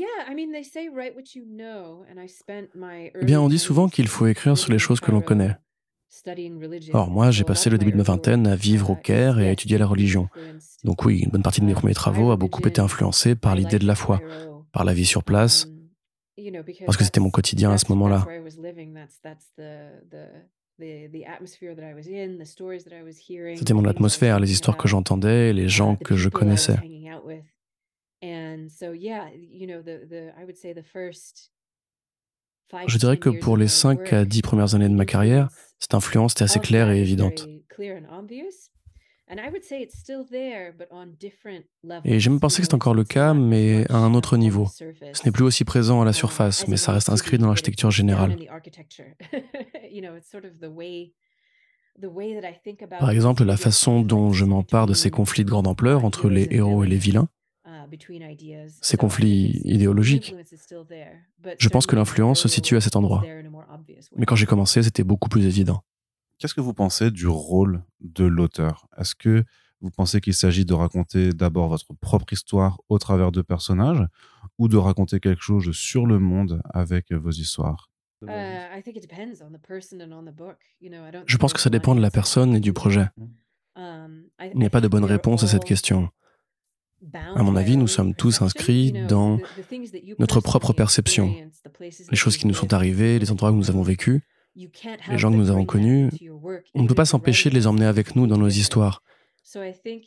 bien, 3.26 3.42
on 3.42 3.50
dit 3.50 3.60
souvent 3.60 3.90
qu'il 3.90 4.08
faut 4.08 4.28
écrire 4.28 4.56
sur 4.56 4.72
les 4.72 4.78
choses 4.78 5.00
que 5.00 5.10
l'on 5.10 5.22
connaît. 5.22 5.58
Or, 6.94 7.10
moi, 7.10 7.32
j'ai 7.32 7.44
passé 7.44 7.72
le 7.72 7.80
début 7.80 7.92
de 7.92 7.98
ma 7.98 8.04
vingtaine 8.04 8.46
à 8.46 8.56
vivre 8.56 8.92
au 8.92 8.96
Caire 8.96 9.40
et 9.40 9.48
à 9.48 9.52
étudier 9.52 9.80
la 9.80 9.88
religion. 9.88 10.30
Donc 10.84 11.06
oui, 11.06 11.22
une 11.22 11.32
bonne 11.32 11.42
partie 11.42 11.62
de 11.62 11.66
mes 11.66 11.74
premiers 11.74 11.96
travaux 11.96 12.30
a 12.30 12.38
beaucoup 12.38 12.62
été 12.68 12.82
influencée 12.82 13.34
par 13.34 13.56
l'idée 13.56 13.80
de 13.80 13.88
la 13.88 13.96
foi, 13.96 14.22
par 14.72 14.84
la 14.84 14.94
vie 14.94 15.06
sur 15.06 15.24
place, 15.24 15.66
um, 15.66 15.81
parce 16.86 16.98
que 16.98 17.04
c'était 17.04 17.20
mon 17.20 17.30
quotidien 17.30 17.72
à 17.72 17.78
ce 17.78 17.86
moment-là. 17.90 18.26
C'était 23.56 23.74
mon 23.74 23.86
atmosphère, 23.86 24.40
les 24.40 24.52
histoires 24.52 24.78
que 24.78 24.88
j'entendais, 24.88 25.54
les 25.54 25.68
gens 25.70 25.96
que 25.96 26.16
je 26.16 26.30
connaissais. 26.30 26.78
Je 32.88 32.98
dirais 32.98 33.18
que 33.18 33.30
pour 33.30 33.58
les 33.58 33.68
5 33.68 34.14
à 34.14 34.26
10 34.26 34.42
premières 34.42 34.76
années 34.76 34.90
de 34.90 34.96
ma 34.96 35.06
carrière, 35.06 35.50
cette 35.80 35.94
influence 35.94 36.34
était 36.34 36.44
assez 36.44 36.60
claire 36.60 36.90
et 36.90 37.00
évidente. 37.00 37.48
Et 42.04 42.20
j'aime 42.20 42.40
penser 42.40 42.62
que 42.62 42.68
c'est 42.68 42.74
encore 42.74 42.94
le 42.94 43.06
cas, 43.06 43.34
mais 43.34 43.90
à 43.90 43.96
un 43.96 44.14
autre 44.14 44.36
niveau. 44.36 44.68
Ce 44.68 45.26
n'est 45.26 45.32
plus 45.32 45.46
aussi 45.46 45.64
présent 45.64 46.02
à 46.02 46.06
la 46.06 46.14
surface, 46.14 46.68
mais 46.68 46.76
ça 46.78 46.92
reste 46.92 47.10
inscrit 47.10 47.38
dans 47.38 47.48
l'architecture 47.48 47.92
générale. 47.92 48.36
Par 53.00 53.12
exemple, 53.12 53.44
la 53.44 53.58
façon 53.58 54.02
dont 54.02 54.34
je 54.34 54.46
m'empare 54.46 54.88
de 54.88 54.94
ces 54.94 55.12
conflits 55.12 55.46
de 55.46 55.50
grande 55.50 55.68
ampleur 55.68 56.04
entre 56.06 56.30
les 56.30 56.48
héros 56.52 56.84
et 56.84 56.88
les 56.88 56.98
vilains, 56.98 57.28
uh, 57.66 57.98
ces 58.82 58.98
conflits 58.98 59.62
idéologiques. 59.64 60.36
Je 61.58 61.70
pense 61.70 61.86
que 61.86 61.96
l'influence 61.96 62.42
se 62.42 62.48
situe 62.48 62.76
à 62.76 62.82
cet 62.82 62.96
endroit. 62.96 63.24
Mais 64.16 64.26
quand 64.26 64.36
j'ai 64.36 64.46
commencé, 64.46 64.84
c'était 64.84 65.04
beaucoup 65.04 65.30
plus 65.30 65.46
évident. 65.46 65.84
Qu'est-ce 66.42 66.56
que 66.56 66.62
vous 66.62 66.74
pensez 66.74 67.12
du 67.12 67.28
rôle 67.28 67.84
de 68.00 68.26
l'auteur? 68.26 68.88
Est-ce 68.98 69.14
que 69.14 69.44
vous 69.80 69.92
pensez 69.92 70.22
qu'il 70.22 70.34
s'agit 70.34 70.66
de 70.66 70.74
raconter 70.74 71.34
d'abord 71.34 71.68
votre 71.70 71.94
propre 71.94 72.34
histoire 72.34 72.82
au 72.90 72.98
travers 72.98 73.32
de 73.32 73.44
personnages 73.44 74.04
ou 74.58 74.68
de 74.68 74.76
raconter 74.76 75.20
quelque 75.20 75.44
chose 75.44 75.72
sur 75.72 76.08
le 76.08 76.18
monde 76.18 76.64
avec 76.74 77.12
vos 77.12 77.30
histoires? 77.30 77.92
Je 78.24 78.28
pense 81.38 81.54
que 81.54 81.60
ça 81.60 81.70
dépend 81.70 81.94
de 81.94 82.02
la 82.02 82.10
personne 82.10 82.56
et 82.56 82.60
du 82.60 82.74
projet. 82.74 83.06
Mmh. 83.78 84.24
Il 84.52 84.58
n'y 84.58 84.66
a 84.66 84.72
pas 84.72 84.82
de 84.82 84.88
bonne 84.88 85.06
réponse 85.06 85.44
à 85.44 85.48
cette 85.48 85.66
question. 85.66 86.10
À 87.14 87.44
mon 87.44 87.56
avis, 87.56 87.78
nous 87.78 87.88
sommes 87.88 88.16
tous 88.16 88.42
inscrits 88.42 88.94
dans 89.08 89.38
notre 90.18 90.42
propre 90.42 90.74
perception. 90.74 91.36
Les 91.80 92.18
choses 92.18 92.38
qui 92.38 92.48
nous 92.48 92.56
sont 92.56 92.74
arrivées, 92.74 93.20
les 93.20 93.32
endroits 93.32 93.52
où 93.52 93.56
nous 93.56 93.70
avons 93.70 93.84
vécu, 93.84 94.24
les 94.56 95.18
gens 95.18 95.32
que 95.32 95.38
nous 95.38 95.50
avons 95.50 95.66
connus, 95.66 96.10
on 96.74 96.84
ne 96.84 96.88
peut 96.88 96.96
pas 96.96 97.06
s'empêcher 97.06 97.50
de 97.50 97.56
les 97.56 97.68
emmener 97.68 97.86
avec 97.86 98.16
nous 98.16 98.28
dans 98.28 98.38
nos 98.38 98.50
histoires, 98.50 99.04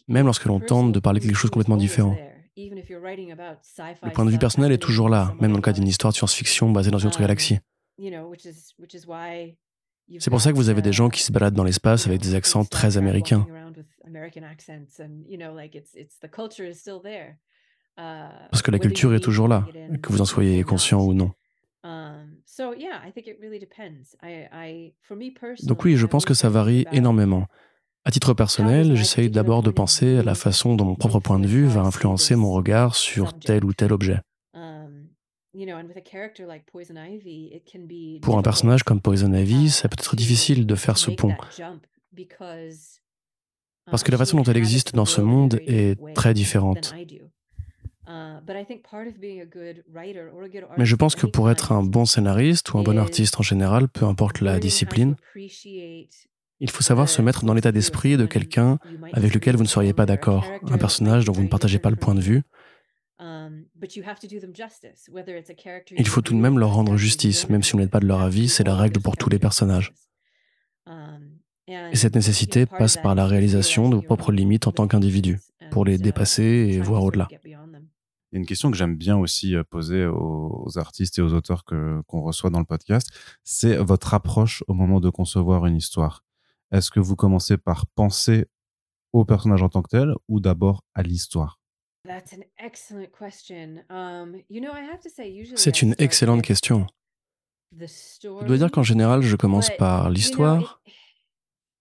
même 0.09 0.27
lorsque 0.27 0.45
l'on 0.45 0.61
tente 0.61 0.93
de 0.93 1.01
parler 1.01 1.21
de 1.21 1.27
quelque 1.27 1.37
chose 1.37 1.51
de 1.51 1.55
complètement 1.55 1.77
différent. 1.77 2.17
Le 2.57 4.11
point 4.13 4.25
de 4.25 4.31
vue 4.31 4.39
personnel 4.39 4.71
est 4.73 4.79
toujours 4.79 5.09
là, 5.09 5.35
même 5.41 5.51
dans 5.51 5.59
le 5.59 5.63
cas 5.63 5.73
d'une 5.73 5.89
histoire 5.89 6.13
de 6.13 6.17
science-fiction 6.17 6.71
basée 6.71 6.91
dans 6.91 6.99
une 6.99 7.09
autre 7.09 7.21
galaxie. 7.21 7.59
C'est 10.19 10.31
pour 10.31 10.41
ça 10.41 10.53
que 10.53 10.57
vous 10.57 10.69
avez 10.69 10.83
des 10.83 10.93
gens 10.93 11.09
qui 11.09 11.23
se 11.23 11.33
baladent 11.33 11.55
dans 11.55 11.65
l'espace 11.65 12.07
avec 12.07 12.21
des 12.21 12.35
accents 12.35 12.65
très 12.65 12.99
américains. 12.99 13.47
Parce 17.97 18.63
que 18.63 18.71
la 18.71 18.79
culture 18.79 19.15
est 19.15 19.21
toujours 19.21 19.49
là, 19.49 19.67
que 20.03 20.13
vous 20.13 20.21
en 20.21 20.25
soyez 20.25 20.63
conscient 20.63 21.03
ou 21.03 21.15
non. 21.15 21.33
Donc 25.67 25.85
oui, 25.85 25.97
je 25.97 26.07
pense 26.07 26.25
que 26.25 26.35
ça 26.35 26.49
varie 26.49 26.87
énormément. 26.93 27.47
À 28.07 28.11
titre 28.11 28.35
personnel, 28.35 28.97
j'essaye 28.97 29.31
d'abord 29.31 29.63
de 29.63 29.71
penser 29.71 30.19
à 30.19 30.23
la 30.23 30.35
façon 30.35 30.75
dont 30.77 30.85
mon 30.85 30.95
propre 30.95 31.21
point 31.21 31.39
de 31.39 31.47
vue 31.47 31.67
va 31.67 31.81
influencer 31.81 32.37
mon 32.37 32.53
regard 32.53 32.95
sur 32.95 33.39
tel 33.39 33.65
ou 33.65 33.73
tel 33.73 33.93
objet. 33.93 34.21
Um, 34.53 35.09
Pour 38.21 38.39
un 38.39 38.43
personnage 38.43 38.83
comme 38.83 39.01
Poison 39.01 39.33
Ivy, 39.33 39.71
ça 39.71 39.89
peut 39.89 39.97
être 39.99 40.17
difficile 40.17 40.67
de 40.67 40.75
faire 40.75 40.99
ce 40.99 41.11
pont. 41.11 41.35
Parce 43.87 44.03
que 44.03 44.11
la 44.11 44.19
façon 44.19 44.37
dont 44.37 44.45
elle 44.45 44.57
existe 44.57 44.95
dans 44.95 45.05
ce 45.05 45.21
monde 45.21 45.61
est 45.67 45.99
très 46.15 46.35
différente. 46.35 46.95
Mais 50.77 50.85
je 50.85 50.97
pense 50.97 51.15
que 51.15 51.27
pour 51.27 51.51
être 51.51 51.73
un 51.73 51.83
bon 51.83 52.05
scénariste 52.05 52.73
ou 52.73 52.79
un 52.79 52.83
bon 52.83 52.99
artiste 52.99 53.41
en 53.41 53.43
général, 53.43 53.89
peu 53.89 54.05
importe 54.05 54.41
la 54.41 54.59
discipline, 54.59 55.17
il 55.35 56.71
faut 56.71 56.83
savoir 56.83 57.09
se 57.09 57.23
mettre 57.23 57.45
dans 57.45 57.55
l'état 57.55 57.73
d'esprit 57.73 58.17
de 58.17 58.27
quelqu'un 58.27 58.79
avec 59.13 59.35
lequel 59.35 59.57
vous 59.57 59.63
ne 59.63 59.69
seriez 59.69 59.93
pas 59.93 60.07
d'accord, 60.07 60.47
un 60.69 60.79
personnage 60.79 61.25
dont 61.25 61.33
vous 61.33 61.43
ne 61.43 61.49
partagez 61.49 61.79
pas 61.79 61.91
le 61.91 61.97
point 61.97 62.15
de 62.15 62.21
vue. 62.21 62.43
Um, 63.21 63.65
il 65.97 66.09
faut 66.09 66.21
tout 66.21 66.35
de 66.35 66.39
même 66.39 66.59
leur 66.59 66.75
rendre 66.75 66.97
justice, 66.97 67.49
même 67.49 67.63
si 67.63 67.73
vous 67.73 67.79
n'êtes 67.79 67.91
pas 67.91 68.01
de 68.01 68.07
leur 68.07 68.21
avis, 68.21 68.49
c'est 68.49 68.65
la 68.65 68.75
règle 68.75 69.01
pour 69.01 69.17
tous 69.17 69.31
les 69.31 69.39
personnages. 69.39 69.93
Um, 70.87 71.39
et 71.67 71.97
cette 71.97 72.17
nécessité 72.17 72.67
passe 72.67 72.97
par 72.97 73.15
la 73.15 73.27
réalisation 73.27 73.89
de 73.89 73.95
vos 73.97 74.03
propres 74.03 74.33
limites 74.33 74.67
en 74.67 74.73
tant 74.73 74.89
qu'individu, 74.89 75.39
pour 75.71 75.85
les 75.85 75.97
dépasser 75.97 76.43
et 76.43 76.81
voir 76.81 77.05
au-delà 77.05 77.29
une 78.35 78.47
question 78.47 78.71
que 78.71 78.77
j'aime 78.77 78.97
bien 78.97 79.17
aussi 79.17 79.55
euh, 79.55 79.63
poser 79.65 80.07
aux, 80.07 80.77
artistes 80.77 81.19
et 81.19 81.23
aux 81.23 81.33
auteurs 81.33 81.65
que, 81.65 82.03
qu'on 82.09 82.21
reçoit 82.21 82.51
dans 82.51 82.59
le 82.59 82.65
podcast, 82.65 83.09
c'est 83.45 83.77
votre 83.77 84.13
approche 84.13 84.65
au 84.67 84.75
moment 84.75 85.01
de 85.01 85.09
concevoir 85.09 85.67
une 85.67 85.77
histoire. 85.77 86.25
Est-ce 86.73 86.91
que 86.91 87.01
vous 87.01 87.15
commencez 87.15 87.57
par 87.57 87.87
penser 87.87 88.47
au 89.13 89.25
personnage 89.25 89.63
en 89.63 89.69
tant 89.69 89.83
que 89.83 89.91
tel 89.91 90.15
ou 90.29 90.41
d'abord 90.41 90.85
à 90.95 91.03
l'histoire? 91.03 91.61
C'est 95.57 95.83
une 95.83 95.95
excellente 95.99 96.43
question. 96.43 96.87
Je 97.79 98.47
dois 98.47 98.59
dire 98.59 98.71
qu'en 98.71 98.83
général, 98.83 99.23
je 99.23 99.37
commence 99.37 99.71
par 99.79 100.11
l'histoire. 100.11 100.83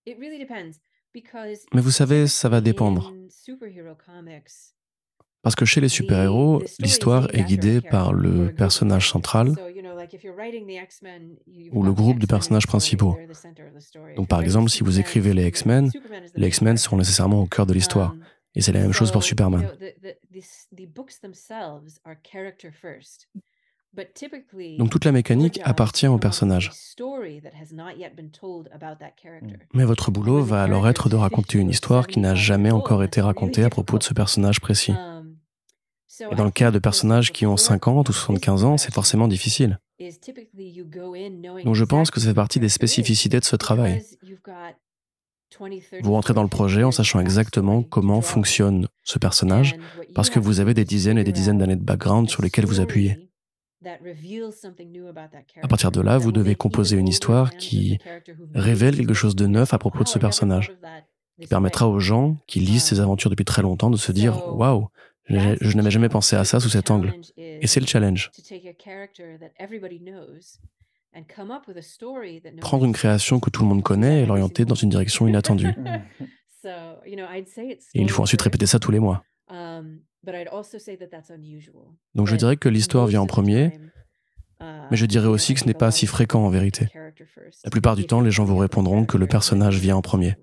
Mais 0.06 1.82
vous 1.82 1.92
savez, 1.92 2.28
ça 2.28 2.50
va 2.50 2.62
dépendre. 2.62 3.12
Parce 5.44 5.56
que 5.56 5.66
chez 5.66 5.82
les 5.82 5.90
super-héros, 5.90 6.64
l'histoire 6.80 7.28
est 7.36 7.44
guidée 7.44 7.82
par 7.82 8.14
le 8.14 8.54
personnage 8.54 9.10
central 9.10 9.54
ou 11.74 11.84
le 11.84 11.94
groupe 11.94 12.20
de 12.20 12.26
personnages 12.26 12.66
principaux. 12.66 13.18
Donc 14.16 14.30
par 14.30 14.42
exemple, 14.42 14.70
si 14.70 14.84
vous 14.84 15.00
écrivez 15.00 15.34
les 15.34 15.48
X-Men, 15.48 15.92
les 16.36 16.48
X-Men 16.48 16.78
seront 16.78 16.98
nécessairement 16.98 17.42
au 17.42 17.46
cœur 17.46 17.66
de 17.66 17.74
l'histoire. 17.74 18.16
Et 18.56 18.62
c'est 18.62 18.72
la 18.72 18.80
même 18.80 18.94
chose 18.94 19.12
pour 19.12 19.24
Superman. 19.24 19.68
Donc 24.80 24.90
toute 24.90 25.06
la 25.06 25.12
mécanique 25.12 25.60
appartient 25.64 26.08
au 26.08 26.18
personnage. 26.18 26.72
Mais 29.74 29.86
votre 29.86 30.10
boulot 30.10 30.42
va 30.42 30.64
alors 30.64 30.88
être 30.88 31.10
de 31.10 31.16
raconter 31.16 31.60
une 31.60 31.70
histoire 31.70 32.08
qui 32.08 32.20
n'a 32.20 32.34
jamais 32.34 32.72
encore 32.72 33.04
été 33.04 33.22
racontée 33.22 33.64
à 33.64 33.70
propos 33.70 33.98
de 33.98 34.04
ce 34.04 34.14
personnage 34.14 34.62
précis. 34.62 34.94
Et 36.32 36.36
dans 36.36 36.46
le 36.46 36.52
cas 36.52 36.72
de 36.72 36.80
personnages 36.80 37.32
qui 37.32 37.46
ont 37.46 37.58
50 37.58 38.10
ou 38.10 38.14
75 38.14 38.64
ans, 38.64 38.78
c'est 38.78 38.94
forcément 38.94 39.28
difficile. 39.28 39.80
Donc 41.64 41.76
je 41.76 41.84
pense 41.84 42.12
que 42.12 42.20
ça 42.20 42.28
fait 42.28 42.34
partie 42.34 42.60
des 42.60 42.70
spécificités 42.70 43.40
de 43.40 43.46
ce 43.46 43.56
travail. 43.56 44.04
Vous 46.02 46.12
rentrez 46.12 46.34
dans 46.34 46.44
le 46.44 46.50
projet 46.50 46.84
en 46.84 46.92
sachant 46.92 47.20
exactement 47.20 47.84
comment 47.84 48.22
fonctionne 48.22 48.88
ce 49.04 49.20
personnage, 49.20 49.76
parce 50.16 50.30
que 50.30 50.40
vous 50.40 50.60
avez 50.60 50.74
des 50.74 50.86
dizaines 50.86 51.18
et 51.18 51.24
des 51.24 51.32
dizaines 51.32 51.58
d'années 51.58 51.76
de 51.76 51.84
background 51.84 52.30
sur 52.30 52.42
lesquelles 52.42 52.66
vous 52.66 52.80
appuyez. 52.80 53.30
À 55.62 55.68
partir 55.68 55.92
de 55.92 56.02
là, 56.02 56.18
vous 56.18 56.32
devez 56.32 56.56
composer 56.56 56.98
une 56.98 57.08
histoire 57.08 57.52
qui 57.52 58.00
révèle 58.56 58.98
quelque 58.98 59.14
chose 59.14 59.36
de 59.36 59.46
neuf 59.46 59.74
à 59.74 59.78
propos 59.78 60.04
de 60.04 60.08
ce 60.08 60.20
personnage, 60.20 60.74
qui 61.40 61.48
permettra 61.48 61.88
aux 61.90 62.00
gens 62.00 62.38
qui 62.48 62.60
lisent 62.60 62.84
ces 62.84 63.00
aventures 63.00 63.30
depuis 63.30 63.46
très 63.46 63.62
longtemps 63.62 63.90
de 63.90 63.98
se 63.98 64.12
dire 64.12 64.56
Waouh, 64.56 64.88
je, 65.26 65.78
n'avais 65.78 65.92
jamais 65.92 66.10
pensé 66.10 66.36
à 66.36 66.44
ça 66.44 66.60
sous 66.60 66.70
cet 66.70 66.92
angle. 66.92 67.14
Et 67.38 67.68
c'est 67.68 67.80
le 67.80 67.86
challenge. 67.86 68.32
Prendre 72.62 72.86
une 72.86 72.94
création 72.94 73.40
que 73.40 73.50
tout 73.50 73.62
le 73.62 73.68
monde 73.68 73.84
connaît 73.84 74.24
et 74.24 74.26
l'orienter 74.26 74.66
dans 74.66 74.76
une 74.76 74.90
direction 74.90 75.28
inattendue. 75.28 75.74
Et 76.66 78.02
il 78.02 78.10
faut 78.10 78.24
ensuite 78.24 78.42
répéter 78.42 78.66
ça 78.66 78.80
tous 78.80 78.92
les 78.92 79.00
mois. 79.00 79.24
Um, 79.50 80.00
Donc 82.16 82.28
je 82.28 82.36
dirais 82.36 82.56
que 82.58 82.70
l'histoire 82.70 83.08
vient 83.08 83.22
en 83.22 83.28
premier, 83.28 83.74
uh, 84.62 84.64
mais 84.90 84.96
je 84.98 85.06
dirais 85.06 85.28
aussi 85.28 85.54
que 85.54 85.60
ce 85.60 85.66
n'est 85.66 85.74
pas 85.74 85.92
si 85.92 86.08
fréquent 86.08 86.44
en 86.46 86.50
vérité. 86.50 86.88
La 87.66 87.70
plupart 87.70 87.96
du 87.96 88.06
temps, 88.06 88.22
les 88.22 88.32
gens 88.32 88.46
vous 88.46 88.58
répondront 88.58 89.06
que 89.06 89.18
le 89.18 89.28
personnage 89.28 89.78
vient 89.78 89.98
en 89.98 90.02
premier, 90.02 90.36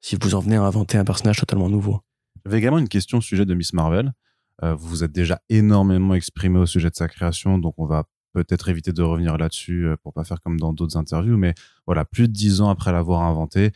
si 0.00 0.16
vous 0.20 0.34
en 0.34 0.40
venez 0.40 0.56
à 0.56 0.62
inventer 0.62 0.96
un 0.96 1.04
personnage 1.04 1.38
totalement 1.38 1.68
nouveau. 1.68 2.00
J'avais 2.48 2.60
également 2.60 2.78
une 2.78 2.88
question 2.88 3.18
au 3.18 3.20
sujet 3.20 3.44
de 3.44 3.52
Miss 3.52 3.74
Marvel. 3.74 4.14
Euh, 4.62 4.74
vous 4.74 4.88
vous 4.88 5.04
êtes 5.04 5.12
déjà 5.12 5.38
énormément 5.50 6.14
exprimé 6.14 6.58
au 6.58 6.64
sujet 6.64 6.88
de 6.88 6.94
sa 6.94 7.06
création, 7.06 7.58
donc 7.58 7.74
on 7.76 7.84
va 7.84 8.04
peut-être 8.32 8.70
éviter 8.70 8.90
de 8.94 9.02
revenir 9.02 9.36
là-dessus 9.36 9.86
euh, 9.86 9.96
pour 10.02 10.14
pas 10.14 10.24
faire 10.24 10.40
comme 10.40 10.58
dans 10.58 10.72
d'autres 10.72 10.96
interviews. 10.96 11.36
Mais 11.36 11.52
voilà, 11.84 12.06
plus 12.06 12.26
de 12.26 12.32
dix 12.32 12.62
ans 12.62 12.70
après 12.70 12.90
l'avoir 12.90 13.20
inventé, 13.20 13.72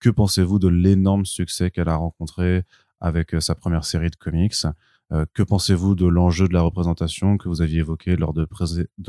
que 0.00 0.10
pensez-vous 0.10 0.58
de 0.58 0.66
l'énorme 0.66 1.24
succès 1.24 1.70
qu'elle 1.70 1.88
a 1.88 1.94
rencontré 1.94 2.64
avec 3.00 3.32
euh, 3.32 3.38
sa 3.38 3.54
première 3.54 3.84
série 3.84 4.10
de 4.10 4.16
comics? 4.16 4.56
Que 5.34 5.44
pensez-vous 5.44 5.94
de 5.94 6.06
l'enjeu 6.06 6.48
de 6.48 6.52
la 6.52 6.62
représentation 6.62 7.38
que 7.38 7.48
vous 7.48 7.62
aviez 7.62 7.78
évoqué 7.78 8.16
lors 8.16 8.32
de, 8.32 8.44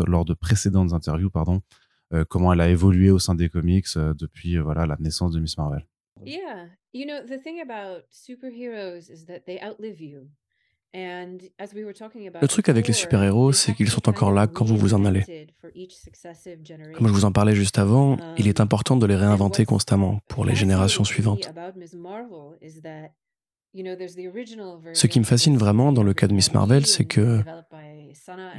lors 0.05 0.25
de 0.25 0.35
précédentes 0.35 0.93
interviews 0.93 1.31
pardon, 1.31 1.63
Comment 2.29 2.53
elle 2.53 2.61
a 2.61 2.69
évolué 2.69 3.09
au 3.09 3.17
sein 3.17 3.33
des 3.33 3.49
comics 3.49 3.87
depuis 3.95 4.59
voilà 4.59 4.85
la 4.85 4.95
naissance 4.99 5.31
de 5.31 5.39
Miss 5.39 5.57
Marvel? 5.57 5.87
Yeah, 6.25 6.67
you 6.93 7.05
know 7.05 7.21
the 7.25 7.41
thing 7.41 7.61
about 7.61 8.05
superheroes 8.11 9.09
is 9.09 9.25
that 9.27 9.45
they 9.45 9.59
outlive 9.61 10.01
you. 10.01 10.29
Le 10.93 12.47
truc 12.47 12.69
avec 12.69 12.87
les 12.87 12.93
super-héros, 12.93 13.51
c'est 13.51 13.73
qu'ils 13.73 13.89
sont 13.89 14.07
encore 14.09 14.31
là 14.31 14.47
quand 14.47 14.65
vous 14.65 14.77
vous 14.77 14.93
en 14.93 15.05
allez. 15.05 15.47
Comme 16.95 17.07
je 17.07 17.13
vous 17.13 17.25
en 17.25 17.31
parlais 17.31 17.55
juste 17.55 17.77
avant, 17.77 18.17
il 18.37 18.47
est 18.47 18.59
um, 18.59 18.63
important 18.63 18.95
de 18.95 19.05
les 19.05 19.15
réinventer 19.15 19.65
constamment 19.65 20.19
pour 20.27 20.45
les 20.45 20.55
générations 20.55 21.03
suivantes. 21.03 21.51
Ce 24.93 25.07
qui 25.07 25.19
me 25.19 25.25
fascine 25.25 25.57
vraiment 25.57 25.91
dans 25.91 26.03
le 26.03 26.13
cas 26.13 26.27
de 26.27 26.33
Miss 26.33 26.53
Marvel, 26.53 26.85
c'est 26.85 27.05
que 27.05 27.41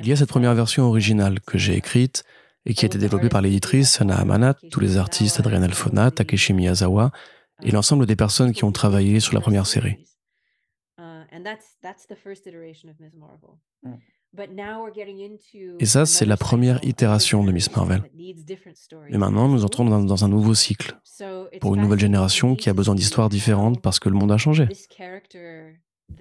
il 0.01 0.09
y 0.09 0.13
a 0.13 0.17
cette 0.17 0.29
première 0.29 0.55
version 0.55 0.85
originale 0.85 1.41
que 1.41 1.59
j'ai 1.59 1.75
écrite 1.75 2.25
et 2.67 2.75
qui 2.75 2.85
a 2.85 2.87
été 2.87 2.99
développée 2.99 3.31
par 3.31 3.41
l'éditrice 3.41 3.91
Sana 3.91 4.17
Amanat, 4.17 4.55
tous 4.71 4.81
les 4.81 4.97
artistes 4.97 5.41
Adrian 5.41 5.63
Alfona, 5.63 6.11
Takeshi 6.11 6.53
Miyazawa 6.53 7.11
et 7.63 7.71
l'ensemble 7.71 8.07
des 8.07 8.17
personnes 8.17 8.53
qui 8.53 8.65
ont 8.65 8.73
travaillé 8.73 9.21
sur 9.21 9.35
la 9.35 9.41
première 9.41 9.67
série. 9.67 9.97
Et 15.81 15.87
ça, 15.87 16.07
c'est 16.07 16.27
la 16.27 16.37
première 16.37 16.85
itération 16.85 17.45
de 17.45 17.53
Miss 17.53 17.75
Marvel. 17.75 18.03
Et 19.09 19.19
maintenant, 19.19 19.49
nous 19.49 19.65
entrons 19.65 19.85
dans, 19.85 20.25
un 20.25 20.29
nouveau 20.29 20.55
cycle, 20.55 20.99
pour 21.61 21.75
une 21.75 21.81
nouvelle 21.81 21.99
génération 21.99 22.55
qui 22.55 22.69
a 22.69 22.75
besoin 22.75 22.95
d'histoires 22.95 23.29
différentes 23.29 23.81
parce 23.81 23.99
que 23.99 24.09
le 24.09 24.17
monde 24.17 24.33
a 24.33 24.37
changé. 24.37 24.69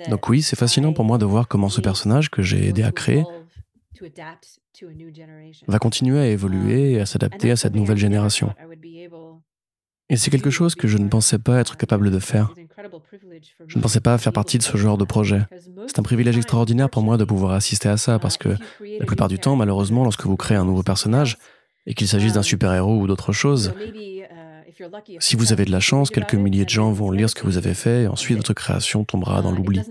Donc 0.09 0.29
oui, 0.29 0.41
c'est 0.41 0.57
fascinant 0.57 0.93
pour 0.93 1.05
moi 1.05 1.17
de 1.17 1.25
voir 1.25 1.47
comment 1.47 1.69
ce 1.69 1.81
personnage 1.81 2.29
que 2.29 2.41
j'ai 2.41 2.67
aidé 2.67 2.83
à 2.83 2.91
créer 2.91 3.23
va 5.67 5.79
continuer 5.79 6.19
à 6.19 6.27
évoluer 6.27 6.93
et 6.93 6.99
à 6.99 7.05
s'adapter 7.05 7.51
à 7.51 7.55
cette 7.55 7.73
nouvelle 7.73 7.97
génération. 7.97 8.53
Et 10.09 10.15
c'est 10.15 10.29
quelque 10.29 10.49
chose 10.49 10.75
que 10.75 10.87
je 10.87 10.97
ne 10.97 11.07
pensais 11.09 11.39
pas 11.39 11.59
être 11.59 11.75
capable 11.75 12.11
de 12.11 12.19
faire. 12.19 12.53
Je 13.67 13.77
ne 13.77 13.81
pensais 13.81 13.99
pas 13.99 14.17
faire 14.17 14.33
partie 14.33 14.57
de 14.57 14.63
ce 14.63 14.77
genre 14.77 14.97
de 14.97 15.03
projet. 15.03 15.41
C'est 15.87 15.99
un 15.99 16.03
privilège 16.03 16.37
extraordinaire 16.37 16.89
pour 16.89 17.03
moi 17.03 17.17
de 17.17 17.25
pouvoir 17.25 17.53
assister 17.53 17.89
à 17.89 17.97
ça 17.97 18.19
parce 18.19 18.37
que 18.37 18.49
la 18.99 19.05
plupart 19.05 19.27
du 19.27 19.39
temps, 19.39 19.55
malheureusement, 19.55 20.03
lorsque 20.03 20.25
vous 20.25 20.37
créez 20.37 20.57
un 20.57 20.65
nouveau 20.65 20.83
personnage, 20.83 21.37
et 21.87 21.93
qu'il 21.93 22.07
s'agisse 22.07 22.33
d'un 22.33 22.43
super-héros 22.43 22.99
ou 22.99 23.07
d'autre 23.07 23.31
chose, 23.31 23.73
si 25.19 25.35
vous 25.35 25.53
avez 25.53 25.65
de 25.65 25.71
la 25.71 25.79
chance, 25.79 26.09
quelques 26.11 26.35
milliers 26.35 26.65
de 26.65 26.69
gens 26.69 26.91
vont 26.91 27.09
lire 27.09 27.29
ce 27.29 27.35
que 27.35 27.45
vous 27.45 27.57
avez 27.57 27.73
fait 27.73 28.03
et 28.03 28.07
ensuite 28.07 28.37
votre 28.37 28.53
création 28.53 29.05
tombera 29.05 29.41
dans 29.41 29.51
l'oubli. 29.51 29.81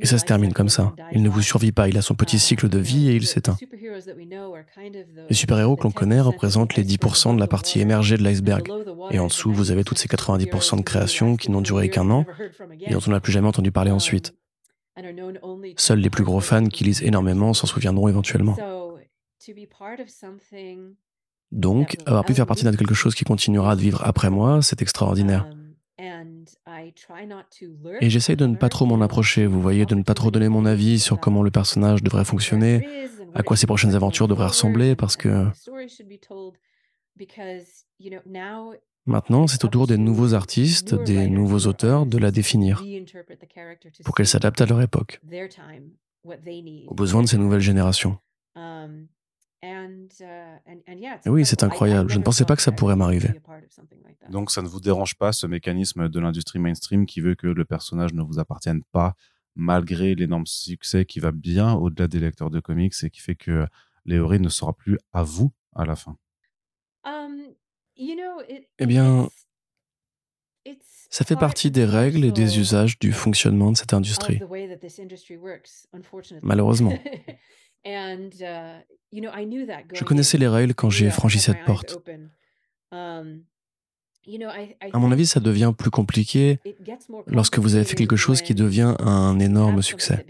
Et 0.00 0.06
ça 0.06 0.18
se 0.18 0.24
termine 0.24 0.52
comme 0.52 0.68
ça. 0.68 0.94
Il 1.12 1.22
ne 1.22 1.28
vous 1.28 1.42
survit 1.42 1.72
pas, 1.72 1.88
il 1.88 1.98
a 1.98 2.02
son 2.02 2.14
petit 2.14 2.38
cycle 2.38 2.68
de 2.68 2.78
vie 2.78 3.08
et 3.08 3.16
il 3.16 3.26
s'éteint. 3.26 3.56
Les 5.28 5.34
super-héros 5.34 5.76
que 5.76 5.84
l'on 5.84 5.90
connaît 5.90 6.20
représentent 6.20 6.76
les 6.76 6.84
10% 6.84 7.34
de 7.34 7.40
la 7.40 7.46
partie 7.46 7.80
émergée 7.80 8.16
de 8.16 8.22
l'iceberg. 8.22 8.68
Et 9.10 9.18
en 9.18 9.26
dessous, 9.26 9.52
vous 9.52 9.70
avez 9.70 9.84
toutes 9.84 9.98
ces 9.98 10.08
90% 10.08 10.78
de 10.78 10.82
créations 10.82 11.36
qui 11.36 11.50
n'ont 11.50 11.60
duré 11.60 11.88
qu'un 11.88 12.10
an 12.10 12.24
et 12.80 12.92
dont 12.92 13.00
on 13.06 13.10
n'a 13.10 13.20
plus 13.20 13.32
jamais 13.32 13.48
entendu 13.48 13.72
parler 13.72 13.90
ensuite. 13.90 14.34
Seuls 15.76 16.00
les 16.00 16.10
plus 16.10 16.24
gros 16.24 16.40
fans 16.40 16.66
qui 16.66 16.84
lisent 16.84 17.02
énormément 17.02 17.54
s'en 17.54 17.66
souviendront 17.66 18.08
éventuellement. 18.08 18.56
Donc, 21.52 21.96
avoir 22.06 22.24
pu 22.24 22.34
faire 22.34 22.46
partie 22.46 22.64
de 22.64 22.70
quelque 22.70 22.94
chose 22.94 23.14
qui 23.14 23.24
continuera 23.24 23.74
de 23.74 23.80
vivre 23.80 24.02
après 24.04 24.30
moi, 24.30 24.62
c'est 24.62 24.82
extraordinaire. 24.82 25.48
Et 28.00 28.10
j'essaye 28.10 28.36
de 28.36 28.46
ne 28.46 28.56
pas 28.56 28.68
trop 28.68 28.86
m'en 28.86 29.00
approcher, 29.00 29.46
vous 29.46 29.60
voyez, 29.60 29.86
de 29.86 29.94
ne 29.94 30.02
pas 30.02 30.14
trop 30.14 30.30
donner 30.30 30.48
mon 30.48 30.66
avis 30.66 30.98
sur 30.98 31.18
comment 31.18 31.42
le 31.42 31.50
personnage 31.50 32.02
devrait 32.02 32.24
fonctionner, 32.24 33.08
à 33.34 33.42
quoi 33.42 33.56
ses 33.56 33.66
prochaines 33.66 33.94
aventures 33.94 34.28
devraient 34.28 34.48
ressembler, 34.48 34.96
parce 34.96 35.16
que 35.16 35.46
maintenant, 39.06 39.46
c'est 39.46 39.64
au 39.64 39.68
tour 39.68 39.86
des 39.86 39.98
nouveaux 39.98 40.34
artistes, 40.34 40.94
des 40.94 41.28
nouveaux 41.28 41.66
auteurs 41.66 42.06
de 42.06 42.18
la 42.18 42.30
définir, 42.30 42.84
pour 44.04 44.14
qu'elle 44.14 44.26
s'adapte 44.26 44.60
à 44.60 44.66
leur 44.66 44.80
époque, 44.80 45.20
aux 46.86 46.94
besoins 46.94 47.22
de 47.22 47.28
ces 47.28 47.38
nouvelles 47.38 47.60
générations. 47.60 48.18
Oui, 51.26 51.44
c'est 51.44 51.62
incroyable. 51.62 52.10
Je 52.10 52.18
ne 52.18 52.22
pensais 52.22 52.44
pas 52.44 52.56
que 52.56 52.62
ça 52.62 52.72
pourrait 52.72 52.96
m'arriver. 52.96 53.30
Donc 54.30 54.50
ça 54.50 54.62
ne 54.62 54.68
vous 54.68 54.80
dérange 54.80 55.16
pas 55.16 55.32
ce 55.32 55.46
mécanisme 55.46 56.08
de 56.08 56.20
l'industrie 56.20 56.58
mainstream 56.58 57.06
qui 57.06 57.20
veut 57.20 57.34
que 57.34 57.46
le 57.46 57.64
personnage 57.64 58.14
ne 58.14 58.22
vous 58.22 58.38
appartienne 58.38 58.82
pas 58.92 59.14
malgré 59.56 60.14
l'énorme 60.14 60.46
succès 60.46 61.04
qui 61.04 61.20
va 61.20 61.32
bien 61.32 61.74
au-delà 61.74 62.08
des 62.08 62.20
lecteurs 62.20 62.50
de 62.50 62.60
comics 62.60 62.94
et 63.02 63.10
qui 63.10 63.20
fait 63.20 63.34
que 63.34 63.66
Léoré 64.06 64.38
ne 64.38 64.48
sera 64.48 64.72
plus 64.72 64.98
à 65.12 65.22
vous 65.22 65.52
à 65.74 65.84
la 65.84 65.96
fin? 65.96 66.16
Um, 67.04 67.54
Eh 68.78 68.86
bien, 68.86 69.28
ça 71.10 71.24
fait 71.24 71.36
partie 71.36 71.70
des 71.70 71.84
règles 71.84 72.24
et 72.24 72.32
des 72.32 72.58
usages 72.58 72.98
du 72.98 73.12
fonctionnement 73.12 73.72
de 73.72 73.76
cette 73.76 73.92
industrie. 73.92 74.40
Malheureusement. 76.42 76.92
Uh, 77.86 78.30
Je 79.92 80.04
connaissais 80.04 80.38
les 80.38 80.48
règles 80.48 80.74
quand 80.74 80.90
j'ai 80.90 81.10
franchi 81.10 81.38
cette 81.38 81.64
porte. 81.64 81.98
Um, 82.92 83.44
à 84.92 84.98
mon 84.98 85.12
avis, 85.12 85.26
ça 85.26 85.40
devient 85.40 85.72
plus 85.76 85.90
compliqué 85.90 86.60
lorsque 87.26 87.58
vous 87.58 87.74
avez 87.74 87.84
fait 87.84 87.96
quelque 87.96 88.16
chose 88.16 88.42
qui 88.42 88.54
devient 88.54 88.94
un 88.98 89.38
énorme 89.38 89.82
succès. 89.82 90.26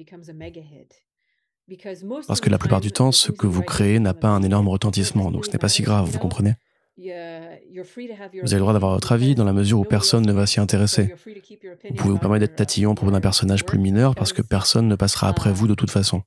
Parce 2.26 2.40
que 2.40 2.50
la 2.50 2.58
plupart 2.58 2.80
du 2.80 2.92
temps, 2.92 3.12
ce 3.12 3.32
que 3.32 3.46
vous 3.46 3.62
créez 3.62 3.98
n'a 3.98 4.14
pas 4.14 4.28
un 4.28 4.42
énorme 4.42 4.68
retentissement, 4.68 5.30
donc 5.30 5.46
ce 5.46 5.50
n'est 5.50 5.58
pas 5.58 5.68
si 5.68 5.82
grave, 5.82 6.08
vous 6.08 6.18
comprenez? 6.18 6.54
Vous 7.00 8.52
avez 8.52 8.54
le 8.54 8.58
droit 8.58 8.72
d'avoir 8.72 8.92
votre 8.92 9.12
avis 9.12 9.34
dans 9.34 9.44
la 9.44 9.52
mesure 9.52 9.80
où 9.80 9.84
personne 9.84 10.26
ne 10.26 10.32
va 10.32 10.46
s'y 10.46 10.60
intéresser. 10.60 11.14
Vous 11.14 11.94
pouvez 11.94 12.10
vous 12.10 12.18
permettre 12.18 12.40
d'être 12.40 12.56
tatillon 12.56 12.94
pour 12.94 13.10
d'un 13.10 13.20
personnage 13.20 13.64
plus 13.64 13.78
mineur 13.78 14.14
parce 14.14 14.32
que 14.32 14.42
personne 14.42 14.86
ne 14.88 14.96
passera 14.96 15.28
après 15.28 15.52
vous 15.52 15.66
de 15.66 15.74
toute 15.74 15.90
façon. 15.90 16.22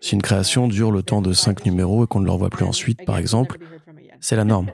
Si 0.00 0.14
une 0.14 0.22
création 0.22 0.68
dure 0.68 0.90
le 0.90 1.02
temps 1.02 1.22
de 1.22 1.32
cinq 1.32 1.64
numéros 1.64 2.04
et 2.04 2.06
qu'on 2.06 2.20
ne 2.20 2.26
le 2.26 2.32
revoit 2.32 2.50
plus 2.50 2.64
ensuite, 2.64 3.04
par 3.04 3.18
exemple, 3.18 3.58
c'est 4.20 4.36
la 4.36 4.44
norme. 4.44 4.70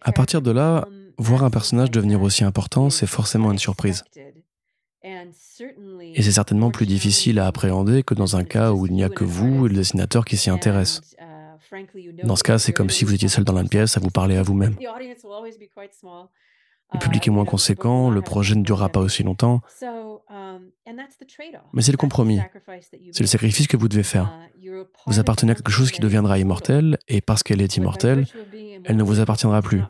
À 0.00 0.12
partir 0.12 0.42
de 0.42 0.50
là, 0.50 0.86
voir 1.18 1.44
un 1.44 1.50
personnage 1.50 1.90
devenir 1.90 2.22
aussi 2.22 2.44
important, 2.44 2.90
c'est 2.90 3.06
forcément 3.06 3.50
une 3.52 3.58
surprise. 3.58 4.04
Et 5.02 6.22
c'est 6.22 6.32
certainement 6.32 6.70
plus 6.70 6.86
difficile 6.86 7.38
à 7.38 7.46
appréhender 7.46 8.02
que 8.02 8.14
dans 8.14 8.36
un 8.36 8.44
cas 8.44 8.72
où 8.72 8.86
il 8.86 8.92
n'y 8.92 9.04
a 9.04 9.08
que 9.08 9.24
vous 9.24 9.66
et 9.66 9.68
le 9.68 9.74
dessinateur 9.74 10.24
qui 10.24 10.36
s'y 10.36 10.50
intéressent. 10.50 11.16
Dans 12.24 12.36
ce 12.36 12.42
cas, 12.42 12.58
c'est 12.58 12.72
comme 12.72 12.90
si 12.90 13.04
vous 13.04 13.14
étiez 13.14 13.28
seul 13.28 13.44
dans 13.44 13.52
la 13.52 13.64
pièce 13.64 13.96
à 13.96 14.00
vous 14.00 14.10
parler 14.10 14.36
à 14.36 14.42
vous-même. 14.42 14.76
Le 16.92 16.98
public 16.98 17.26
est 17.26 17.30
moins 17.30 17.44
conséquent, 17.44 18.10
le 18.10 18.22
projet 18.22 18.54
ne 18.54 18.62
durera 18.62 18.88
pas 18.88 19.00
aussi 19.00 19.22
longtemps. 19.22 19.60
Mais 21.72 21.82
c'est 21.82 21.92
le 21.92 21.96
compromis. 21.96 22.40
C'est 23.12 23.20
le 23.20 23.26
sacrifice 23.26 23.66
que 23.66 23.76
vous 23.76 23.88
devez 23.88 24.02
faire. 24.02 24.32
Vous 25.06 25.18
appartenez 25.18 25.52
à 25.52 25.54
quelque 25.54 25.72
chose 25.72 25.90
qui 25.90 26.00
deviendra 26.00 26.38
immortel, 26.38 26.98
et 27.08 27.20
parce 27.20 27.42
qu'elle 27.42 27.60
est 27.60 27.76
immortelle, 27.76 28.26
elle 28.84 28.96
ne 28.96 29.02
vous 29.02 29.20
appartiendra 29.20 29.62
plus. 29.62 29.82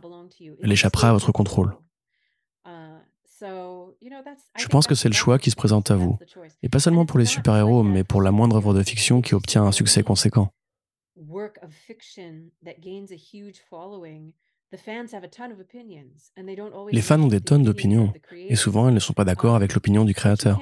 Elle 0.63 0.73
échappera 0.73 1.11
à 1.11 1.13
votre 1.13 1.33
contrôle. 1.33 1.77
Je 4.57 4.69
pense 4.69 4.87
que 4.87 4.95
c'est 4.95 5.09
le 5.09 5.15
choix 5.15 5.39
qui 5.39 5.51
se 5.51 5.57
présente 5.57 5.91
à 5.91 5.97
vous. 5.97 6.19
Et 6.63 6.69
pas 6.69 6.79
seulement 6.79 7.05
pour 7.07 7.19
les 7.19 7.27
super-héros, 7.27 7.83
mais 7.83 8.05
pour 8.05 8.23
la 8.23 8.31
moindre 8.31 8.57
œuvre 8.57 8.75
de 8.75 8.83
fiction 8.83 9.21
qui 9.21 9.35
obtient 9.35 9.65
un 9.65 9.73
succès 9.73 10.03
conséquent. 10.03 10.53
Les 16.93 17.03
fans 17.03 17.21
ont 17.21 17.29
des 17.29 17.41
tonnes 17.41 17.63
d'opinions, 17.63 18.13
et 18.33 18.57
souvent 18.57 18.89
elles 18.89 18.95
ne 18.95 19.01
sont 19.01 19.13
pas 19.13 19.25
d'accord 19.25 19.55
avec 19.55 19.75
l'opinion 19.75 20.05
du 20.05 20.15
créateur. 20.15 20.61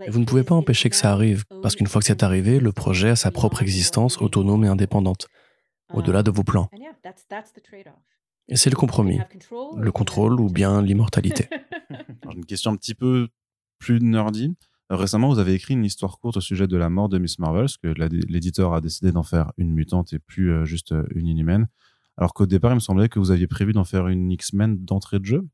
Et 0.00 0.10
vous 0.10 0.18
ne 0.18 0.24
pouvez 0.24 0.42
pas 0.42 0.54
empêcher 0.54 0.90
que 0.90 0.96
ça 0.96 1.12
arrive, 1.12 1.44
parce 1.62 1.74
qu'une 1.74 1.86
fois 1.86 2.00
que 2.00 2.06
c'est 2.06 2.22
arrivé, 2.22 2.60
le 2.60 2.72
projet 2.72 3.10
a 3.10 3.16
sa 3.16 3.30
propre 3.30 3.62
existence 3.62 4.20
autonome 4.20 4.64
et 4.64 4.68
indépendante, 4.68 5.28
au-delà 5.92 6.22
de 6.22 6.30
vos 6.30 6.44
plans. 6.44 6.68
Et 8.48 8.56
c'est 8.56 8.70
le 8.70 8.76
compromis, 8.76 9.20
le 9.76 9.92
contrôle 9.92 10.40
ou 10.40 10.48
bien 10.48 10.82
l'immortalité. 10.82 11.48
Une 12.34 12.44
question 12.44 12.72
un 12.72 12.76
petit 12.76 12.94
peu 12.94 13.28
plus 13.78 14.00
nerdy. 14.00 14.54
Récemment, 14.90 15.28
vous 15.28 15.38
avez 15.38 15.54
écrit 15.54 15.72
une 15.72 15.84
histoire 15.84 16.18
courte 16.18 16.36
au 16.36 16.40
sujet 16.40 16.66
de 16.66 16.76
la 16.76 16.90
mort 16.90 17.08
de 17.08 17.18
Miss 17.18 17.38
Marvel, 17.38 17.62
parce 17.62 17.78
que 17.78 17.88
l'éditeur 17.88 18.74
a 18.74 18.80
décidé 18.80 19.10
d'en 19.10 19.22
faire 19.22 19.52
une 19.56 19.72
mutante 19.72 20.12
et 20.12 20.18
plus 20.18 20.52
euh, 20.52 20.64
juste 20.64 20.92
euh, 20.92 21.06
une 21.14 21.28
inhumaine. 21.28 21.66
Alors 22.22 22.34
qu'au 22.34 22.46
départ, 22.46 22.70
il 22.70 22.76
me 22.76 22.78
semblait 22.78 23.08
que 23.08 23.18
vous 23.18 23.32
aviez 23.32 23.48
prévu 23.48 23.72
d'en 23.72 23.82
faire 23.82 24.06
une 24.06 24.30
X-Men 24.30 24.84
d'entrée 24.84 25.18
de 25.18 25.24
jeu. 25.24 25.44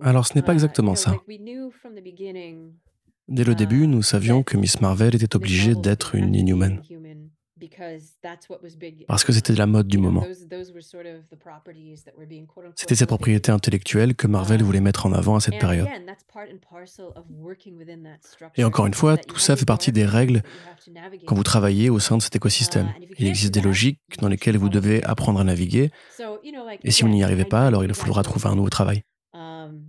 Alors 0.00 0.26
ce 0.26 0.34
n'est 0.34 0.42
pas 0.42 0.54
exactement 0.54 0.96
ça. 0.96 1.14
Dès 3.28 3.44
le 3.44 3.54
début, 3.54 3.84
uh, 3.84 3.86
nous 3.86 4.02
savions 4.02 4.42
que 4.42 4.56
Miss 4.56 4.80
Marvel 4.80 5.14
était 5.14 5.36
obligée 5.36 5.76
d'être 5.76 6.16
une 6.16 6.34
Inhuman 6.34 6.80
parce 9.06 9.24
que 9.24 9.32
c'était 9.32 9.54
la 9.54 9.66
mode 9.66 9.88
du 9.88 9.98
moment. 9.98 10.24
C'était 12.74 12.94
cette 12.94 13.08
propriété 13.08 13.50
intellectuelle 13.50 14.14
que 14.14 14.26
Marvel 14.26 14.62
voulait 14.62 14.80
mettre 14.80 15.06
en 15.06 15.12
avant 15.12 15.36
à 15.36 15.40
cette 15.40 15.58
période. 15.58 15.88
Et 18.56 18.64
encore 18.64 18.86
une 18.86 18.94
fois, 18.94 19.16
tout 19.16 19.38
ça 19.38 19.56
fait 19.56 19.64
partie 19.64 19.92
des 19.92 20.04
règles 20.04 20.42
quand 21.26 21.34
vous 21.34 21.42
travaillez 21.42 21.88
au 21.88 21.98
sein 21.98 22.18
de 22.18 22.22
cet 22.22 22.36
écosystème. 22.36 22.92
Uh, 23.00 23.14
il 23.18 23.26
existe 23.26 23.54
des 23.54 23.60
logiques 23.62 24.00
dans 24.20 24.28
lesquelles 24.28 24.58
vous 24.58 24.68
devez 24.68 25.02
apprendre 25.04 25.40
à 25.40 25.44
naviguer, 25.44 25.90
et 26.82 26.90
si 26.90 27.02
vous 27.02 27.08
n'y 27.08 27.24
arrivez 27.24 27.44
pas, 27.44 27.66
alors 27.66 27.84
il 27.84 27.94
faudra 27.94 28.22
trouver 28.22 28.48
un 28.48 28.56
nouveau 28.56 28.70
travail. 28.70 29.02
Um, 29.32 29.84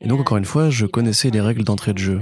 et 0.00 0.08
donc, 0.08 0.20
encore 0.20 0.36
une 0.36 0.44
fois, 0.44 0.70
je 0.70 0.86
connaissais 0.86 1.30
les 1.30 1.40
règles 1.40 1.64
d'entrée 1.64 1.92
de 1.92 1.98
jeu. 1.98 2.20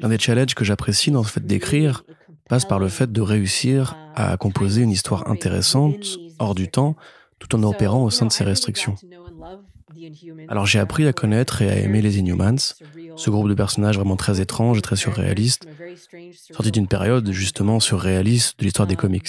L'un 0.00 0.08
des 0.08 0.18
challenges 0.18 0.54
que 0.54 0.64
j'apprécie 0.64 1.10
dans 1.10 1.22
le 1.22 1.26
fait 1.26 1.44
d'écrire, 1.44 2.04
passe 2.48 2.64
par 2.64 2.78
le 2.78 2.88
fait 2.88 3.12
de 3.12 3.20
réussir 3.20 3.96
à 4.14 4.36
composer 4.36 4.82
une 4.82 4.90
histoire 4.90 5.30
intéressante, 5.30 6.18
hors 6.38 6.54
du 6.54 6.68
temps, 6.68 6.96
tout 7.38 7.54
en 7.54 7.62
opérant 7.62 8.02
au 8.04 8.10
sein 8.10 8.26
de 8.26 8.32
ces 8.32 8.44
restrictions. 8.44 8.96
Alors 10.48 10.66
j'ai 10.66 10.78
appris 10.78 11.06
à 11.06 11.12
connaître 11.12 11.62
et 11.62 11.68
à 11.68 11.76
aimer 11.76 12.02
les 12.02 12.18
Inhumans, 12.18 12.74
Ce 13.16 13.30
groupe 13.30 13.48
de 13.48 13.54
personnages 13.54 13.96
vraiment 13.96 14.16
très 14.16 14.40
étrange 14.40 14.78
et 14.78 14.82
très 14.82 14.96
surréaliste, 14.96 15.68
sorti 16.32 16.70
d'une 16.70 16.88
période 16.88 17.30
justement 17.30 17.80
surréaliste 17.80 18.58
de 18.58 18.64
l'histoire 18.64 18.86
des 18.86 18.96
comics. 18.96 19.28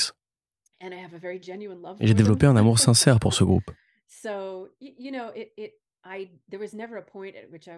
Et 1.99 2.07
j'ai 2.07 2.13
développé 2.13 2.45
un 2.45 2.55
amour 2.55 2.79
sincère 2.79 3.19
pour 3.19 3.33
ce 3.33 3.43
groupe. 3.43 3.71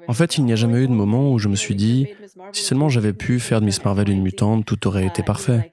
En 0.07 0.13
fait, 0.13 0.37
il 0.37 0.45
n'y 0.45 0.53
a 0.53 0.55
jamais 0.55 0.79
eu 0.79 0.87
de 0.87 0.93
moment 0.93 1.31
où 1.31 1.37
je 1.37 1.47
me 1.47 1.55
suis 1.55 1.75
dit, 1.75 2.07
si 2.53 2.63
seulement 2.63 2.89
j'avais 2.89 3.13
pu 3.13 3.39
faire 3.39 3.59
de 3.59 3.65
Miss 3.65 3.83
Marvel 3.83 4.09
une 4.09 4.21
mutante, 4.21 4.65
tout 4.65 4.87
aurait 4.87 5.05
été 5.05 5.23
parfait. 5.23 5.71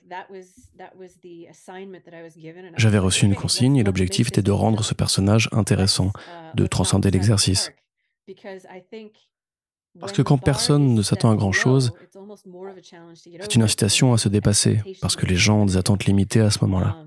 J'avais 2.76 2.98
reçu 2.98 3.26
une 3.26 3.34
consigne 3.34 3.76
et 3.76 3.84
l'objectif 3.84 4.28
était 4.28 4.42
de 4.42 4.50
rendre 4.50 4.84
ce 4.84 4.94
personnage 4.94 5.48
intéressant, 5.52 6.12
de 6.54 6.66
transcender 6.66 7.10
l'exercice. 7.10 7.72
Parce 10.00 10.12
que 10.12 10.22
quand 10.22 10.38
personne 10.38 10.94
ne 10.94 11.02
s'attend 11.02 11.30
à 11.30 11.36
grand-chose, 11.36 11.92
c'est 13.40 13.54
une 13.54 13.62
incitation 13.62 14.12
à 14.12 14.18
se 14.18 14.28
dépasser, 14.28 14.80
parce 15.00 15.16
que 15.16 15.26
les 15.26 15.36
gens 15.36 15.62
ont 15.62 15.66
des 15.66 15.76
attentes 15.76 16.04
limitées 16.04 16.40
à 16.40 16.50
ce 16.50 16.64
moment-là. 16.64 17.04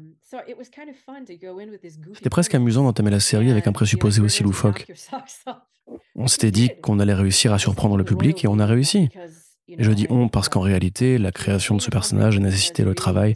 C'était 2.14 2.30
presque 2.30 2.56
amusant 2.56 2.84
d'entamer 2.84 3.12
la 3.12 3.20
série 3.20 3.52
avec 3.52 3.68
un 3.68 3.72
présupposé 3.72 4.22
aussi 4.22 4.44
loufoque. 4.44 4.92
On 6.16 6.28
s'était 6.28 6.52
dit 6.52 6.70
qu'on 6.82 7.00
allait 7.00 7.14
réussir 7.14 7.54
à 7.54 7.60
surprendre 7.60 7.98
le 7.98 8.04
public 8.06 8.46
et 8.46 8.48
on 8.48 8.60
a 8.60 8.66
réussi. 8.66 9.10
Et 9.68 9.84
je 9.84 9.92
dis 9.92 10.08
on 10.10 10.30
parce 10.30 10.48
qu'en 10.48 10.62
réalité, 10.62 11.18
la 11.18 11.32
création 11.32 11.76
de 11.76 11.82
ce 11.82 11.90
personnage 11.90 12.38
a 12.38 12.40
nécessité 12.40 12.84
le 12.84 12.96
travail 12.96 13.36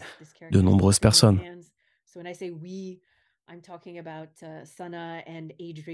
de 0.52 0.62
nombreuses 0.62 1.00
personnes. 1.00 1.42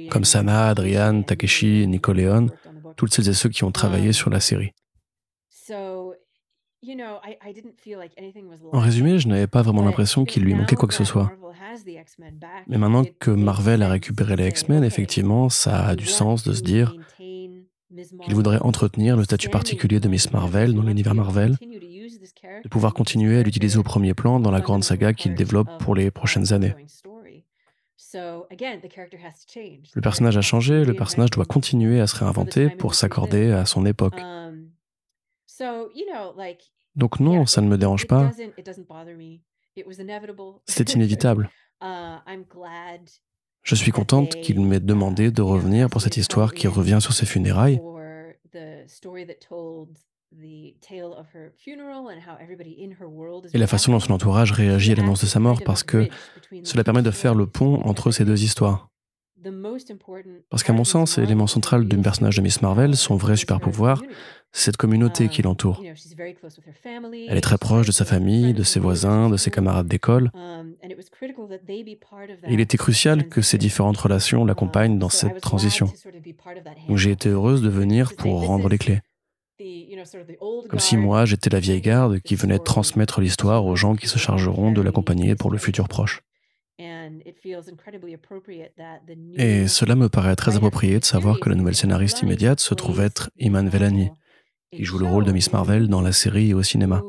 Comme 0.09 0.25
Sana, 0.25 0.67
Adrian, 0.67 1.23
Takeshi, 1.23 1.87
Nicoleon, 1.87 2.47
toutes 2.95 3.13
celles 3.13 3.29
et 3.29 3.33
ceux 3.33 3.49
qui 3.49 3.63
ont 3.63 3.71
travaillé 3.71 4.13
sur 4.13 4.29
la 4.29 4.39
série. 4.39 4.73
En 8.71 8.79
résumé, 8.79 9.19
je 9.19 9.27
n'avais 9.27 9.47
pas 9.47 9.61
vraiment 9.61 9.83
l'impression 9.83 10.25
qu'il 10.25 10.43
lui 10.43 10.55
manquait 10.55 10.75
quoi 10.75 10.87
que 10.87 10.95
ce 10.95 11.03
soit. 11.03 11.31
Mais 12.67 12.77
maintenant 12.77 13.03
que 13.19 13.29
Marvel 13.31 13.83
a 13.83 13.89
récupéré 13.89 14.35
les 14.35 14.47
X-Men, 14.47 14.83
effectivement, 14.83 15.49
ça 15.49 15.85
a 15.85 15.95
du 15.95 16.07
sens 16.07 16.43
de 16.43 16.53
se 16.53 16.61
dire 16.61 16.95
qu'il 17.17 18.33
voudrait 18.33 18.59
entretenir 18.61 19.15
le 19.15 19.23
statut 19.23 19.49
particulier 19.49 19.99
de 19.99 20.07
Miss 20.07 20.31
Marvel 20.31 20.73
dans 20.73 20.81
l'univers 20.81 21.13
Marvel, 21.13 21.57
de 22.63 22.69
pouvoir 22.69 22.93
continuer 22.93 23.39
à 23.39 23.43
l'utiliser 23.43 23.77
au 23.77 23.83
premier 23.83 24.13
plan 24.13 24.39
dans 24.39 24.51
la 24.51 24.61
grande 24.61 24.83
saga 24.83 25.13
qu'il 25.13 25.35
développe 25.35 25.69
pour 25.79 25.93
les 25.95 26.09
prochaines 26.09 26.51
années. 26.53 26.73
Le 29.95 30.01
personnage 30.01 30.37
a 30.37 30.41
changé, 30.41 30.83
le 30.83 30.93
personnage 30.93 31.29
doit 31.29 31.45
continuer 31.45 32.01
à 32.01 32.07
se 32.07 32.15
réinventer 32.17 32.69
pour 32.69 32.95
s'accorder 32.95 33.51
à 33.51 33.65
son 33.65 33.85
époque. 33.85 34.19
Donc 36.95 37.19
non, 37.19 37.45
ça 37.45 37.61
ne 37.61 37.67
me 37.67 37.77
dérange 37.77 38.07
pas. 38.07 38.31
C'est 40.65 40.93
inévitable. 40.93 41.49
Je 43.63 43.75
suis 43.75 43.91
contente 43.91 44.35
qu'il 44.41 44.59
m'ait 44.59 44.79
demandé 44.79 45.31
de 45.31 45.41
revenir 45.41 45.89
pour 45.89 46.01
cette 46.01 46.17
histoire 46.17 46.53
qui 46.53 46.67
revient 46.67 46.99
sur 47.01 47.13
ses 47.13 47.25
funérailles. 47.25 47.79
Et 53.53 53.57
la 53.57 53.67
façon 53.67 53.91
dont 53.91 53.99
son 53.99 54.13
entourage 54.13 54.51
réagit 54.51 54.91
à 54.93 54.95
l'annonce 54.95 55.21
de 55.21 55.27
sa 55.27 55.39
mort, 55.39 55.61
parce 55.63 55.83
que 55.83 56.07
cela 56.63 56.83
permet 56.83 57.01
de 57.01 57.11
faire 57.11 57.35
le 57.35 57.47
pont 57.47 57.81
entre 57.81 58.11
ces 58.11 58.25
deux 58.25 58.43
histoires. 58.43 58.89
Parce 60.49 60.63
qu'à 60.63 60.73
mon 60.73 60.83
sens, 60.83 61.17
l'élément 61.17 61.47
central 61.47 61.87
du 61.87 61.97
personnage 61.97 62.35
de 62.35 62.41
Miss 62.41 62.61
Marvel, 62.61 62.95
son 62.95 63.15
vrai 63.15 63.35
super 63.35 63.59
pouvoir, 63.59 64.01
c'est 64.51 64.65
cette 64.65 64.77
communauté 64.77 65.29
qui 65.29 65.41
l'entoure. 65.41 65.81
Elle 67.27 67.37
est 67.37 67.41
très 67.41 67.57
proche 67.57 67.87
de 67.87 67.91
sa 67.91 68.05
famille, 68.05 68.53
de 68.53 68.63
ses 68.63 68.79
voisins, 68.79 69.29
de 69.29 69.37
ses 69.37 69.51
camarades 69.51 69.87
d'école. 69.87 70.31
il 72.49 72.59
était 72.59 72.77
crucial 72.77 73.29
que 73.29 73.41
ces 73.41 73.57
différentes 73.57 73.97
relations 73.97 74.45
l'accompagnent 74.45 74.99
dans 74.99 75.09
cette 75.09 75.41
transition. 75.41 75.91
Donc 76.87 76.97
j'ai 76.97 77.11
été 77.11 77.29
heureuse 77.29 77.61
de 77.61 77.69
venir 77.69 78.15
pour 78.15 78.45
rendre 78.45 78.69
les 78.69 78.77
clés. 78.77 79.01
Comme 80.69 80.79
si 80.79 80.97
moi, 80.97 81.25
j'étais 81.25 81.49
la 81.49 81.59
vieille 81.59 81.81
garde 81.81 82.19
qui 82.19 82.35
venait 82.35 82.59
transmettre 82.59 83.21
l'histoire 83.21 83.65
aux 83.65 83.75
gens 83.75 83.95
qui 83.95 84.07
se 84.07 84.17
chargeront 84.17 84.71
de 84.71 84.81
l'accompagner 84.81 85.35
pour 85.35 85.51
le 85.51 85.57
futur 85.57 85.87
proche. 85.87 86.21
Et 86.79 87.21
cela 89.67 89.95
me 89.95 90.09
paraît 90.09 90.35
très 90.35 90.55
approprié 90.55 90.99
de 90.99 91.05
savoir 91.05 91.39
que 91.39 91.49
la 91.49 91.55
nouvelle 91.55 91.75
scénariste 91.75 92.21
immédiate 92.21 92.59
se 92.59 92.73
trouve 92.73 93.01
être 93.01 93.29
Iman 93.37 93.69
Velani, 93.69 94.09
qui 94.71 94.83
joue 94.83 94.97
le 94.97 95.05
rôle 95.05 95.25
de 95.25 95.31
Miss 95.31 95.53
Marvel 95.53 95.87
dans 95.87 96.01
la 96.01 96.11
série 96.11 96.49
et 96.49 96.53
au 96.53 96.63
cinéma. 96.63 97.03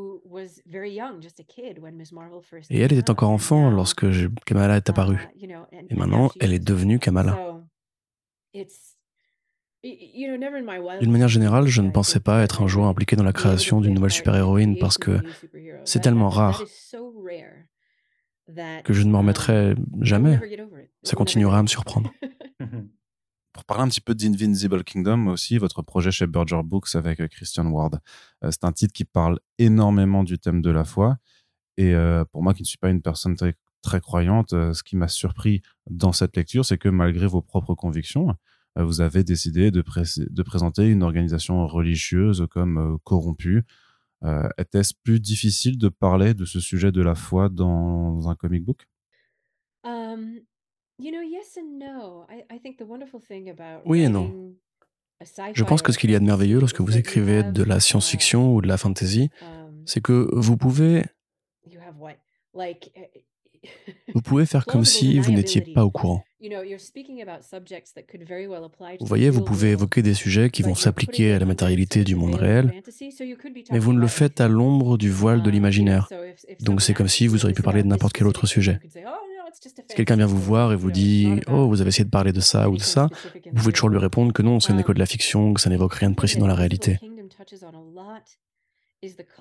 Et 2.71 2.81
elle 2.81 2.93
était 2.93 3.11
encore 3.11 3.31
enfant 3.31 3.71
lorsque 3.71 4.07
Kamala 4.47 4.77
est 4.77 4.91
apparue. 4.91 5.29
Uh, 5.41 5.47
et 5.89 5.95
maintenant, 5.95 6.31
elle 6.41 6.53
est 6.53 6.59
devenue 6.59 6.99
Kamala. 6.99 7.39
D'une 9.85 11.11
manière 11.11 11.29
générale, 11.29 11.67
je 11.67 11.83
ne 11.83 11.91
pensais 11.91 12.21
pas 12.21 12.43
être 12.43 12.63
un 12.63 12.69
jour 12.69 12.87
impliqué 12.87 13.17
dans 13.17 13.25
la 13.25 13.33
création 13.33 13.81
d'une 13.81 13.95
nouvelle 13.95 14.13
super-héroïne 14.13 14.79
parce 14.79 14.97
que 14.97 15.19
c'est 15.85 16.01
tellement 16.01 16.29
rare 16.29 16.63
que 18.85 18.93
je 18.93 19.03
ne 19.03 19.11
m'en 19.11 19.19
remettrai 19.19 19.75
jamais. 20.01 20.41
Ça 21.03 21.17
continuera 21.17 21.59
à 21.59 21.63
me 21.63 21.69
surprendre. 21.69 22.13
Pour 23.53 23.65
parler 23.65 23.85
un 23.85 23.89
petit 23.89 24.01
peu 24.01 24.15
d'Invincible 24.15 24.83
Kingdom 24.83 25.27
aussi, 25.27 25.59
votre 25.59 25.83
projet 25.83 26.11
chez 26.11 26.27
Burger 26.27 26.63
Books 26.65 26.95
avec 26.95 27.21
euh, 27.21 27.29
Christian 27.29 27.67
Ward. 27.67 28.01
Euh, 28.43 28.51
c'est 28.51 28.65
un 28.65 28.73
titre 28.73 28.95
qui 28.95 29.05
parle 29.05 29.39
énormément 29.59 30.25
du 30.25 30.39
thème 30.39 30.63
de 30.63 30.71
la 30.71 30.85
foi. 30.85 31.19
Et 31.77 31.95
euh, 31.95 32.25
pour 32.25 32.43
moi 32.43 32.55
qui 32.55 32.63
ne 32.63 32.67
suis 32.67 32.79
pas 32.79 32.89
une 32.89 33.03
personne 33.03 33.37
très, 33.37 33.55
très 33.83 34.01
croyante, 34.01 34.51
ce 34.51 34.83
qui 34.83 34.97
m'a 34.97 35.09
surpris 35.09 35.61
dans 35.91 36.13
cette 36.13 36.37
lecture, 36.37 36.65
c'est 36.65 36.79
que 36.79 36.89
malgré 36.89 37.27
vos 37.27 37.43
propres 37.43 37.75
convictions, 37.75 38.35
vous 38.77 39.03
avez 39.03 39.23
décidé 39.23 39.71
de, 39.71 39.83
de, 39.83 40.43
présenter 40.43 40.89
une 40.89 41.03
organisation 41.03 41.67
religieuse 41.67 42.47
comme 42.51 42.99
corrompue, 43.05 43.65
euh, 44.25 44.49
Était-ce 44.59 44.95
plus 45.03 45.21
difficile 45.21 45.79
de 45.79 45.89
parler 45.89 46.35
de 46.35 46.45
ce 46.45 46.61
sujet 46.61 46.93
de 46.93 47.03
la 47.03 47.15
foi 47.15 47.49
dans 47.49 48.29
un 48.29 48.35
comic 48.35 48.65
book? 48.65 48.87
Oui 53.85 54.03
et 54.03 54.09
non. 54.09 54.55
Je 55.55 55.65
pense 55.65 55.83
que 55.83 55.93
ce 55.93 55.99
qu'il 55.99 56.11
y 56.11 56.17
a 56.17 56.21
de 56.21 56.25
merveilleux 56.25 56.61
lorsque 56.61 56.81
vous 56.81 56.97
écrivez 56.97 57.43
de 57.43 57.63
la 57.63 57.81
science-fiction 57.81 58.55
ou 58.55 58.61
de 58.61 58.69
la 58.69 58.77
fantasy, 58.77 59.31
um, 59.43 59.83
c'est 59.87 60.01
que 60.01 60.29
vous 60.33 60.57
pouvez 60.57 61.05
vous 64.15 64.23
pouvez 64.23 64.47
faire 64.47 64.67
comme 64.67 64.85
si 64.85 65.19
vous 65.19 65.33
n'étiez 65.33 65.61
pas 65.61 65.85
au 65.85 65.91
courant. 65.91 66.25
Vous 69.01 69.07
voyez, 69.07 69.31
vous 69.31 69.43
pouvez 69.43 69.71
évoquer 69.71 70.03
des 70.03 70.15
sujets 70.15 70.51
qui 70.51 70.63
vont 70.63 70.75
s'appliquer 70.75 71.33
à 71.33 71.39
la 71.39 71.47
matérialité 71.47 72.03
du 72.03 72.17
monde 72.17 72.35
réel, 72.35 72.83
mais 73.71 73.79
vous 73.79 73.93
ne 73.93 74.01
le 74.01 74.07
faites 74.09 74.41
à 74.41 74.49
l'ombre 74.49 74.99
du 74.99 75.11
voile 75.11 75.43
de 75.43 75.49
um, 75.49 75.55
l'imaginaire. 75.55 76.09
Donc 76.61 76.83
c'est 76.83 76.95
comme 76.95 77.09
si 77.09 77.27
vous 77.27 77.45
auriez 77.45 77.55
pu 77.55 77.63
parler 77.63 77.83
de 77.83 77.89
n'importe 77.89 78.15
quel 78.15 78.27
autre 78.27 78.47
sujet. 78.47 78.81
Oh, 78.97 79.11
si 79.53 79.95
quelqu'un 79.95 80.17
vient 80.17 80.27
vous 80.27 80.41
voir 80.41 80.73
et 80.73 80.77
vous 80.77 80.91
dit⁇ 80.91 81.27
Oh, 81.49 81.69
vous 81.69 81.81
avez 81.81 81.89
essayé 81.89 82.05
de 82.05 82.11
parler 82.11 82.33
de 82.33 82.41
ça 82.41 82.69
ou 82.69 82.77
de 82.77 82.83
ça⁇ 82.83 83.07
vous 83.53 83.59
pouvez 83.59 83.73
toujours 83.73 83.91
lui 83.91 83.99
répondre 83.99 84.33
que 84.33 84.43
non, 84.43 84.59
ce 84.59 84.73
n'est 84.73 84.83
que 84.83 84.93
de 84.93 84.99
la 84.99 85.05
um, 85.05 85.09
fiction, 85.09 85.55
que 85.55 85.61
ça 85.61 85.71
n'évoque 85.71 85.95
rien 85.95 86.11
de 86.11 86.17
précis 86.17 86.39
dans 86.39 86.47
la 86.49 86.55
réalité. 86.55 86.99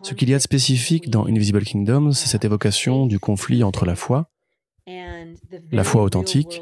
Ce 0.04 0.14
qu'il 0.14 0.30
y 0.30 0.34
a 0.34 0.38
de 0.38 0.42
spécifique 0.42 1.10
dans 1.10 1.28
Invisible 1.28 1.64
Kingdom, 1.64 2.12
c'est 2.12 2.28
cette 2.28 2.46
évocation 2.46 3.06
du 3.06 3.20
conflit 3.20 3.64
entre 3.64 3.86
la 3.86 3.96
foi, 3.96 4.30
la 5.72 5.84
foi 5.84 6.04
authentique, 6.04 6.62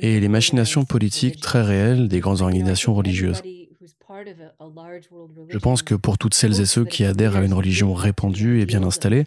et 0.00 0.20
les 0.20 0.28
machinations 0.28 0.84
politiques 0.84 1.40
très 1.40 1.62
réelles 1.62 2.08
des 2.08 2.20
grandes 2.20 2.42
organisations 2.42 2.94
religieuses. 2.94 3.42
Je 5.48 5.58
pense 5.58 5.82
que 5.82 5.94
pour 5.94 6.18
toutes 6.18 6.34
celles 6.34 6.60
et 6.60 6.66
ceux 6.66 6.84
qui 6.84 7.04
adhèrent 7.04 7.36
à 7.36 7.44
une 7.44 7.54
religion 7.54 7.94
répandue 7.94 8.60
et 8.60 8.66
bien 8.66 8.82
installée, 8.82 9.24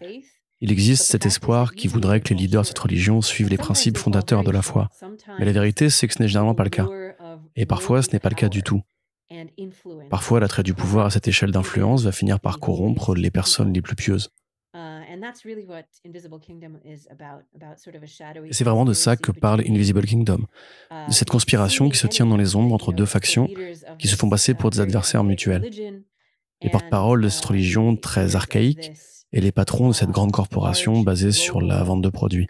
il 0.61 0.71
existe 0.71 1.03
cet 1.03 1.25
espoir 1.25 1.73
qui 1.73 1.87
voudrait 1.87 2.19
que 2.19 2.33
les 2.33 2.39
leaders 2.41 2.63
de 2.63 2.67
cette 2.67 2.79
religion 2.79 3.21
suivent 3.21 3.49
les 3.49 3.57
principes 3.57 3.97
fondateurs 3.97 4.43
de 4.43 4.51
la 4.51 4.61
foi. 4.61 4.89
Mais 5.37 5.45
la 5.45 5.53
vérité, 5.53 5.89
c'est 5.89 6.07
que 6.07 6.13
ce 6.13 6.21
n'est 6.21 6.27
généralement 6.27 6.55
pas 6.55 6.65
le 6.65 6.69
cas. 6.69 6.87
Et 7.55 7.65
parfois, 7.65 8.01
ce 8.01 8.09
n'est 8.11 8.19
pas 8.19 8.29
le 8.29 8.35
cas 8.35 8.49
du 8.49 8.63
tout. 8.63 8.81
Parfois, 10.09 10.39
l'attrait 10.39 10.63
du 10.63 10.73
pouvoir 10.73 11.05
à 11.05 11.09
cette 11.11 11.27
échelle 11.27 11.51
d'influence 11.51 12.03
va 12.03 12.11
finir 12.11 12.39
par 12.39 12.59
corrompre 12.59 13.15
les 13.15 13.31
personnes 13.31 13.71
les 13.73 13.81
plus 13.81 13.95
pieuses. 13.95 14.31
Et 18.45 18.53
c'est 18.53 18.63
vraiment 18.63 18.85
de 18.85 18.93
ça 18.93 19.15
que 19.17 19.31
parle 19.31 19.61
Invisible 19.61 20.05
Kingdom, 20.05 20.45
de 20.91 21.11
cette 21.11 21.29
conspiration 21.29 21.89
qui 21.89 21.97
se 21.97 22.07
tient 22.07 22.25
dans 22.25 22.37
les 22.37 22.55
ombres 22.55 22.73
entre 22.73 22.93
deux 22.93 23.05
factions 23.05 23.49
qui 23.97 24.07
se 24.07 24.15
font 24.15 24.29
passer 24.29 24.53
pour 24.53 24.69
des 24.69 24.79
adversaires 24.79 25.23
mutuels. 25.23 25.69
Les 26.61 26.69
porte-paroles 26.69 27.21
de 27.21 27.29
cette 27.29 27.45
religion 27.45 27.95
très 27.95 28.35
archaïque 28.35 28.91
et 29.31 29.41
les 29.41 29.51
patrons 29.51 29.89
de 29.89 29.93
cette 29.93 30.09
grande 30.09 30.31
corporation 30.31 31.01
basée 31.01 31.31
sur 31.31 31.61
la 31.61 31.83
vente 31.83 32.01
de 32.01 32.09
produits. 32.09 32.47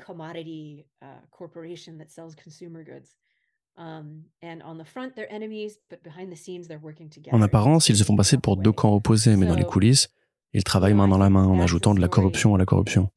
En 7.32 7.42
apparence, 7.42 7.90
ils 7.90 7.98
se 7.98 8.04
font 8.04 8.16
passer 8.16 8.38
pour 8.38 8.58
deux 8.58 8.72
camps 8.72 8.94
opposés, 8.94 9.36
mais 9.38 9.46
dans 9.46 9.56
les 9.56 9.64
coulisses, 9.64 10.10
ils 10.54 10.64
travaillent 10.64 10.94
main 10.94 11.08
dans 11.08 11.18
la 11.18 11.30
main 11.30 11.46
en 11.46 11.60
ajoutant 11.60 11.94
de 11.94 12.02
la 12.02 12.08
corruption 12.08 12.56
à 12.56 12.58
la 12.58 12.66
corruption. 12.66 13.10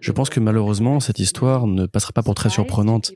Je 0.00 0.12
pense 0.12 0.30
que 0.30 0.40
malheureusement, 0.40 1.00
cette 1.00 1.18
histoire 1.18 1.66
ne 1.66 1.86
passera 1.86 2.12
pas 2.12 2.22
pour 2.22 2.34
très 2.34 2.50
surprenante 2.50 3.12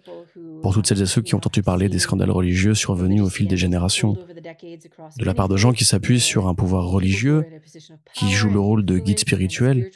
pour 0.62 0.74
toutes 0.74 0.86
celles 0.86 1.02
et 1.02 1.06
ceux 1.06 1.22
qui 1.22 1.34
ont 1.34 1.38
entendu 1.38 1.62
parler 1.62 1.88
des 1.88 1.98
scandales 1.98 2.30
religieux 2.30 2.74
survenus 2.74 3.22
au 3.22 3.28
fil 3.28 3.46
des 3.46 3.56
générations, 3.56 4.14
de 4.14 5.24
la 5.24 5.34
part 5.34 5.48
de 5.48 5.56
gens 5.56 5.72
qui 5.72 5.84
s'appuient 5.84 6.20
sur 6.20 6.48
un 6.48 6.54
pouvoir 6.54 6.86
religieux, 6.86 7.46
qui 8.14 8.30
joue 8.30 8.50
le 8.50 8.60
rôle 8.60 8.84
de 8.84 8.98
guide 8.98 9.20
spirituel, 9.20 9.90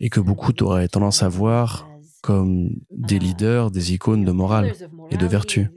et 0.00 0.10
que 0.10 0.20
beaucoup 0.20 0.52
auraient 0.60 0.88
tendance 0.88 1.22
à 1.22 1.28
voir 1.28 1.88
comme 2.22 2.70
des 2.90 3.18
leaders, 3.18 3.70
des 3.70 3.92
icônes 3.92 4.24
de 4.24 4.32
morale 4.32 4.72
et 5.10 5.16
de 5.16 5.26
vertu. 5.26 5.68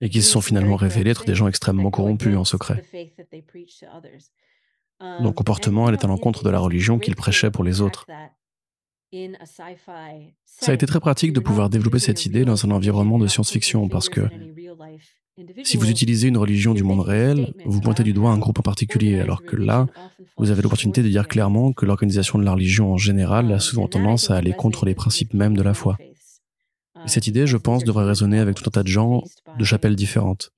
Et 0.00 0.08
qui 0.08 0.22
se 0.22 0.30
sont 0.30 0.40
finalement 0.40 0.76
révélés 0.76 1.10
être 1.10 1.24
des 1.24 1.34
gens 1.34 1.48
extrêmement 1.48 1.90
corrompus 1.90 2.36
en 2.36 2.44
secret. 2.44 2.84
Leur 5.00 5.34
comportement 5.34 5.86
allait 5.86 6.04
à 6.04 6.08
l'encontre 6.08 6.44
de 6.44 6.50
la 6.50 6.58
religion 6.58 6.98
qu'ils 6.98 7.16
prêchaient 7.16 7.50
pour 7.50 7.64
les 7.64 7.80
autres. 7.80 8.06
Ça 10.44 10.70
a 10.70 10.74
été 10.74 10.86
très 10.86 11.00
pratique 11.00 11.32
de 11.32 11.40
pouvoir 11.40 11.68
développer 11.68 11.98
cette 11.98 12.26
idée 12.26 12.44
dans 12.44 12.64
un 12.64 12.70
environnement 12.70 13.18
de 13.18 13.26
science-fiction 13.26 13.88
parce 13.88 14.08
que 14.08 14.28
si 15.64 15.76
vous 15.76 15.90
utilisez 15.90 16.28
une 16.28 16.36
religion 16.36 16.74
du 16.74 16.82
monde 16.82 17.00
réel, 17.00 17.54
vous 17.64 17.80
pointez 17.80 18.02
du 18.02 18.12
doigt 18.12 18.30
un 18.30 18.38
groupe 18.38 18.58
en 18.58 18.62
particulier, 18.62 19.20
alors 19.20 19.42
que 19.42 19.56
là, 19.56 19.86
vous 20.36 20.50
avez 20.50 20.62
l'opportunité 20.62 21.02
de 21.02 21.08
dire 21.08 21.28
clairement 21.28 21.72
que 21.72 21.86
l'organisation 21.86 22.38
de 22.38 22.44
la 22.44 22.52
religion 22.52 22.92
en 22.92 22.96
général 22.96 23.50
a 23.52 23.58
souvent 23.58 23.88
tendance 23.88 24.30
à 24.30 24.36
aller 24.36 24.52
contre 24.52 24.84
les 24.84 24.94
principes 24.94 25.34
mêmes 25.34 25.56
de 25.56 25.62
la 25.62 25.74
foi. 25.74 25.96
Et 27.04 27.08
cette 27.08 27.26
idée, 27.26 27.46
je 27.46 27.56
pense, 27.56 27.84
devrait 27.84 28.04
résonner 28.04 28.38
avec 28.38 28.56
tout 28.56 28.64
un 28.66 28.70
tas 28.70 28.82
de 28.82 28.88
gens 28.88 29.22
de 29.58 29.64
chapelles 29.64 29.96
différentes. 29.96 30.52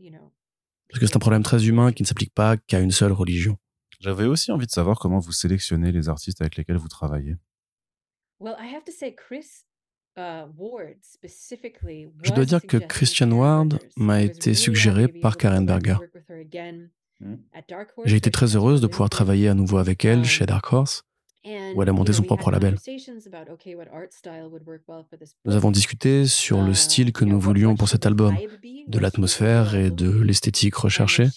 Parce 0.88 1.00
que 1.00 1.06
c'est 1.06 1.16
un 1.16 1.20
problème 1.20 1.42
très 1.42 1.66
humain 1.66 1.92
qui 1.92 2.02
ne 2.02 2.06
s'applique 2.06 2.34
pas 2.34 2.56
qu'à 2.56 2.80
une 2.80 2.90
seule 2.90 3.12
religion. 3.12 3.56
J'avais 4.00 4.26
aussi 4.26 4.50
envie 4.50 4.66
de 4.66 4.72
savoir 4.72 4.98
comment 4.98 5.20
vous 5.20 5.32
sélectionnez 5.32 5.92
les 5.92 6.08
artistes 6.08 6.40
avec 6.40 6.56
lesquels 6.56 6.76
vous 6.76 6.88
travaillez. 6.88 7.36
Je 12.24 12.32
dois 12.34 12.44
dire 12.44 12.60
que 12.60 12.76
Christian 12.76 13.30
Ward 13.30 13.78
m'a 13.96 14.22
été 14.22 14.54
suggéré 14.54 15.08
par 15.08 15.36
Karen 15.36 15.64
Berger. 15.64 15.96
Hmm. 17.20 17.36
J'ai 18.04 18.16
été 18.16 18.30
très 18.32 18.56
heureuse 18.56 18.80
de 18.80 18.88
pouvoir 18.88 19.08
travailler 19.08 19.48
à 19.48 19.54
nouveau 19.54 19.78
avec 19.78 20.04
elle 20.04 20.24
chez 20.24 20.44
Dark 20.44 20.72
Horse, 20.72 21.04
où 21.44 21.82
elle 21.82 21.88
a 21.88 21.92
monté 21.92 22.12
son 22.12 22.22
propre 22.22 22.50
label. 22.50 22.76
Nous 25.44 25.54
avons 25.54 25.70
discuté 25.70 26.26
sur 26.26 26.62
le 26.62 26.74
style 26.74 27.12
que 27.12 27.24
nous 27.24 27.40
voulions 27.40 27.76
pour 27.76 27.88
cet 27.88 28.06
album, 28.06 28.36
de 28.86 28.98
l'atmosphère 28.98 29.74
et 29.74 29.90
de 29.90 30.10
l'esthétique 30.10 30.74
recherchée. 30.76 31.28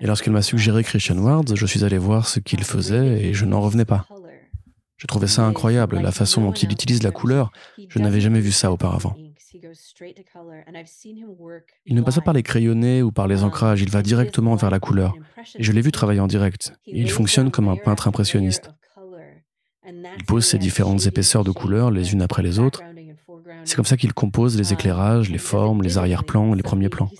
Et 0.00 0.06
lorsqu'elle 0.06 0.32
m'a 0.32 0.42
suggéré 0.42 0.84
Christian 0.84 1.18
Ward, 1.18 1.54
je 1.54 1.66
suis 1.66 1.84
allé 1.84 1.98
voir 1.98 2.28
ce 2.28 2.40
qu'il 2.40 2.64
faisait 2.64 3.24
et 3.24 3.34
je 3.34 3.44
n'en 3.44 3.60
revenais 3.60 3.84
pas. 3.84 4.06
Je 4.96 5.06
trouvais 5.06 5.28
ça 5.28 5.42
incroyable, 5.44 6.00
la 6.00 6.10
façon 6.10 6.42
dont 6.42 6.52
il 6.52 6.72
utilise 6.72 7.02
la 7.04 7.12
couleur. 7.12 7.52
Je 7.88 7.98
n'avais 8.00 8.20
jamais 8.20 8.40
vu 8.40 8.50
ça 8.50 8.72
auparavant. 8.72 9.16
Il 11.86 11.94
ne 11.94 12.02
passe 12.02 12.16
pas 12.16 12.20
par 12.20 12.34
les 12.34 12.42
crayonnés 12.42 13.02
ou 13.02 13.12
par 13.12 13.26
les 13.28 13.44
ancrages, 13.44 13.80
il 13.82 13.90
va 13.90 14.02
directement 14.02 14.54
vers 14.56 14.70
la 14.70 14.80
couleur. 14.80 15.14
Et 15.56 15.62
je 15.62 15.72
l'ai 15.72 15.80
vu 15.80 15.92
travailler 15.92 16.20
en 16.20 16.26
direct. 16.26 16.72
il 16.86 17.10
fonctionne 17.10 17.50
comme 17.50 17.68
un 17.68 17.76
peintre 17.76 18.08
impressionniste. 18.08 18.70
Il 20.18 20.24
pose 20.26 20.46
ses 20.46 20.58
différentes 20.58 21.06
épaisseurs 21.06 21.44
de 21.44 21.50
couleurs 21.50 21.90
les 21.90 22.12
unes 22.12 22.22
après 22.22 22.42
les 22.42 22.58
autres. 22.58 22.82
C'est 23.64 23.76
comme 23.76 23.84
ça 23.84 23.96
qu'il 23.96 24.12
compose 24.12 24.56
les 24.58 24.72
éclairages, 24.72 25.30
les 25.30 25.38
formes, 25.38 25.82
les 25.82 25.98
arrière-plans, 25.98 26.54
les 26.54 26.62
premiers 26.62 26.88
plans. 26.88 27.10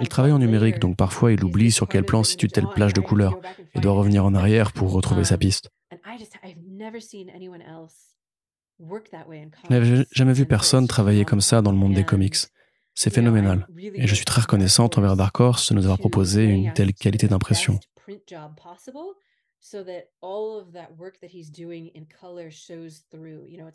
Il 0.00 0.08
travaille 0.08 0.32
en 0.32 0.38
numérique, 0.38 0.78
donc 0.78 0.96
parfois 0.96 1.32
il 1.32 1.44
oublie 1.44 1.72
sur 1.72 1.88
quel 1.88 2.04
plan 2.04 2.22
situe 2.22 2.48
telle 2.48 2.68
plage 2.68 2.92
de 2.92 3.00
couleurs 3.00 3.38
et 3.74 3.80
doit 3.80 3.92
revenir 3.92 4.24
en 4.24 4.34
arrière 4.34 4.72
pour 4.72 4.92
retrouver 4.92 5.24
sa 5.24 5.38
piste. 5.38 5.70
Je 8.78 9.70
n'avais 9.70 10.06
jamais 10.10 10.32
vu 10.32 10.46
personne 10.46 10.86
travailler 10.86 11.24
comme 11.24 11.40
ça 11.40 11.62
dans 11.62 11.72
le 11.72 11.78
monde 11.78 11.94
des 11.94 12.04
comics. 12.04 12.36
C'est 12.94 13.10
phénoménal. 13.10 13.66
Et 13.94 14.06
je 14.06 14.14
suis 14.14 14.24
très 14.24 14.42
reconnaissante 14.42 14.96
envers 14.98 15.16
Dark 15.16 15.38
Horse 15.38 15.70
de 15.70 15.76
nous 15.76 15.84
avoir 15.84 15.98
proposé 15.98 16.44
une 16.44 16.72
telle 16.72 16.94
qualité 16.94 17.28
d'impression. 17.28 17.78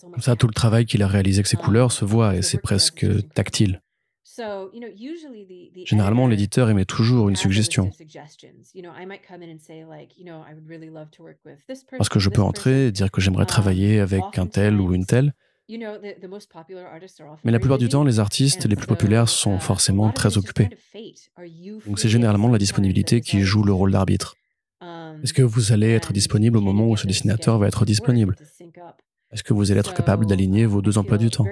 Comme 0.02 0.22
ça, 0.22 0.36
tout 0.36 0.48
le 0.48 0.54
travail 0.54 0.86
qu'il 0.86 1.04
a 1.04 1.08
réalisé 1.08 1.40
avec 1.40 1.48
ses 1.48 1.58
um, 1.58 1.64
couleurs 1.64 1.92
se 1.92 2.06
voit 2.06 2.36
et 2.36 2.42
c'est 2.42 2.60
presque 2.60 3.06
tactile. 3.34 3.82
Généralement, 5.86 6.28
l'éditeur 6.28 6.70
émet 6.70 6.86
toujours 6.86 7.30
une 7.30 7.36
suggestion. 7.36 7.92
Parce 11.98 12.10
que 12.10 12.20
je 12.20 12.30
peux 12.30 12.42
entrer 12.42 12.88
et 12.88 12.92
dire 12.92 13.12
que 13.12 13.22
j'aimerais 13.22 13.44
um, 13.44 13.48
travailler 13.48 14.00
avec 14.00 14.38
un 14.38 14.48
tel 14.48 14.80
ou 14.80 14.94
une 14.94 15.06
telle. 15.06 15.34
Mais 15.70 17.52
la 17.52 17.60
plupart 17.60 17.78
du 17.78 17.90
temps, 17.90 18.04
les 18.04 18.20
artistes 18.20 18.66
les 18.66 18.76
plus 18.76 18.88
populaires 18.88 19.30
sont 19.30 19.56
uh, 19.56 19.60
forcément 19.60 20.12
très 20.12 20.38
occupés. 20.38 20.70
Donc 21.86 22.00
c'est 22.00 22.10
généralement 22.10 22.50
la 22.50 22.58
disponibilité 22.58 23.22
qui 23.22 23.42
joue 23.42 23.64
le 23.64 23.74
rôle 23.74 23.92
d'arbitre. 23.92 24.36
Um, 24.82 25.20
Est-ce 25.24 25.34
que 25.34 25.44
vous 25.44 25.72
allez 25.72 25.92
être 25.92 26.12
disponible 26.12 26.58
au 26.58 26.62
moment 26.62 26.88
où 26.88 26.98
ce 26.98 27.06
dessinateur 27.06 27.60
va 27.60 27.68
être 27.68 27.86
disponible? 27.86 28.36
Est-ce 29.32 29.44
que 29.44 29.54
vous 29.54 29.72
allez 29.72 29.80
être 29.80 29.94
capable 29.94 30.26
d'aligner 30.26 30.66
vos 30.66 30.82
deux 30.82 30.98
emplois 30.98 31.18
du 31.18 31.30
temps 31.30 31.46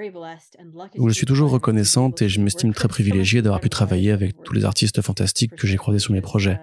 je 1.08 1.12
suis 1.12 1.26
toujours 1.26 1.50
reconnaissante 1.50 2.22
et 2.22 2.28
je 2.28 2.40
m'estime 2.40 2.72
très 2.72 2.88
privilégiée 2.88 3.42
d'avoir 3.42 3.60
pu 3.60 3.70
travailler 3.70 4.12
avec 4.12 4.42
tous 4.42 4.52
les 4.52 4.64
artistes 4.64 5.00
fantastiques 5.02 5.54
que 5.56 5.66
j'ai 5.66 5.76
croisés 5.76 5.98
sur 5.98 6.12
mes 6.12 6.20
projets. 6.20 6.60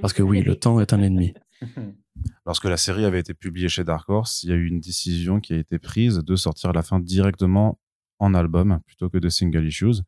Parce 0.00 0.12
que 0.12 0.22
oui, 0.22 0.42
le 0.42 0.56
temps 0.56 0.80
est 0.80 0.92
un 0.92 1.02
ennemi. 1.02 1.34
Lorsque 2.46 2.64
la 2.64 2.76
série 2.76 3.04
avait 3.04 3.20
été 3.20 3.34
publiée 3.34 3.68
chez 3.68 3.84
Dark 3.84 4.08
Horse, 4.08 4.42
il 4.42 4.50
y 4.50 4.52
a 4.52 4.56
eu 4.56 4.66
une 4.66 4.80
décision 4.80 5.40
qui 5.40 5.52
a 5.52 5.56
été 5.56 5.78
prise 5.78 6.18
de 6.18 6.36
sortir 6.36 6.72
la 6.72 6.82
fin 6.82 6.98
directement 7.00 7.78
en 8.18 8.34
album 8.34 8.80
plutôt 8.86 9.08
que 9.08 9.18
de 9.18 9.28
single 9.28 9.66
issues. 9.66 10.02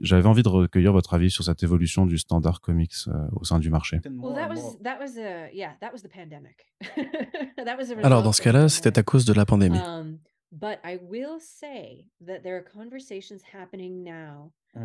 J'avais 0.00 0.26
envie 0.26 0.42
de 0.42 0.48
recueillir 0.48 0.92
votre 0.92 1.14
avis 1.14 1.30
sur 1.30 1.44
cette 1.44 1.62
évolution 1.62 2.06
du 2.06 2.18
standard 2.18 2.60
comics 2.60 2.92
euh, 3.08 3.26
au 3.32 3.44
sein 3.44 3.58
du 3.58 3.70
marché. 3.70 4.00
Alors 8.02 8.22
dans 8.22 8.32
ce 8.32 8.42
cas-là, 8.42 8.68
c'était 8.68 8.98
à 8.98 9.02
cause 9.02 9.24
de 9.24 9.32
la 9.32 9.44
pandémie. 9.44 9.78
Um, 9.78 10.18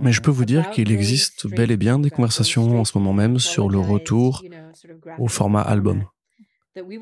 Mais 0.02 0.12
je 0.12 0.22
peux 0.22 0.32
vous 0.32 0.46
dire 0.46 0.72
qu'il 0.72 0.92
existe 0.92 1.48
bel 1.48 1.72
et 1.72 1.78
bien 1.78 2.00
des 2.00 2.10
conversations 2.10 2.80
en 2.80 2.86
ce 2.86 2.98
moment 2.98 3.14
même 3.14 3.40
sur 3.40 3.70
le 3.70 3.80
retour 3.80 4.44
au 5.20 5.28
format 5.28 5.62
album. 5.62 6.06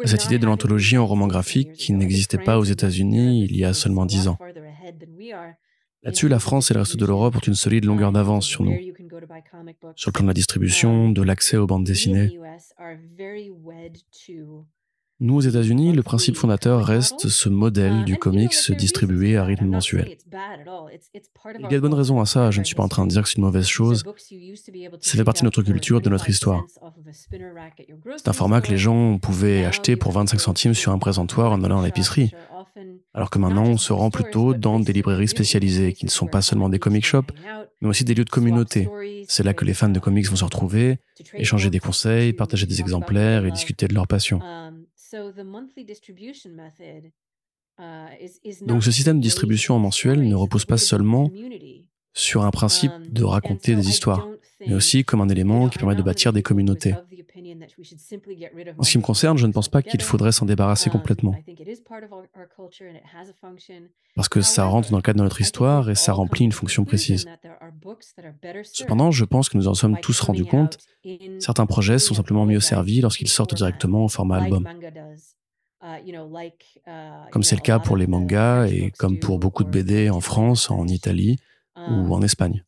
Cette 0.03 0.25
idée 0.25 0.37
de 0.37 0.45
l'anthologie 0.45 0.97
en 0.97 1.07
roman 1.07 1.27
graphique 1.27 1.73
qui 1.73 1.93
n'existait 1.93 2.37
pas 2.37 2.59
aux 2.59 2.65
États-Unis 2.65 3.45
il 3.45 3.55
y 3.55 3.63
a 3.63 3.73
seulement 3.73 4.05
dix 4.05 4.27
ans. 4.27 4.37
Là-dessus, 6.03 6.27
la 6.27 6.39
France 6.39 6.71
et 6.71 6.73
le 6.73 6.79
reste 6.79 6.97
de 6.97 7.05
l'Europe 7.05 7.35
ont 7.35 7.39
une 7.39 7.53
solide 7.53 7.85
longueur 7.85 8.11
d'avance 8.11 8.45
sur 8.45 8.63
nous. 8.63 8.75
Sur 9.95 10.09
le 10.09 10.13
plan 10.13 10.23
de 10.23 10.29
la 10.29 10.33
distribution, 10.33 11.09
de 11.09 11.21
l'accès 11.21 11.57
aux 11.57 11.67
bandes 11.67 11.83
dessinées. 11.83 12.39
Nous, 15.19 15.35
aux 15.35 15.41
États-Unis, 15.41 15.93
le 15.93 16.01
principe 16.01 16.35
fondateur 16.35 16.83
reste 16.83 17.27
ce 17.27 17.47
modèle 17.47 18.05
du 18.05 18.17
comics 18.17 18.71
distribué 18.71 19.37
à 19.37 19.43
rythme 19.43 19.67
mensuel. 19.67 20.17
Il 21.59 21.61
y 21.61 21.65
a 21.65 21.69
de 21.69 21.79
bonnes 21.79 21.93
raisons 21.93 22.19
à 22.19 22.25
ça, 22.25 22.49
je 22.49 22.59
ne 22.59 22.65
suis 22.65 22.73
pas 22.73 22.81
en 22.81 22.87
train 22.87 23.05
de 23.05 23.11
dire 23.11 23.21
que 23.21 23.29
c'est 23.29 23.37
une 23.37 23.43
mauvaise 23.43 23.67
chose. 23.67 24.03
Ça 24.99 25.17
fait 25.17 25.23
partie 25.23 25.43
de 25.43 25.45
notre 25.45 25.61
culture, 25.61 26.01
de 26.01 26.09
notre 26.09 26.27
histoire. 26.27 26.65
C'est 28.17 28.27
un 28.27 28.33
format 28.33 28.61
que 28.61 28.71
les 28.71 28.79
gens 28.79 29.19
pouvaient 29.19 29.63
acheter 29.63 29.95
pour 29.95 30.11
25 30.11 30.39
centimes 30.39 30.73
sur 30.73 30.91
un 30.91 30.97
présentoir 30.97 31.51
en 31.51 31.63
allant 31.63 31.81
à 31.81 31.85
l'épicerie. 31.85 32.31
Alors 33.13 33.29
que 33.29 33.39
maintenant, 33.39 33.65
on 33.65 33.77
se 33.77 33.93
rend 33.93 34.09
plutôt 34.09 34.53
dans 34.53 34.79
des 34.79 34.93
librairies 34.93 35.27
spécialisées, 35.27 35.93
qui 35.93 36.05
ne 36.05 36.09
sont 36.09 36.27
pas 36.27 36.41
seulement 36.41 36.69
des 36.69 36.79
comic 36.79 37.05
shops, 37.05 37.31
mais 37.81 37.89
aussi 37.89 38.03
des 38.03 38.13
lieux 38.13 38.25
de 38.25 38.29
communauté. 38.29 38.87
C'est 39.27 39.43
là 39.43 39.53
que 39.53 39.65
les 39.65 39.73
fans 39.73 39.89
de 39.89 39.99
comics 39.99 40.27
vont 40.27 40.35
se 40.35 40.43
retrouver, 40.43 40.99
échanger 41.33 41.69
des 41.69 41.79
conseils, 41.79 42.33
partager 42.33 42.65
des 42.65 42.79
exemplaires 42.79 43.45
et 43.45 43.51
discuter 43.51 43.87
de 43.87 43.93
leur 43.93 44.07
passion. 44.07 44.39
Donc 48.67 48.83
ce 48.83 48.91
système 48.91 49.17
de 49.17 49.23
distribution 49.23 49.75
en 49.75 49.79
mensuel 49.79 50.27
ne 50.27 50.35
repose 50.35 50.65
pas 50.65 50.77
seulement 50.77 51.29
sur 52.13 52.43
un 52.43 52.51
principe 52.51 52.91
de 53.11 53.23
raconter 53.23 53.75
des 53.75 53.89
histoires, 53.89 54.27
mais 54.59 54.73
aussi 54.73 55.03
comme 55.03 55.21
un 55.21 55.29
élément 55.29 55.69
qui 55.69 55.77
permet 55.77 55.95
de 55.95 56.03
bâtir 56.03 56.33
des 56.33 56.43
communautés. 56.43 56.93
En 58.77 58.83
ce 58.83 58.91
qui 58.91 58.97
me 58.97 59.03
concerne, 59.03 59.37
je 59.37 59.47
ne 59.47 59.51
pense 59.51 59.69
pas 59.69 59.81
qu'il 59.81 60.01
faudrait 60.01 60.31
s'en 60.31 60.45
débarrasser 60.45 60.89
um, 60.89 60.93
complètement. 60.93 61.35
Parce 64.15 64.29
que 64.29 64.41
ça 64.41 64.65
rentre 64.65 64.91
dans 64.91 64.97
le 64.97 65.01
cadre 65.01 65.19
de 65.19 65.23
notre 65.23 65.41
histoire 65.41 65.89
et 65.89 65.95
ça 65.95 66.13
remplit 66.13 66.45
une 66.45 66.51
fonction 66.51 66.85
précise. 66.85 67.25
Cependant, 68.63 69.11
je 69.11 69.25
pense 69.25 69.49
que 69.49 69.57
nous 69.57 69.67
en 69.67 69.73
sommes 69.73 69.99
tous 70.01 70.19
rendus 70.19 70.45
compte, 70.45 70.77
certains 71.39 71.65
projets 71.65 71.99
sont 71.99 72.13
simplement 72.13 72.45
mieux 72.45 72.59
servis 72.59 73.01
lorsqu'ils 73.01 73.29
sortent 73.29 73.55
directement 73.55 74.05
au 74.05 74.09
format 74.09 74.37
album. 74.37 74.67
comme 77.31 77.43
c'est 77.43 77.55
le 77.55 77.61
cas 77.61 77.79
pour 77.79 77.97
les 77.97 78.07
mangas 78.07 78.67
et 78.67 78.91
comme 78.91 79.19
pour 79.19 79.39
beaucoup 79.39 79.63
de 79.63 79.69
BD 79.69 80.09
en 80.09 80.21
France, 80.21 80.69
en 80.69 80.87
Italie 80.87 81.37
ou 81.75 82.13
en 82.13 82.21
Espagne. 82.21 82.63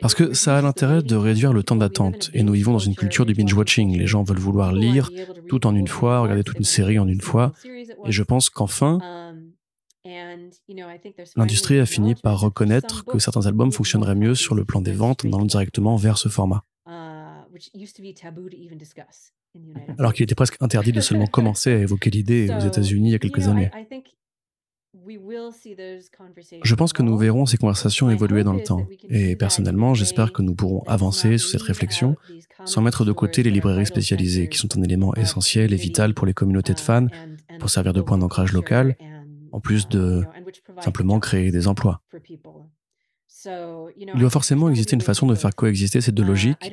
Parce 0.00 0.14
que 0.14 0.34
ça 0.34 0.58
a 0.58 0.62
l'intérêt 0.62 1.02
de 1.02 1.16
réduire 1.16 1.52
le 1.52 1.62
temps 1.62 1.76
d'attente, 1.76 2.30
et 2.34 2.42
nous 2.42 2.52
vivons 2.52 2.72
dans 2.72 2.78
une 2.78 2.94
culture 2.94 3.24
du 3.24 3.32
binge-watching. 3.32 3.96
Les 3.96 4.06
gens 4.06 4.22
veulent 4.22 4.38
vouloir 4.38 4.72
lire 4.72 5.10
tout 5.48 5.66
en 5.66 5.74
une 5.74 5.88
fois, 5.88 6.20
regarder 6.20 6.44
toute 6.44 6.58
une 6.58 6.64
série 6.64 6.98
en 6.98 7.08
une 7.08 7.22
fois, 7.22 7.52
et 8.04 8.12
je 8.12 8.22
pense 8.22 8.50
qu'enfin, 8.50 8.98
l'industrie 11.36 11.78
a 11.78 11.86
fini 11.86 12.14
par 12.14 12.40
reconnaître 12.40 13.04
que 13.04 13.18
certains 13.18 13.46
albums 13.46 13.72
fonctionneraient 13.72 14.14
mieux 14.14 14.34
sur 14.34 14.54
le 14.54 14.64
plan 14.64 14.82
des 14.82 14.92
ventes 14.92 15.24
en 15.24 15.32
allant 15.32 15.46
directement 15.46 15.96
vers 15.96 16.18
ce 16.18 16.28
format. 16.28 16.64
Alors 19.98 20.12
qu'il 20.12 20.24
était 20.24 20.34
presque 20.34 20.56
interdit 20.60 20.92
de 20.92 21.00
seulement 21.00 21.26
commencer 21.32 21.72
à 21.72 21.78
évoquer 21.78 22.10
l'idée 22.10 22.50
aux 22.50 22.60
États-Unis 22.60 23.08
il 23.08 23.12
y 23.12 23.16
a 23.16 23.18
quelques 23.18 23.48
années. 23.48 23.70
Je 26.62 26.74
pense 26.74 26.92
que 26.92 27.02
nous 27.02 27.16
verrons 27.16 27.46
ces 27.46 27.56
conversations 27.56 28.10
évoluer 28.10 28.44
dans 28.44 28.52
le 28.52 28.62
temps. 28.62 28.86
Et 29.08 29.36
personnellement, 29.36 29.94
j'espère 29.94 30.32
que 30.32 30.42
nous 30.42 30.54
pourrons 30.54 30.82
avancer 30.86 31.38
sur 31.38 31.50
cette 31.50 31.62
réflexion 31.62 32.16
sans 32.64 32.82
mettre 32.82 33.04
de 33.04 33.12
côté 33.12 33.42
les 33.42 33.50
librairies 33.50 33.86
spécialisées, 33.86 34.48
qui 34.48 34.58
sont 34.58 34.76
un 34.76 34.82
élément 34.82 35.14
essentiel 35.14 35.72
et 35.72 35.76
vital 35.76 36.14
pour 36.14 36.26
les 36.26 36.34
communautés 36.34 36.74
de 36.74 36.80
fans, 36.80 37.06
pour 37.58 37.70
servir 37.70 37.92
de 37.92 38.00
point 38.00 38.18
d'ancrage 38.18 38.52
local, 38.52 38.96
en 39.52 39.60
plus 39.60 39.88
de 39.88 40.24
simplement 40.80 41.18
créer 41.20 41.50
des 41.50 41.68
emplois. 41.68 42.02
Il 43.46 44.12
doit 44.18 44.30
forcément 44.30 44.68
exister 44.68 44.96
une 44.96 45.00
façon 45.00 45.26
de 45.26 45.34
faire 45.34 45.54
coexister 45.54 46.00
ces 46.00 46.12
deux 46.12 46.24
logiques. 46.24 46.72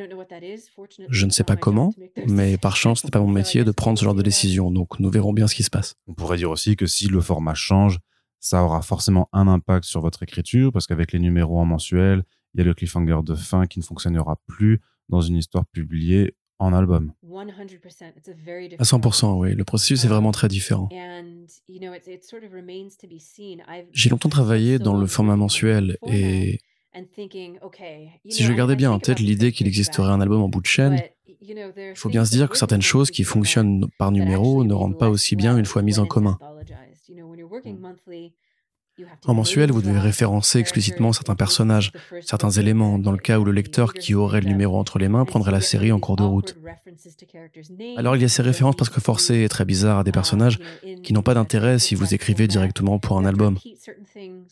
Je 1.09 1.25
ne 1.25 1.31
sais 1.31 1.43
pas 1.43 1.55
comment, 1.55 1.93
mais 2.27 2.57
par 2.57 2.75
chance, 2.75 3.01
ce 3.01 3.07
n'est 3.07 3.11
pas 3.11 3.19
mon 3.21 3.27
métier 3.27 3.63
de 3.63 3.71
prendre 3.71 3.99
ce 3.99 4.03
genre 4.03 4.15
de 4.15 4.23
décision, 4.23 4.71
donc 4.71 4.99
nous 4.99 5.09
verrons 5.09 5.33
bien 5.33 5.47
ce 5.47 5.55
qui 5.55 5.63
se 5.63 5.69
passe. 5.69 5.95
On 6.07 6.13
pourrait 6.13 6.37
dire 6.37 6.49
aussi 6.49 6.75
que 6.75 6.87
si 6.87 7.07
le 7.07 7.21
format 7.21 7.53
change, 7.53 7.99
ça 8.45 8.63
aura 8.63 8.83
forcément 8.83 9.27
un 9.33 9.47
impact 9.47 9.85
sur 9.85 10.01
votre 10.01 10.21
écriture, 10.21 10.71
parce 10.71 10.85
qu'avec 10.85 11.11
les 11.13 11.19
numéros 11.19 11.59
en 11.59 11.65
mensuel, 11.65 12.23
il 12.53 12.59
y 12.59 12.61
a 12.61 12.63
le 12.63 12.75
cliffhanger 12.75 13.21
de 13.23 13.33
fin 13.33 13.65
qui 13.65 13.79
ne 13.79 13.83
fonctionnera 13.83 14.39
plus 14.45 14.81
dans 15.09 15.21
une 15.21 15.35
histoire 15.35 15.65
publiée 15.65 16.35
en 16.59 16.71
album. 16.71 17.11
À 17.23 18.83
100%, 18.83 19.39
oui. 19.39 19.55
Le 19.55 19.63
processus 19.63 20.05
est 20.05 20.07
vraiment 20.07 20.31
très 20.31 20.47
différent. 20.47 20.89
J'ai 23.91 24.09
longtemps 24.11 24.29
travaillé 24.29 24.77
dans 24.77 24.95
le 24.95 25.07
format 25.07 25.35
mensuel 25.35 25.97
et 26.07 26.59
si 28.29 28.43
je 28.43 28.53
gardais 28.53 28.75
bien 28.75 28.91
en 28.91 28.99
tête 28.99 29.19
l'idée 29.19 29.51
qu'il 29.53 29.65
existerait 29.65 30.11
un 30.11 30.21
album 30.21 30.43
en 30.43 30.49
bout 30.49 30.61
de 30.61 30.67
chaîne, 30.67 31.01
il 31.41 31.93
faut 31.95 32.09
bien 32.09 32.23
se 32.23 32.31
dire 32.31 32.47
que 32.47 32.57
certaines 32.57 32.83
choses 32.83 33.09
qui 33.09 33.23
fonctionnent 33.23 33.87
par 33.97 34.11
numéro 34.11 34.63
ne 34.63 34.73
rendent 34.73 34.99
pas 34.99 35.09
aussi 35.09 35.35
bien 35.35 35.57
une 35.57 35.65
fois 35.65 35.81
mises 35.81 35.97
en 35.97 36.05
commun. 36.05 36.37
En 39.25 39.33
mensuel, 39.33 39.71
vous 39.71 39.81
devez 39.81 39.99
référencer 39.99 40.59
explicitement 40.59 41.11
certains 41.11 41.35
personnages, 41.35 41.91
certains 42.21 42.51
éléments, 42.51 42.97
dans 42.97 43.11
le 43.11 43.17
cas 43.17 43.39
où 43.39 43.43
le 43.43 43.51
lecteur 43.51 43.93
qui 43.93 44.13
aurait 44.13 44.41
le 44.41 44.47
numéro 44.47 44.77
entre 44.77 44.99
les 44.99 45.09
mains 45.09 45.25
prendrait 45.25 45.51
la 45.51 45.61
série 45.61 45.91
en 45.91 45.99
cours 45.99 46.15
de 46.15 46.23
route. 46.23 46.55
Alors 47.97 48.15
il 48.15 48.21
y 48.21 48.25
a 48.25 48.29
ces 48.29 48.41
références 48.41 48.75
presque 48.75 48.99
forcées 48.99 49.43
et 49.43 49.49
très 49.49 49.65
bizarres 49.65 49.99
à 49.99 50.03
des 50.03 50.13
personnages 50.13 50.59
qui 51.03 51.13
n'ont 51.13 51.23
pas 51.23 51.33
d'intérêt 51.33 51.77
si 51.79 51.95
vous 51.95 52.13
écrivez 52.13 52.47
directement 52.47 52.99
pour 52.99 53.17
un 53.17 53.25
album. 53.25 53.57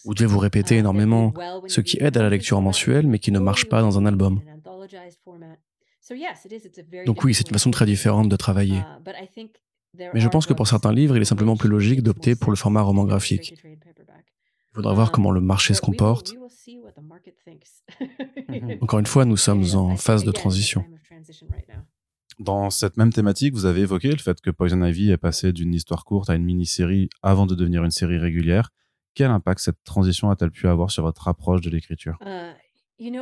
Vous 0.04 0.14
devez 0.14 0.26
vous 0.26 0.40
répéter 0.40 0.78
énormément, 0.78 1.34
ce 1.68 1.80
qui 1.80 1.98
aide 2.02 2.18
à 2.18 2.24
la 2.24 2.30
lecture 2.30 2.58
en 2.58 2.62
mensuel 2.62 3.08
mais 3.08 3.20
qui 3.20 3.32
ne 3.32 3.40
marche 3.40 3.70
pas 3.70 3.82
dans 3.82 3.98
un 3.98 4.06
album. 4.06 4.42
Donc 7.06 7.24
oui, 7.24 7.34
c'est 7.34 7.48
une 7.48 7.54
façon 7.54 7.72
très 7.72 7.86
différente 7.86 8.28
de 8.28 8.36
travailler. 8.36 8.82
Mais 9.98 10.20
je 10.20 10.28
pense 10.28 10.46
que 10.46 10.54
pour 10.54 10.68
certains 10.68 10.94
livres, 10.94 11.16
il 11.16 11.22
est 11.22 11.26
simplement 11.26 11.56
plus 11.56 11.70
logique 11.70 12.02
d'opter 12.02 12.36
pour 12.36 12.52
le 12.52 12.56
format 12.58 12.82
roman 12.82 13.06
graphique. 13.06 13.54
Il 13.64 14.76
faudra 14.76 14.94
voir 14.94 15.12
comment 15.12 15.32
le 15.32 15.42
marché 15.42 15.74
se 15.74 15.82
comporte. 15.82 16.34
Encore 18.82 19.00
une 19.00 19.06
fois, 19.06 19.26
nous 19.26 19.38
sommes 19.38 19.64
en 19.76 19.96
phase 19.98 20.24
de 20.24 20.32
transition. 20.32 20.84
Dans 22.40 22.72
cette 22.72 22.98
même 22.98 23.14
thématique, 23.14 23.54
vous 23.54 23.66
avez 23.66 23.82
évoqué 23.82 24.10
le 24.10 24.18
fait 24.18 24.42
que 24.42 24.50
Poison 24.50 24.84
Ivy 24.84 25.12
est 25.12 25.18
passé 25.18 25.54
d'une 25.54 25.74
histoire 25.74 26.04
courte 26.04 26.30
à 26.30 26.36
une 26.36 26.44
mini-série 26.44 27.10
avant 27.22 27.46
de 27.46 27.54
devenir 27.54 27.84
une 27.84 27.92
série 27.92 28.18
régulière. 28.18 28.72
Quel 29.14 29.30
impact 29.30 29.60
cette 29.60 29.84
transition 29.84 30.32
a-t-elle 30.32 30.50
pu 30.50 30.68
avoir 30.68 30.90
sur 30.90 31.04
votre 31.04 31.28
approche 31.28 31.62
de 31.62 31.70
l'écriture? 31.70 32.18
Uh, 33.00 33.16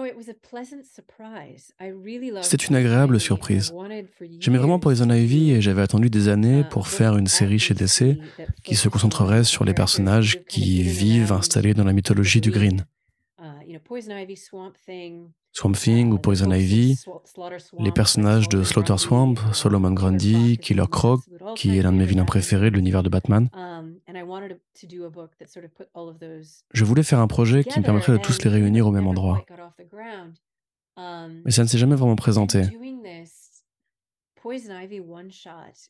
c'était 2.42 2.66
une 2.66 2.76
agréable 2.76 3.20
surprise. 3.20 3.74
J'aimais 4.40 4.58
vraiment 4.58 4.80
Poison 4.80 5.10
Ivy 5.10 5.52
et 5.52 5.62
j'avais 5.62 5.82
attendu 5.82 6.10
des 6.10 6.28
années 6.28 6.64
pour 6.70 6.88
faire 6.88 7.18
une 7.18 7.28
série 7.28 7.60
chez 7.60 7.74
DC 7.74 8.18
qui 8.64 8.76
se 8.76 8.90
concentrerait 8.90 9.44
sur 9.44 9.64
les 9.64 9.74
personnages 9.74 10.44
qui 10.46 10.84
vivent 10.84 11.32
installés 11.32 11.74
dans 11.74 11.86
la 11.86 11.94
mythologie 11.94 12.42
du 12.42 12.52
Green. 12.52 12.86
Swamp 15.54 15.74
Thing 15.74 16.14
ou 16.14 16.18
Poison 16.18 16.52
Ivy, 16.52 16.98
les 17.80 17.92
personnages 17.92 18.48
de 18.48 18.64
Slaughter 18.64 18.98
Swamp, 18.98 19.36
Solomon 19.54 19.92
Grundy, 19.92 20.58
Killer 20.58 20.86
Croc, 20.90 21.20
qui 21.56 21.78
est 21.78 21.82
l'un 21.82 21.92
de 21.92 21.98
mes 21.98 22.06
vilains 22.06 22.26
préférés 22.26 22.72
de 22.72 22.76
l'univers 22.76 23.04
de 23.04 23.10
Batman. 23.10 23.50
Je 26.74 26.86
voulais 26.86 27.04
faire 27.04 27.20
un 27.20 27.28
projet 27.28 27.64
qui 27.64 27.80
me 27.80 27.84
permettrait 27.84 28.14
de 28.14 28.18
tous 28.18 28.44
les 28.44 28.50
réunir 28.50 28.88
au 28.88 28.92
même 28.92 29.08
endroit. 29.08 29.44
Mais 30.98 31.52
ça 31.52 31.64
ne 31.64 31.68
s'est 31.68 31.78
jamais 31.78 31.96
vraiment 31.96 32.16
présenté. 32.16 32.64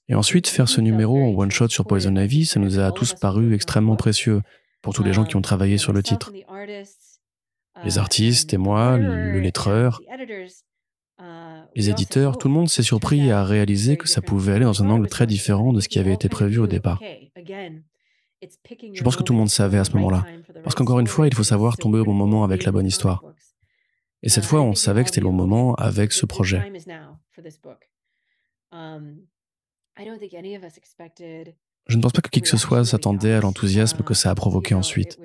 Et 0.10 0.16
ensuite, 0.16 0.48
faire 0.48 0.68
ce 0.68 0.82
numéro 0.82 1.24
en 1.24 1.30
one-shot 1.38 1.70
sur 1.70 1.86
Poison 1.86 2.16
Ivy, 2.16 2.46
ça 2.46 2.60
nous 2.60 2.80
a 2.80 2.92
tous 2.92 3.14
paru 3.14 3.54
extrêmement 3.54 3.96
précieux 3.96 4.42
pour 4.82 4.94
tous 4.94 5.04
les 5.04 5.14
gens 5.14 5.24
qui 5.24 5.36
ont 5.36 5.42
travaillé 5.42 5.78
sur 5.78 5.94
le 5.94 6.02
titre 6.02 6.32
les 7.84 7.98
artistes 7.98 8.54
et 8.54 8.58
moi, 8.58 8.98
le 8.98 9.40
lettreur, 9.40 10.02
les 11.76 11.90
éditeurs, 11.90 12.38
tout 12.38 12.48
le 12.48 12.54
monde 12.54 12.70
s'est 12.70 12.84
surpris 12.84 13.32
à 13.32 13.44
réaliser 13.44 13.98
que 13.98 14.08
ça 14.08 14.22
pouvait 14.22 14.54
aller 14.54 14.66
dans 14.66 14.84
un 14.84 14.90
angle 14.90 15.08
très 15.08 15.28
différent 15.28 15.72
de 15.72 15.80
ce 15.80 15.88
qui 15.88 16.00
avait 16.00 16.14
été 16.14 16.30
prévu 16.30 16.60
au 16.60 16.68
départ. 16.68 17.02
Je 18.94 19.04
pense 19.04 19.16
que 19.16 19.24
tout 19.24 19.34
le 19.34 19.40
monde 19.40 19.50
savait 19.50 19.78
à 19.78 19.84
ce 19.84 19.92
moment-là. 19.94 20.26
Parce 20.64 20.76
qu'encore 20.76 21.00
une 21.00 21.08
fois, 21.08 21.28
il 21.28 21.36
faut 21.36 21.44
savoir 21.44 21.78
tomber 21.78 22.00
au 22.00 22.06
bon 22.06 22.14
moment 22.14 22.44
avec 22.44 22.64
la 22.66 22.72
bonne 22.72 22.88
histoire. 22.88 23.24
Et 24.24 24.30
cette 24.30 24.46
fois, 24.46 24.62
on 24.62 24.76
savait 24.76 25.04
que 25.04 25.10
c'était 25.10 25.22
le 25.22 25.28
bon 25.28 25.34
moment 25.34 25.76
avec 25.76 26.12
ce 26.12 26.26
projet. 26.26 26.72
Je 31.88 31.98
ne 31.98 32.02
pense 32.02 32.14
pas 32.14 32.22
que 32.22 32.30
qui 32.30 32.42
que 32.42 32.48
ce 32.48 32.58
soit 32.58 32.86
s'attendait 32.86 33.34
à 33.34 33.42
l'enthousiasme 33.42 34.04
que 34.04 34.14
ça 34.14 34.30
a 34.30 34.36
provoqué 34.36 34.76
ensuite. 34.76 35.20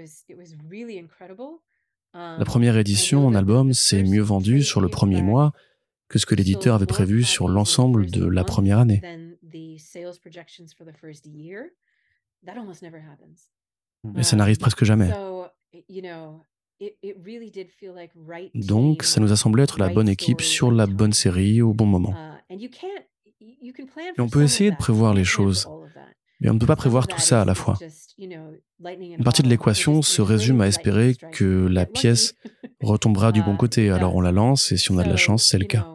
La 2.16 2.44
première 2.44 2.76
édition 2.78 3.26
en 3.26 3.34
album 3.34 3.72
s'est 3.74 4.02
mieux 4.02 4.22
vendue 4.22 4.62
sur 4.62 4.80
le 4.80 4.88
premier 4.88 5.20
mois 5.22 5.52
que 6.08 6.18
ce 6.18 6.24
que 6.24 6.34
l'éditeur 6.34 6.74
avait 6.74 6.86
prévu 6.86 7.24
sur 7.24 7.48
l'ensemble 7.48 8.10
de 8.10 8.24
la 8.26 8.42
première 8.42 8.78
année. 8.78 9.02
Mais 14.04 14.22
ça 14.22 14.36
n'arrive 14.36 14.58
presque 14.58 14.84
jamais. 14.84 15.10
Donc, 18.54 19.02
ça 19.02 19.20
nous 19.20 19.32
a 19.32 19.36
semblé 19.36 19.62
être 19.62 19.78
la 19.78 19.88
bonne 19.88 20.08
équipe 20.08 20.40
sur 20.40 20.70
la 20.70 20.86
bonne 20.86 21.12
série 21.12 21.60
au 21.60 21.74
bon 21.74 21.86
moment. 21.86 22.14
Et 22.48 24.20
on 24.20 24.28
peut 24.28 24.42
essayer 24.42 24.70
de 24.70 24.76
prévoir 24.76 25.12
les 25.12 25.24
choses, 25.24 25.68
mais 26.40 26.50
on 26.50 26.54
ne 26.54 26.58
peut 26.58 26.66
pas 26.66 26.76
prévoir 26.76 27.06
tout 27.06 27.20
ça 27.20 27.42
à 27.42 27.44
la 27.44 27.54
fois. 27.54 27.78
Une 28.18 29.24
partie 29.24 29.42
de 29.42 29.48
l'équation 29.48 30.02
se 30.02 30.22
résume 30.22 30.60
à 30.60 30.66
espérer 30.66 31.16
que 31.32 31.66
la 31.66 31.86
pièce 31.86 32.34
retombera 32.80 33.32
du 33.32 33.42
bon 33.42 33.56
côté, 33.56 33.90
alors 33.90 34.14
on 34.14 34.20
la 34.20 34.32
lance 34.32 34.72
et 34.72 34.76
si 34.76 34.90
on 34.90 34.98
a 34.98 35.04
de 35.04 35.10
la 35.10 35.16
chance, 35.16 35.46
c'est 35.46 35.58
le 35.58 35.64
cas. 35.64 35.86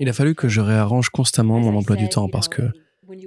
Il 0.00 0.08
a 0.08 0.12
fallu 0.12 0.34
que 0.34 0.48
je 0.48 0.60
réarrange 0.60 1.10
constamment 1.10 1.60
mon 1.60 1.76
emploi 1.76 1.96
du 1.96 2.08
temps 2.08 2.28
parce 2.28 2.48
que 2.48 2.62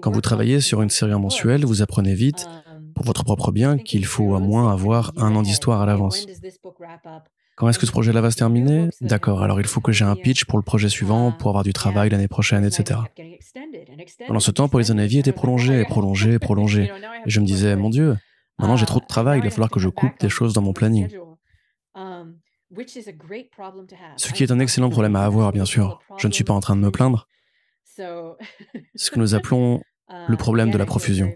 quand 0.01 0.11
vous 0.11 0.21
travaillez 0.21 0.59
sur 0.61 0.81
une 0.81 0.89
série 0.89 1.11
mensuelle, 1.11 1.65
vous 1.65 1.81
apprenez 1.81 2.15
vite, 2.15 2.47
pour 2.95 3.05
votre 3.05 3.23
propre 3.23 3.51
bien, 3.51 3.77
qu'il 3.77 4.05
faut 4.05 4.35
au 4.35 4.39
moins 4.39 4.71
avoir 4.71 5.13
un 5.17 5.35
an 5.35 5.43
d'histoire 5.43 5.81
à 5.81 5.85
l'avance. 5.85 6.25
Quand 7.57 7.67
est-ce 7.67 7.79
que 7.79 7.87
ce 7.87 7.91
projet-là 7.91 8.21
va 8.21 8.29
se 8.29 8.37
terminer 8.37 8.89
D'accord, 9.01 9.41
alors 9.41 9.59
il 9.59 9.65
faut 9.65 9.81
que 9.81 9.91
j'ai 9.91 10.05
un 10.05 10.15
pitch 10.15 10.45
pour 10.45 10.59
le 10.59 10.63
projet 10.63 10.89
suivant, 10.89 11.31
pour 11.31 11.49
avoir 11.49 11.63
du 11.63 11.73
travail 11.73 12.11
l'année 12.11 12.27
prochaine, 12.27 12.63
etc. 12.63 12.99
Pendant 14.27 14.39
ce 14.39 14.51
temps, 14.51 14.69
Poison 14.69 14.95
Ivy 14.95 15.17
était 15.17 15.31
prolongé, 15.31 15.83
prolongé, 15.85 16.37
prolongé. 16.47 16.91
Et 17.25 17.29
je 17.31 17.39
me 17.39 17.45
disais, 17.47 17.75
mon 17.75 17.89
Dieu, 17.89 18.15
maintenant 18.59 18.77
j'ai 18.77 18.85
trop 18.85 18.99
de 18.99 19.07
travail, 19.07 19.39
il 19.39 19.43
va 19.43 19.49
falloir 19.49 19.71
que 19.71 19.79
je 19.79 19.89
coupe 19.89 20.19
des 20.19 20.29
choses 20.29 20.53
dans 20.53 20.61
mon 20.61 20.71
planning. 20.71 21.09
Ce 24.17 24.33
qui 24.33 24.43
est 24.43 24.51
un 24.51 24.59
excellent 24.59 24.91
problème 24.91 25.15
à 25.15 25.23
avoir, 25.25 25.51
bien 25.51 25.65
sûr. 25.65 25.99
Je 26.17 26.27
ne 26.27 26.33
suis 26.33 26.43
pas 26.43 26.53
en 26.53 26.59
train 26.59 26.75
de 26.75 26.81
me 26.81 26.91
plaindre. 26.91 27.27
Ce 27.85 29.09
que 29.09 29.17
nous 29.17 29.33
appelons 29.33 29.81
le 30.27 30.37
problème 30.37 30.69
de 30.69 30.77
la 30.77 30.85
profusion. 30.85 31.33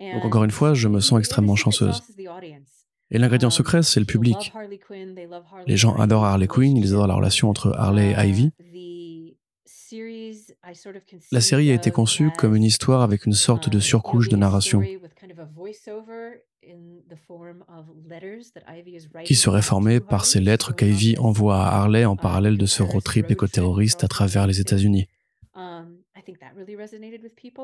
Donc 0.00 0.24
encore 0.24 0.42
une 0.42 0.50
fois, 0.50 0.74
je 0.74 0.88
me 0.88 0.98
sens 0.98 1.20
extrêmement 1.20 1.54
chanceuse. 1.54 2.02
Et 3.10 3.18
l'ingrédient 3.18 3.50
secret, 3.50 3.82
c'est 3.82 4.00
le 4.00 4.06
public. 4.06 4.52
Les 5.66 5.76
gens 5.76 5.94
adorent 5.96 6.24
Harley 6.24 6.48
Quinn, 6.48 6.76
ils 6.76 6.88
adorent 6.88 7.06
la 7.06 7.14
relation 7.14 7.48
entre 7.48 7.72
Harley 7.76 8.12
et 8.12 8.28
Ivy. 8.28 8.52
La 11.30 11.40
série 11.40 11.70
a 11.70 11.74
été 11.74 11.90
conçue 11.90 12.30
comme 12.36 12.56
une 12.56 12.64
histoire 12.64 13.02
avec 13.02 13.26
une 13.26 13.32
sorte 13.32 13.68
de 13.68 13.78
surcouche 13.78 14.28
de 14.28 14.36
narration 14.36 14.82
qui 19.24 19.34
serait 19.36 19.62
formée 19.62 20.00
par 20.00 20.24
ces 20.24 20.40
lettres 20.40 20.74
qu'Ivy 20.74 21.16
envoie 21.18 21.62
à 21.62 21.76
Harley 21.76 22.04
en 22.04 22.16
parallèle 22.16 22.58
de 22.58 22.66
ce 22.66 22.82
road 22.82 23.04
trip 23.04 23.30
éco-terroriste 23.30 24.02
à 24.02 24.08
travers 24.08 24.48
les 24.48 24.60
États-Unis. 24.60 25.06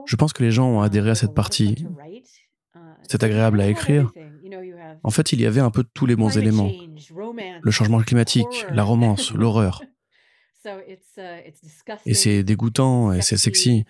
Je 0.07 0.17
pense 0.17 0.33
que 0.33 0.45
les 0.45 0.53
gens 0.53 0.69
ont 0.69 0.83
adhéré 0.83 1.11
à 1.11 1.15
cette 1.17 1.35
partie. 1.35 1.87
C'est 3.09 3.25
agréable 3.25 3.61
à 3.61 3.69
écrire. 3.69 4.13
En 5.03 5.11
fait, 5.11 5.33
il 5.33 5.41
y 5.41 5.47
avait 5.47 5.61
un 5.61 5.71
peu 5.71 5.85
tous 5.85 6.07
les 6.07 6.17
bons 6.17 6.37
éléments. 6.37 6.71
Le 7.63 7.71
changement 7.71 8.01
climatique, 8.01 8.67
la 8.71 8.83
romance, 8.83 9.33
l'horreur. 9.35 9.83
Et 12.07 12.15
c'est 12.15 12.43
dégoûtant 12.45 13.13
et 13.13 13.23
c'est 13.23 13.37
sexy. 13.37 13.85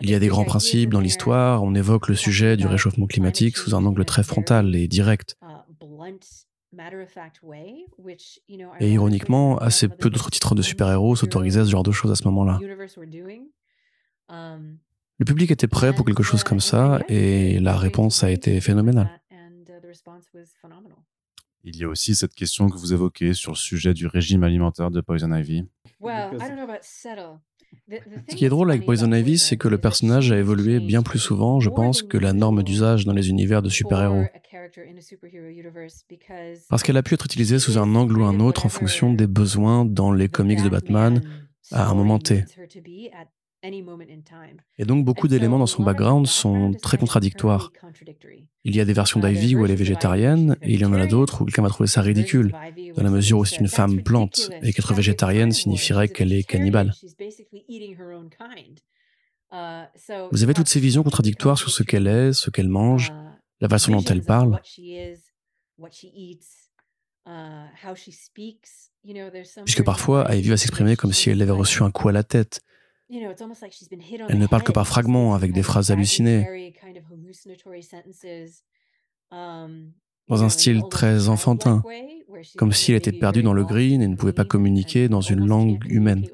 Il 0.00 0.10
y 0.10 0.14
a 0.14 0.18
des 0.18 0.28
grands 0.28 0.44
principes 0.44 0.90
dans 0.90 1.00
l'histoire, 1.00 1.62
on 1.62 1.74
évoque 1.74 2.08
le 2.08 2.14
sujet 2.14 2.56
du 2.56 2.66
réchauffement 2.66 3.06
climatique 3.06 3.56
sous 3.56 3.74
un 3.74 3.84
angle 3.84 4.04
très 4.04 4.24
frontal 4.24 4.74
et 4.74 4.88
direct. 4.88 5.38
Et 8.80 8.92
ironiquement, 8.92 9.58
assez 9.58 9.88
peu 9.88 10.10
d'autres 10.10 10.30
titres 10.30 10.54
de 10.54 10.62
super-héros 10.62 11.16
s'autorisaient 11.16 11.64
ce 11.64 11.70
genre 11.70 11.82
de 11.82 11.92
choses 11.92 12.10
à 12.10 12.14
ce 12.16 12.24
moment-là. 12.24 12.58
Le 14.28 15.24
public 15.24 15.50
était 15.50 15.68
prêt 15.68 15.92
pour 15.92 16.06
quelque 16.06 16.22
chose 16.22 16.44
comme 16.44 16.60
ça 16.60 17.00
et 17.08 17.60
la 17.60 17.76
réponse 17.76 18.24
a 18.24 18.30
été 18.30 18.60
phénoménale. 18.60 19.20
Il 21.62 21.76
y 21.76 21.84
a 21.84 21.88
aussi 21.88 22.14
cette 22.14 22.34
question 22.34 22.68
que 22.70 22.76
vous 22.76 22.92
évoquez 22.92 23.34
sur 23.34 23.52
le 23.52 23.56
sujet 23.56 23.92
du 23.92 24.06
régime 24.06 24.44
alimentaire 24.44 24.90
de 24.90 25.00
Poison 25.00 25.32
Ivy. 25.32 25.66
Ce 28.28 28.34
qui 28.34 28.44
est 28.44 28.48
drôle 28.48 28.70
avec 28.70 28.84
Poison 28.84 29.12
Ivy, 29.12 29.38
c'est 29.38 29.56
que 29.56 29.68
le 29.68 29.78
personnage 29.78 30.32
a 30.32 30.38
évolué 30.38 30.80
bien 30.80 31.02
plus 31.02 31.18
souvent, 31.18 31.60
je 31.60 31.70
pense, 31.70 32.02
que 32.02 32.18
la 32.18 32.32
norme 32.32 32.62
d'usage 32.62 33.04
dans 33.04 33.12
les 33.12 33.28
univers 33.28 33.62
de 33.62 33.68
super-héros. 33.68 34.24
Parce 36.68 36.82
qu'elle 36.82 36.96
a 36.96 37.02
pu 37.02 37.14
être 37.14 37.26
utilisée 37.26 37.58
sous 37.58 37.78
un 37.78 37.94
angle 37.94 38.18
ou 38.18 38.24
un 38.24 38.40
autre 38.40 38.66
en 38.66 38.70
fonction 38.70 39.12
des 39.12 39.26
besoins 39.26 39.84
dans 39.84 40.12
les 40.12 40.28
comics 40.28 40.62
de 40.62 40.68
Batman 40.68 41.20
à 41.72 41.88
un 41.88 41.94
moment 41.94 42.18
T. 42.18 42.44
Et 43.62 44.84
donc 44.84 45.04
beaucoup 45.04 45.28
d'éléments 45.28 45.58
dans 45.58 45.66
son 45.66 45.82
background 45.82 46.26
sont 46.26 46.72
très 46.72 46.96
contradictoires. 46.96 47.72
Il 48.64 48.74
y 48.74 48.80
a 48.80 48.84
des 48.84 48.92
versions 48.92 49.20
d'Ivy 49.20 49.54
où 49.54 49.64
elle 49.64 49.70
est 49.70 49.76
végétarienne, 49.76 50.56
et 50.62 50.72
il 50.74 50.80
y 50.80 50.84
en 50.84 50.92
a 50.94 51.06
d'autres 51.06 51.42
où 51.42 51.44
quelqu'un 51.44 51.62
va 51.62 51.68
trouver 51.68 51.86
ça 51.86 52.00
ridicule, 52.00 52.54
dans 52.96 53.02
la 53.02 53.10
mesure 53.10 53.38
où 53.38 53.44
c'est 53.44 53.56
une 53.56 53.68
femme 53.68 54.02
plante, 54.02 54.50
et 54.62 54.72
qu'être 54.72 54.94
végétarienne 54.94 55.52
signifierait 55.52 56.08
qu'elle 56.08 56.32
est 56.32 56.42
cannibale. 56.42 56.94
Uh, 59.52 59.82
Vous 60.30 60.44
avez 60.44 60.54
toutes 60.54 60.68
ces 60.68 60.78
visions 60.78 61.02
contradictoires 61.02 61.58
sur 61.58 61.70
ce 61.70 61.82
qu'elle 61.82 62.06
est, 62.06 62.32
ce 62.32 62.50
qu'elle 62.50 62.68
mange, 62.68 63.08
uh, 63.08 63.12
la 63.60 63.68
façon 63.68 63.90
dont 63.90 64.04
elle 64.04 64.22
parle. 64.22 64.60
Puisque 69.64 69.84
parfois, 69.84 70.32
Ivy 70.34 70.50
va 70.50 70.56
s'exprimer 70.56 70.94
comme 70.94 71.12
si 71.12 71.30
elle 71.30 71.42
avait 71.42 71.50
reçu 71.50 71.82
un 71.82 71.90
coup 71.90 72.08
à 72.08 72.12
la 72.12 72.22
tête, 72.22 72.60
elle 73.12 74.38
ne 74.38 74.46
parle 74.46 74.62
que 74.62 74.72
par 74.72 74.86
fragments, 74.86 75.34
avec 75.34 75.52
des 75.52 75.62
phrases 75.62 75.90
hallucinées, 75.90 76.74
um, 79.30 79.92
dans 80.28 80.44
un 80.44 80.48
style 80.48 80.82
très 80.90 81.28
enfantin, 81.28 81.82
comme 82.56 82.72
si 82.72 82.92
elle 82.92 82.98
était 82.98 83.12
perdue 83.12 83.42
dans 83.42 83.52
le 83.52 83.64
green 83.64 84.00
et 84.00 84.08
ne 84.08 84.16
pouvait 84.16 84.32
pas 84.32 84.44
communiquer 84.44 85.08
dans 85.08 85.20
une 85.20 85.44
langue 85.44 85.84
humaine, 85.90 86.26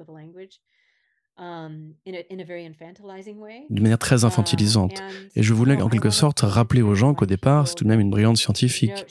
um, 1.38 1.94
d'une 2.04 3.82
manière 3.82 3.98
très 3.98 4.22
uh, 4.22 4.26
infantilisante. 4.26 5.02
Et 5.34 5.42
je 5.42 5.54
voulais 5.54 5.80
en 5.80 5.88
quelque 5.88 6.10
sorte 6.10 6.40
rappeler 6.40 6.82
aux 6.82 6.94
gens 6.94 7.14
qu'au 7.14 7.26
départ, 7.26 7.68
c'est 7.68 7.74
tout 7.74 7.84
de 7.84 7.88
même 7.88 8.00
une 8.00 8.10
brillante 8.10 8.36
scientifique. 8.36 9.06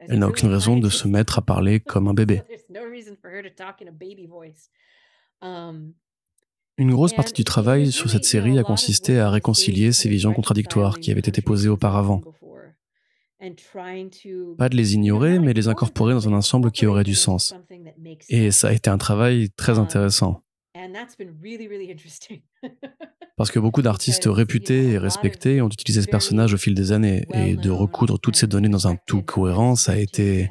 Elle 0.00 0.18
n'a 0.18 0.28
aucune 0.28 0.48
raison 0.48 0.78
de 0.78 0.88
se 0.88 1.08
mettre 1.08 1.38
à 1.38 1.42
parler 1.42 1.80
comme 1.80 2.08
un 2.08 2.14
bébé. 2.14 2.42
Une 6.78 6.90
grosse 6.90 7.14
partie 7.14 7.32
du 7.32 7.44
travail 7.44 7.90
sur 7.90 8.10
cette 8.10 8.24
série 8.24 8.58
a 8.58 8.62
consisté 8.62 9.18
à 9.18 9.30
réconcilier 9.30 9.92
ces 9.92 10.10
visions 10.10 10.34
contradictoires 10.34 10.98
qui 11.00 11.10
avaient 11.10 11.20
été 11.20 11.40
posées 11.40 11.70
auparavant. 11.70 12.20
Pas 14.58 14.68
de 14.68 14.76
les 14.76 14.94
ignorer, 14.94 15.38
mais 15.38 15.54
les 15.54 15.68
incorporer 15.68 16.12
dans 16.12 16.28
un 16.28 16.32
ensemble 16.32 16.70
qui 16.70 16.84
aurait 16.86 17.04
du 17.04 17.14
sens. 17.14 17.54
Et 18.28 18.50
ça 18.50 18.68
a 18.68 18.72
été 18.72 18.90
un 18.90 18.98
travail 18.98 19.50
très 19.56 19.78
intéressant. 19.78 20.42
Parce 23.36 23.50
que 23.50 23.58
beaucoup 23.58 23.82
d'artistes 23.82 24.26
réputés 24.26 24.92
et 24.92 24.98
respectés 24.98 25.62
ont 25.62 25.68
utilisé 25.68 26.02
ce 26.02 26.08
personnage 26.08 26.52
au 26.52 26.58
fil 26.58 26.74
des 26.74 26.92
années, 26.92 27.26
et 27.32 27.56
de 27.56 27.70
recoudre 27.70 28.18
toutes 28.18 28.36
ces 28.36 28.46
données 28.46 28.68
dans 28.68 28.86
un 28.86 28.96
tout 29.06 29.22
cohérent, 29.22 29.76
ça 29.76 29.92
a 29.92 29.96
été 29.96 30.50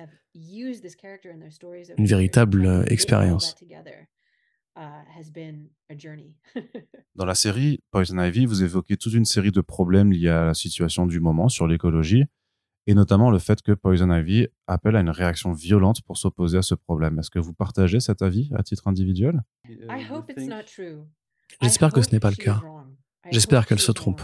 une 1.97 2.05
véritable 2.05 2.86
expérience. 2.88 3.55
Dans 7.15 7.25
la 7.25 7.36
série 7.36 7.79
Poison 7.91 8.19
Ivy, 8.19 8.45
vous 8.45 8.63
évoquez 8.63 8.97
toute 8.97 9.13
une 9.13 9.25
série 9.25 9.51
de 9.51 9.61
problèmes 9.61 10.11
liés 10.11 10.29
à 10.29 10.45
la 10.45 10.53
situation 10.53 11.05
du 11.05 11.19
moment 11.19 11.49
sur 11.49 11.67
l'écologie, 11.67 12.25
et 12.88 12.93
notamment 12.93 13.31
le 13.31 13.39
fait 13.39 13.61
que 13.61 13.71
Poison 13.71 14.13
Ivy 14.13 14.47
appelle 14.67 14.95
à 14.95 14.99
une 14.99 15.09
réaction 15.09 15.53
violente 15.53 16.01
pour 16.03 16.17
s'opposer 16.17 16.57
à 16.57 16.61
ce 16.61 16.75
problème. 16.75 17.19
Est-ce 17.19 17.29
que 17.31 17.39
vous 17.39 17.53
partagez 17.53 17.99
cet 17.99 18.21
avis 18.21 18.51
à 18.55 18.63
titre 18.63 18.88
individuel? 18.88 19.41
J'espère 21.61 21.93
que 21.93 22.01
ce 22.01 22.11
n'est 22.11 22.19
pas 22.19 22.29
le 22.29 22.36
cas. 22.36 22.61
J'espère 23.31 23.65
qu'elle 23.65 23.79
se 23.79 23.91
trompe. 23.91 24.21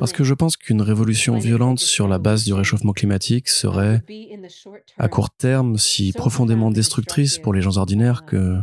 Parce 0.00 0.12
que 0.12 0.24
je 0.24 0.34
pense 0.34 0.56
qu'une 0.56 0.82
révolution 0.82 1.38
violente 1.38 1.78
sur 1.78 2.08
la 2.08 2.18
base 2.18 2.44
du 2.44 2.52
réchauffement 2.52 2.92
climatique 2.92 3.48
serait, 3.48 4.02
à 4.96 5.08
court 5.08 5.30
terme, 5.30 5.78
si 5.78 6.12
profondément 6.12 6.70
destructrice 6.70 7.38
pour 7.38 7.52
les 7.52 7.60
gens 7.60 7.76
ordinaires 7.76 8.24
que 8.24 8.58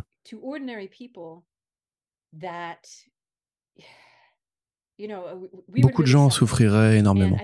beaucoup 5.68 6.02
de 6.04 6.08
gens 6.08 6.26
en 6.26 6.30
souffriraient 6.30 6.98
énormément. 6.98 7.38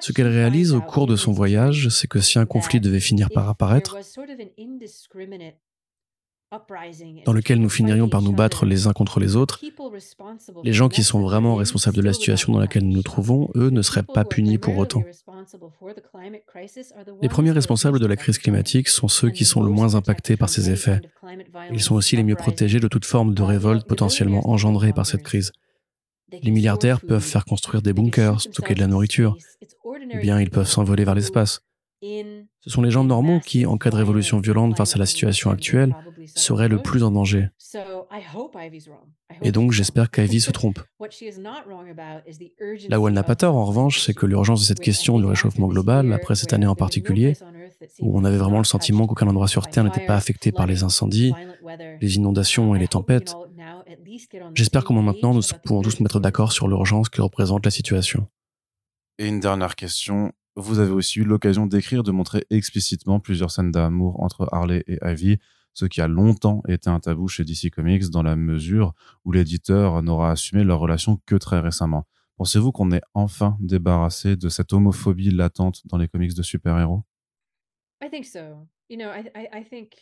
Ce 0.00 0.12
qu'elle 0.12 0.28
réalise 0.28 0.72
au 0.72 0.80
cours 0.80 1.06
de 1.06 1.16
son 1.16 1.32
voyage, 1.32 1.88
c'est 1.88 2.08
que 2.08 2.20
si 2.20 2.38
un 2.38 2.46
conflit 2.46 2.80
devait 2.80 3.00
finir 3.00 3.30
par 3.30 3.48
apparaître, 3.48 3.96
dans 7.24 7.32
lequel 7.32 7.60
nous 7.60 7.68
finirions 7.68 8.08
par 8.08 8.22
nous 8.22 8.32
battre 8.32 8.66
les 8.66 8.88
uns 8.88 8.92
contre 8.92 9.20
les 9.20 9.36
autres, 9.36 9.60
les 10.64 10.72
gens 10.72 10.88
qui 10.88 11.04
sont 11.04 11.20
vraiment 11.20 11.54
responsables 11.54 11.96
de 11.96 12.02
la 12.02 12.12
situation 12.12 12.52
dans 12.52 12.58
laquelle 12.58 12.84
nous 12.84 12.94
nous 12.94 13.02
trouvons, 13.02 13.50
eux, 13.54 13.70
ne 13.70 13.82
seraient 13.82 14.02
pas 14.02 14.24
punis 14.24 14.58
pour 14.58 14.76
autant. 14.76 15.04
Les 17.22 17.28
premiers 17.28 17.52
responsables 17.52 18.00
de 18.00 18.06
la 18.06 18.16
crise 18.16 18.38
climatique 18.38 18.88
sont 18.88 19.06
ceux 19.06 19.30
qui 19.30 19.44
sont 19.44 19.62
le 19.62 19.70
moins 19.70 19.94
impactés 19.94 20.36
par 20.36 20.48
ces 20.48 20.70
effets. 20.70 21.00
Ils 21.72 21.82
sont 21.82 21.94
aussi 21.94 22.16
les 22.16 22.24
mieux 22.24 22.36
protégés 22.36 22.80
de 22.80 22.88
toute 22.88 23.04
forme 23.04 23.32
de 23.32 23.42
révolte 23.42 23.86
potentiellement 23.86 24.50
engendrée 24.50 24.92
par 24.92 25.06
cette 25.06 25.22
crise. 25.22 25.52
Les 26.42 26.50
milliardaires 26.50 27.00
peuvent 27.00 27.22
faire 27.22 27.44
construire 27.44 27.82
des 27.82 27.92
bunkers, 27.92 28.40
stocker 28.40 28.74
de 28.74 28.80
la 28.80 28.86
nourriture, 28.86 29.36
ou 29.84 30.18
bien 30.20 30.40
ils 30.40 30.50
peuvent 30.50 30.68
s'envoler 30.68 31.04
vers 31.04 31.14
l'espace. 31.14 31.62
Ce 32.02 32.70
sont 32.70 32.82
les 32.82 32.90
gens 32.90 33.04
normaux 33.04 33.40
qui, 33.40 33.66
en 33.66 33.76
cas 33.76 33.90
de 33.90 33.96
révolution 33.96 34.40
violente 34.40 34.76
face 34.76 34.96
à 34.96 34.98
la 34.98 35.06
situation 35.06 35.50
actuelle, 35.50 35.94
seraient 36.26 36.68
le 36.68 36.82
plus 36.82 37.02
en 37.02 37.10
danger. 37.10 37.48
Et 39.42 39.52
donc 39.52 39.72
j'espère 39.72 40.10
qu'Ivy 40.10 40.40
se 40.40 40.50
trompe. 40.50 40.80
Là 42.88 43.00
où 43.00 43.08
elle 43.08 43.14
n'a 43.14 43.22
pas 43.22 43.36
tort, 43.36 43.56
en 43.56 43.64
revanche, 43.64 44.00
c'est 44.00 44.14
que 44.14 44.26
l'urgence 44.26 44.60
de 44.60 44.66
cette 44.66 44.80
question 44.80 45.18
du 45.18 45.24
réchauffement 45.24 45.68
global, 45.68 46.12
après 46.12 46.34
cette 46.34 46.52
année 46.52 46.66
en 46.66 46.74
particulier, 46.74 47.36
où 48.00 48.18
on 48.18 48.24
avait 48.24 48.38
vraiment 48.38 48.58
le 48.58 48.64
sentiment 48.64 49.06
qu'aucun 49.06 49.28
endroit 49.28 49.48
sur 49.48 49.66
Terre 49.68 49.84
n'était 49.84 50.06
pas 50.06 50.16
affecté 50.16 50.52
par 50.52 50.66
les 50.66 50.82
incendies, 50.82 51.32
les 52.00 52.16
inondations 52.16 52.74
et 52.74 52.78
les 52.78 52.88
tempêtes, 52.88 53.34
j'espère 54.54 54.84
qu'au 54.84 54.94
moins 54.94 55.02
maintenant 55.02 55.34
nous 55.34 55.42
pouvons 55.64 55.82
tous 55.82 56.00
nous 56.00 56.04
mettre 56.04 56.20
d'accord 56.20 56.52
sur 56.52 56.68
l'urgence 56.68 57.08
que 57.08 57.22
représente 57.22 57.64
la 57.64 57.70
situation. 57.70 58.26
Et 59.18 59.28
une 59.28 59.40
dernière 59.40 59.76
question, 59.76 60.32
vous 60.56 60.78
avez 60.78 60.92
aussi 60.92 61.20
eu 61.20 61.24
l'occasion 61.24 61.66
d'écrire, 61.66 62.02
de 62.02 62.10
montrer 62.10 62.44
explicitement 62.50 63.20
plusieurs 63.20 63.50
scènes 63.50 63.70
d'amour 63.70 64.22
entre 64.22 64.48
Harley 64.52 64.82
et 64.86 64.98
Ivy, 65.02 65.38
ce 65.74 65.86
qui 65.86 66.00
a 66.00 66.08
longtemps 66.08 66.62
été 66.68 66.90
un 66.90 67.00
tabou 67.00 67.28
chez 67.28 67.44
DC 67.44 67.70
Comics 67.70 68.10
dans 68.10 68.22
la 68.22 68.36
mesure 68.36 68.94
où 69.24 69.32
l'éditeur 69.32 70.02
n'aura 70.02 70.32
assumé 70.32 70.64
leur 70.64 70.80
relation 70.80 71.20
que 71.26 71.36
très 71.36 71.60
récemment. 71.60 72.06
Pensez-vous 72.36 72.72
qu'on 72.72 72.90
est 72.90 73.02
enfin 73.14 73.56
débarrassé 73.60 74.36
de 74.36 74.48
cette 74.48 74.72
homophobie 74.72 75.30
latente 75.30 75.86
dans 75.86 75.98
les 75.98 76.08
comics 76.08 76.34
de 76.34 76.42
super-héros? 76.42 77.02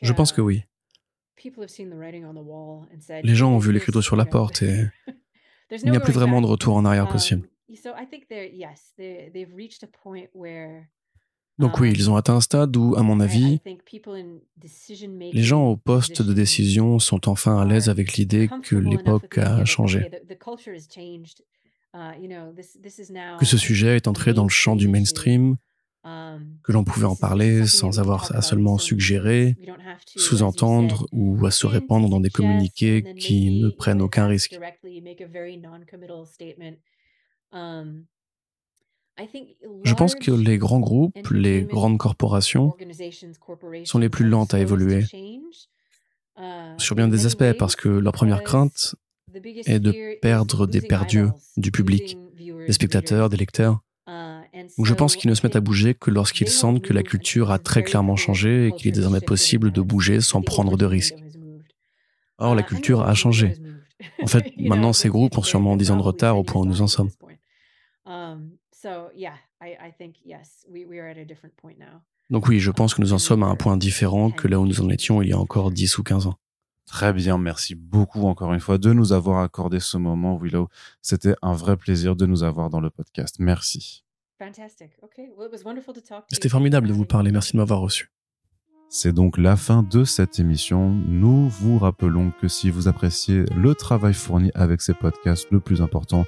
Je 0.03 0.13
pense 0.13 0.33
que 0.33 0.41
oui. 0.41 0.63
Les 3.23 3.35
gens 3.35 3.53
ont 3.53 3.59
vu 3.59 3.73
l'écriture 3.73 4.03
sur 4.03 4.17
la 4.17 4.25
porte 4.25 4.63
et 4.63 4.87
il 5.71 5.91
n'y 5.91 5.97
a 5.97 6.01
plus 6.01 6.13
vraiment 6.13 6.41
de 6.41 6.47
retour 6.47 6.77
en 6.77 6.85
arrière 6.85 7.09
possible. 7.09 7.49
Donc 11.59 11.81
oui, 11.81 11.93
ils 11.93 12.11
ont 12.11 12.17
atteint 12.17 12.37
un 12.37 12.41
stade 12.41 12.77
où, 12.77 12.95
à 12.97 13.03
mon 13.03 13.19
avis, 13.21 13.61
les 15.33 15.43
gens 15.43 15.67
au 15.67 15.77
poste 15.77 16.23
de 16.23 16.33
décision 16.33 16.99
sont 16.99 17.29
enfin 17.29 17.59
à 17.59 17.65
l'aise 17.65 17.89
avec 17.89 18.15
l'idée 18.15 18.49
que 18.63 18.77
l'époque 18.77 19.39
a 19.39 19.65
changé. 19.65 20.11
Que 23.39 23.45
ce 23.45 23.57
sujet 23.57 23.97
est 23.97 24.07
entré 24.07 24.35
dans 24.35 24.45
le 24.45 24.51
champ 24.51 24.77
du 24.77 24.89
mainstream, 24.89 25.57
que 26.05 26.73
l'on 26.73 26.85
pouvait 26.85 27.07
en 27.07 27.17
parler 27.17 27.67
sans 27.67 27.99
avoir 27.99 28.35
à 28.35 28.43
seulement 28.43 28.79
suggérer, 28.79 29.57
sous-entendre 30.17 31.07
ou 31.13 31.45
à 31.45 31.51
se 31.51 31.67
répandre 31.67 32.09
dans 32.09 32.21
des 32.21 32.31
communiqués 32.31 33.05
qui 33.19 33.61
ne 33.61 33.71
prennent 33.71 34.01
aucun 34.01 34.27
risque. 34.27 34.59
Je 39.85 39.95
pense 39.95 40.15
que 40.15 40.31
les 40.31 40.59
grands 40.59 40.81
groupes, 40.81 41.31
les 41.31 41.63
grandes 41.63 41.99
corporations 41.99 42.75
sont 43.85 43.99
les 43.99 44.09
plus 44.09 44.27
lentes 44.27 44.55
à 44.55 44.61
évoluer 44.61 45.05
sur 46.79 46.95
bien 46.95 47.09
des 47.09 47.27
aspects 47.27 47.53
parce 47.59 47.77
que 47.77 47.89
leur 47.89 48.13
première 48.13 48.43
crainte 48.43 48.95
est 49.67 49.81
de 49.81 50.19
perdre 50.21 50.67
des 50.67 50.81
perdus 50.81 51.27
du 51.57 51.71
public, 51.71 52.17
des 52.67 52.73
spectateurs, 52.73 53.29
des 53.29 53.37
lecteurs. 53.37 53.81
Donc 54.77 54.87
je 54.87 54.95
pense 54.95 55.17
qu'ils 55.17 55.31
ne 55.31 55.35
se 55.35 55.47
mettent 55.47 55.57
à 55.57 55.61
bouger 55.61 55.95
que 55.95 56.11
lorsqu'ils 56.11 56.49
sentent 56.49 56.83
que 56.83 56.93
la 56.93 57.03
culture 57.03 57.51
a 57.51 57.59
très 57.59 57.83
clairement 57.83 58.17
changé 58.17 58.69
et 58.69 58.73
qu'il 58.73 58.89
est 58.89 58.93
désormais 58.93 59.21
possible 59.21 59.73
de 59.73 59.81
bouger 59.81 60.21
sans 60.21 60.43
prendre 60.43 60.77
de 60.77 60.87
risques. 60.87 61.19
Or, 62.39 62.55
la 62.55 62.63
culture 62.63 63.03
a 63.03 63.15
changé. 63.15 63.55
En 64.23 64.27
fait, 64.27 64.53
maintenant, 64.59 64.93
ces 64.93 65.09
groupes 65.09 65.37
ont 65.37 65.43
sûrement 65.43 65.77
10 65.77 65.91
ans 65.91 65.97
de 65.97 66.03
retard 66.03 66.39
au 66.39 66.45
point 66.45 66.63
où 66.63 66.67
nous 66.67 66.83
en 66.83 66.87
sommes. 66.87 67.11
Donc 72.31 72.47
oui, 72.47 72.61
je 72.61 72.71
pense 72.71 72.95
que 72.95 73.01
nous 73.01 73.13
en 73.13 73.19
sommes 73.19 73.43
à 73.43 73.47
un 73.47 73.57
point 73.57 73.77
différent 73.77 74.31
que 74.31 74.47
là 74.49 74.61
où 74.61 74.67
nous 74.67 74.81
en 74.81 74.89
étions 74.91 75.23
il 75.23 75.31
y 75.31 75.33
a 75.33 75.39
encore 75.39 75.71
10 75.71 75.99
ou 75.99 76.03
15 76.03 76.27
ans. 76.27 76.39
Très 76.87 77.13
bien, 77.13 77.39
merci 77.39 77.75
beaucoup 77.75 78.23
encore 78.27 78.55
une 78.55 78.61
fois 78.61 78.79
de 78.79 78.93
nous 78.93 79.13
avoir 79.13 79.43
accordé 79.43 79.81
ce 79.81 79.99
moment, 79.99 80.39
Willow. 80.39 80.69
C'était 81.03 81.35
un 81.43 81.53
vrai 81.53 81.77
plaisir 81.77 82.17
de 82.17 82.25
nous 82.25 82.45
avoir 82.45 82.71
dans 82.71 82.81
le 82.81 82.89
podcast. 82.89 83.37
Merci. 83.39 84.05
C'était 86.31 86.49
formidable 86.49 86.89
de 86.89 86.93
vous 86.93 87.05
parler, 87.05 87.33
merci 87.33 87.53
de 87.53 87.59
m'avoir 87.59 87.81
reçu. 87.81 88.11
C'est 88.89 89.13
donc 89.13 89.37
la 89.37 89.57
fin 89.57 89.83
de 89.83 90.05
cette 90.05 90.39
émission. 90.39 90.91
Nous 90.91 91.49
vous 91.49 91.79
rappelons 91.79 92.33
que 92.41 92.49
si 92.49 92.71
vous 92.71 92.89
appréciez 92.89 93.45
le 93.55 93.75
travail 93.75 94.15
fourni 94.15 94.51
avec 94.55 94.81
ces 94.81 94.95
podcasts, 94.95 95.51
le 95.51 95.61
plus 95.61 95.83
important 95.83 96.25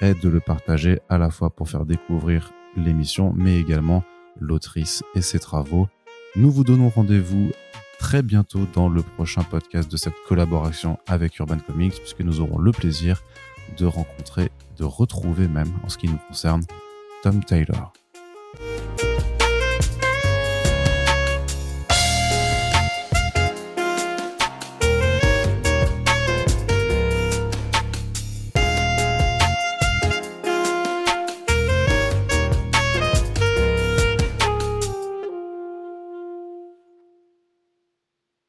est 0.00 0.20
de 0.22 0.28
le 0.28 0.40
partager 0.40 1.00
à 1.08 1.18
la 1.18 1.30
fois 1.30 1.50
pour 1.50 1.68
faire 1.68 1.84
découvrir 1.86 2.52
l'émission, 2.76 3.32
mais 3.36 3.58
également 3.58 4.02
l'autrice 4.40 5.02
et 5.14 5.22
ses 5.22 5.38
travaux. 5.38 5.88
Nous 6.36 6.50
vous 6.50 6.64
donnons 6.64 6.88
rendez-vous 6.88 7.50
très 7.98 8.22
bientôt 8.22 8.66
dans 8.72 8.88
le 8.88 9.02
prochain 9.02 9.42
podcast 9.42 9.90
de 9.90 9.96
cette 9.96 10.14
collaboration 10.26 10.98
avec 11.06 11.38
Urban 11.38 11.58
Comics, 11.58 11.94
puisque 11.94 12.20
nous 12.20 12.40
aurons 12.40 12.58
le 12.58 12.72
plaisir 12.72 13.22
de 13.76 13.86
rencontrer, 13.86 14.50
de 14.76 14.84
retrouver 14.84 15.48
même, 15.48 15.72
en 15.84 15.88
ce 15.88 15.98
qui 15.98 16.08
nous 16.08 16.18
concerne, 16.28 16.62
Tom 17.22 17.44
Taylor. 17.44 17.92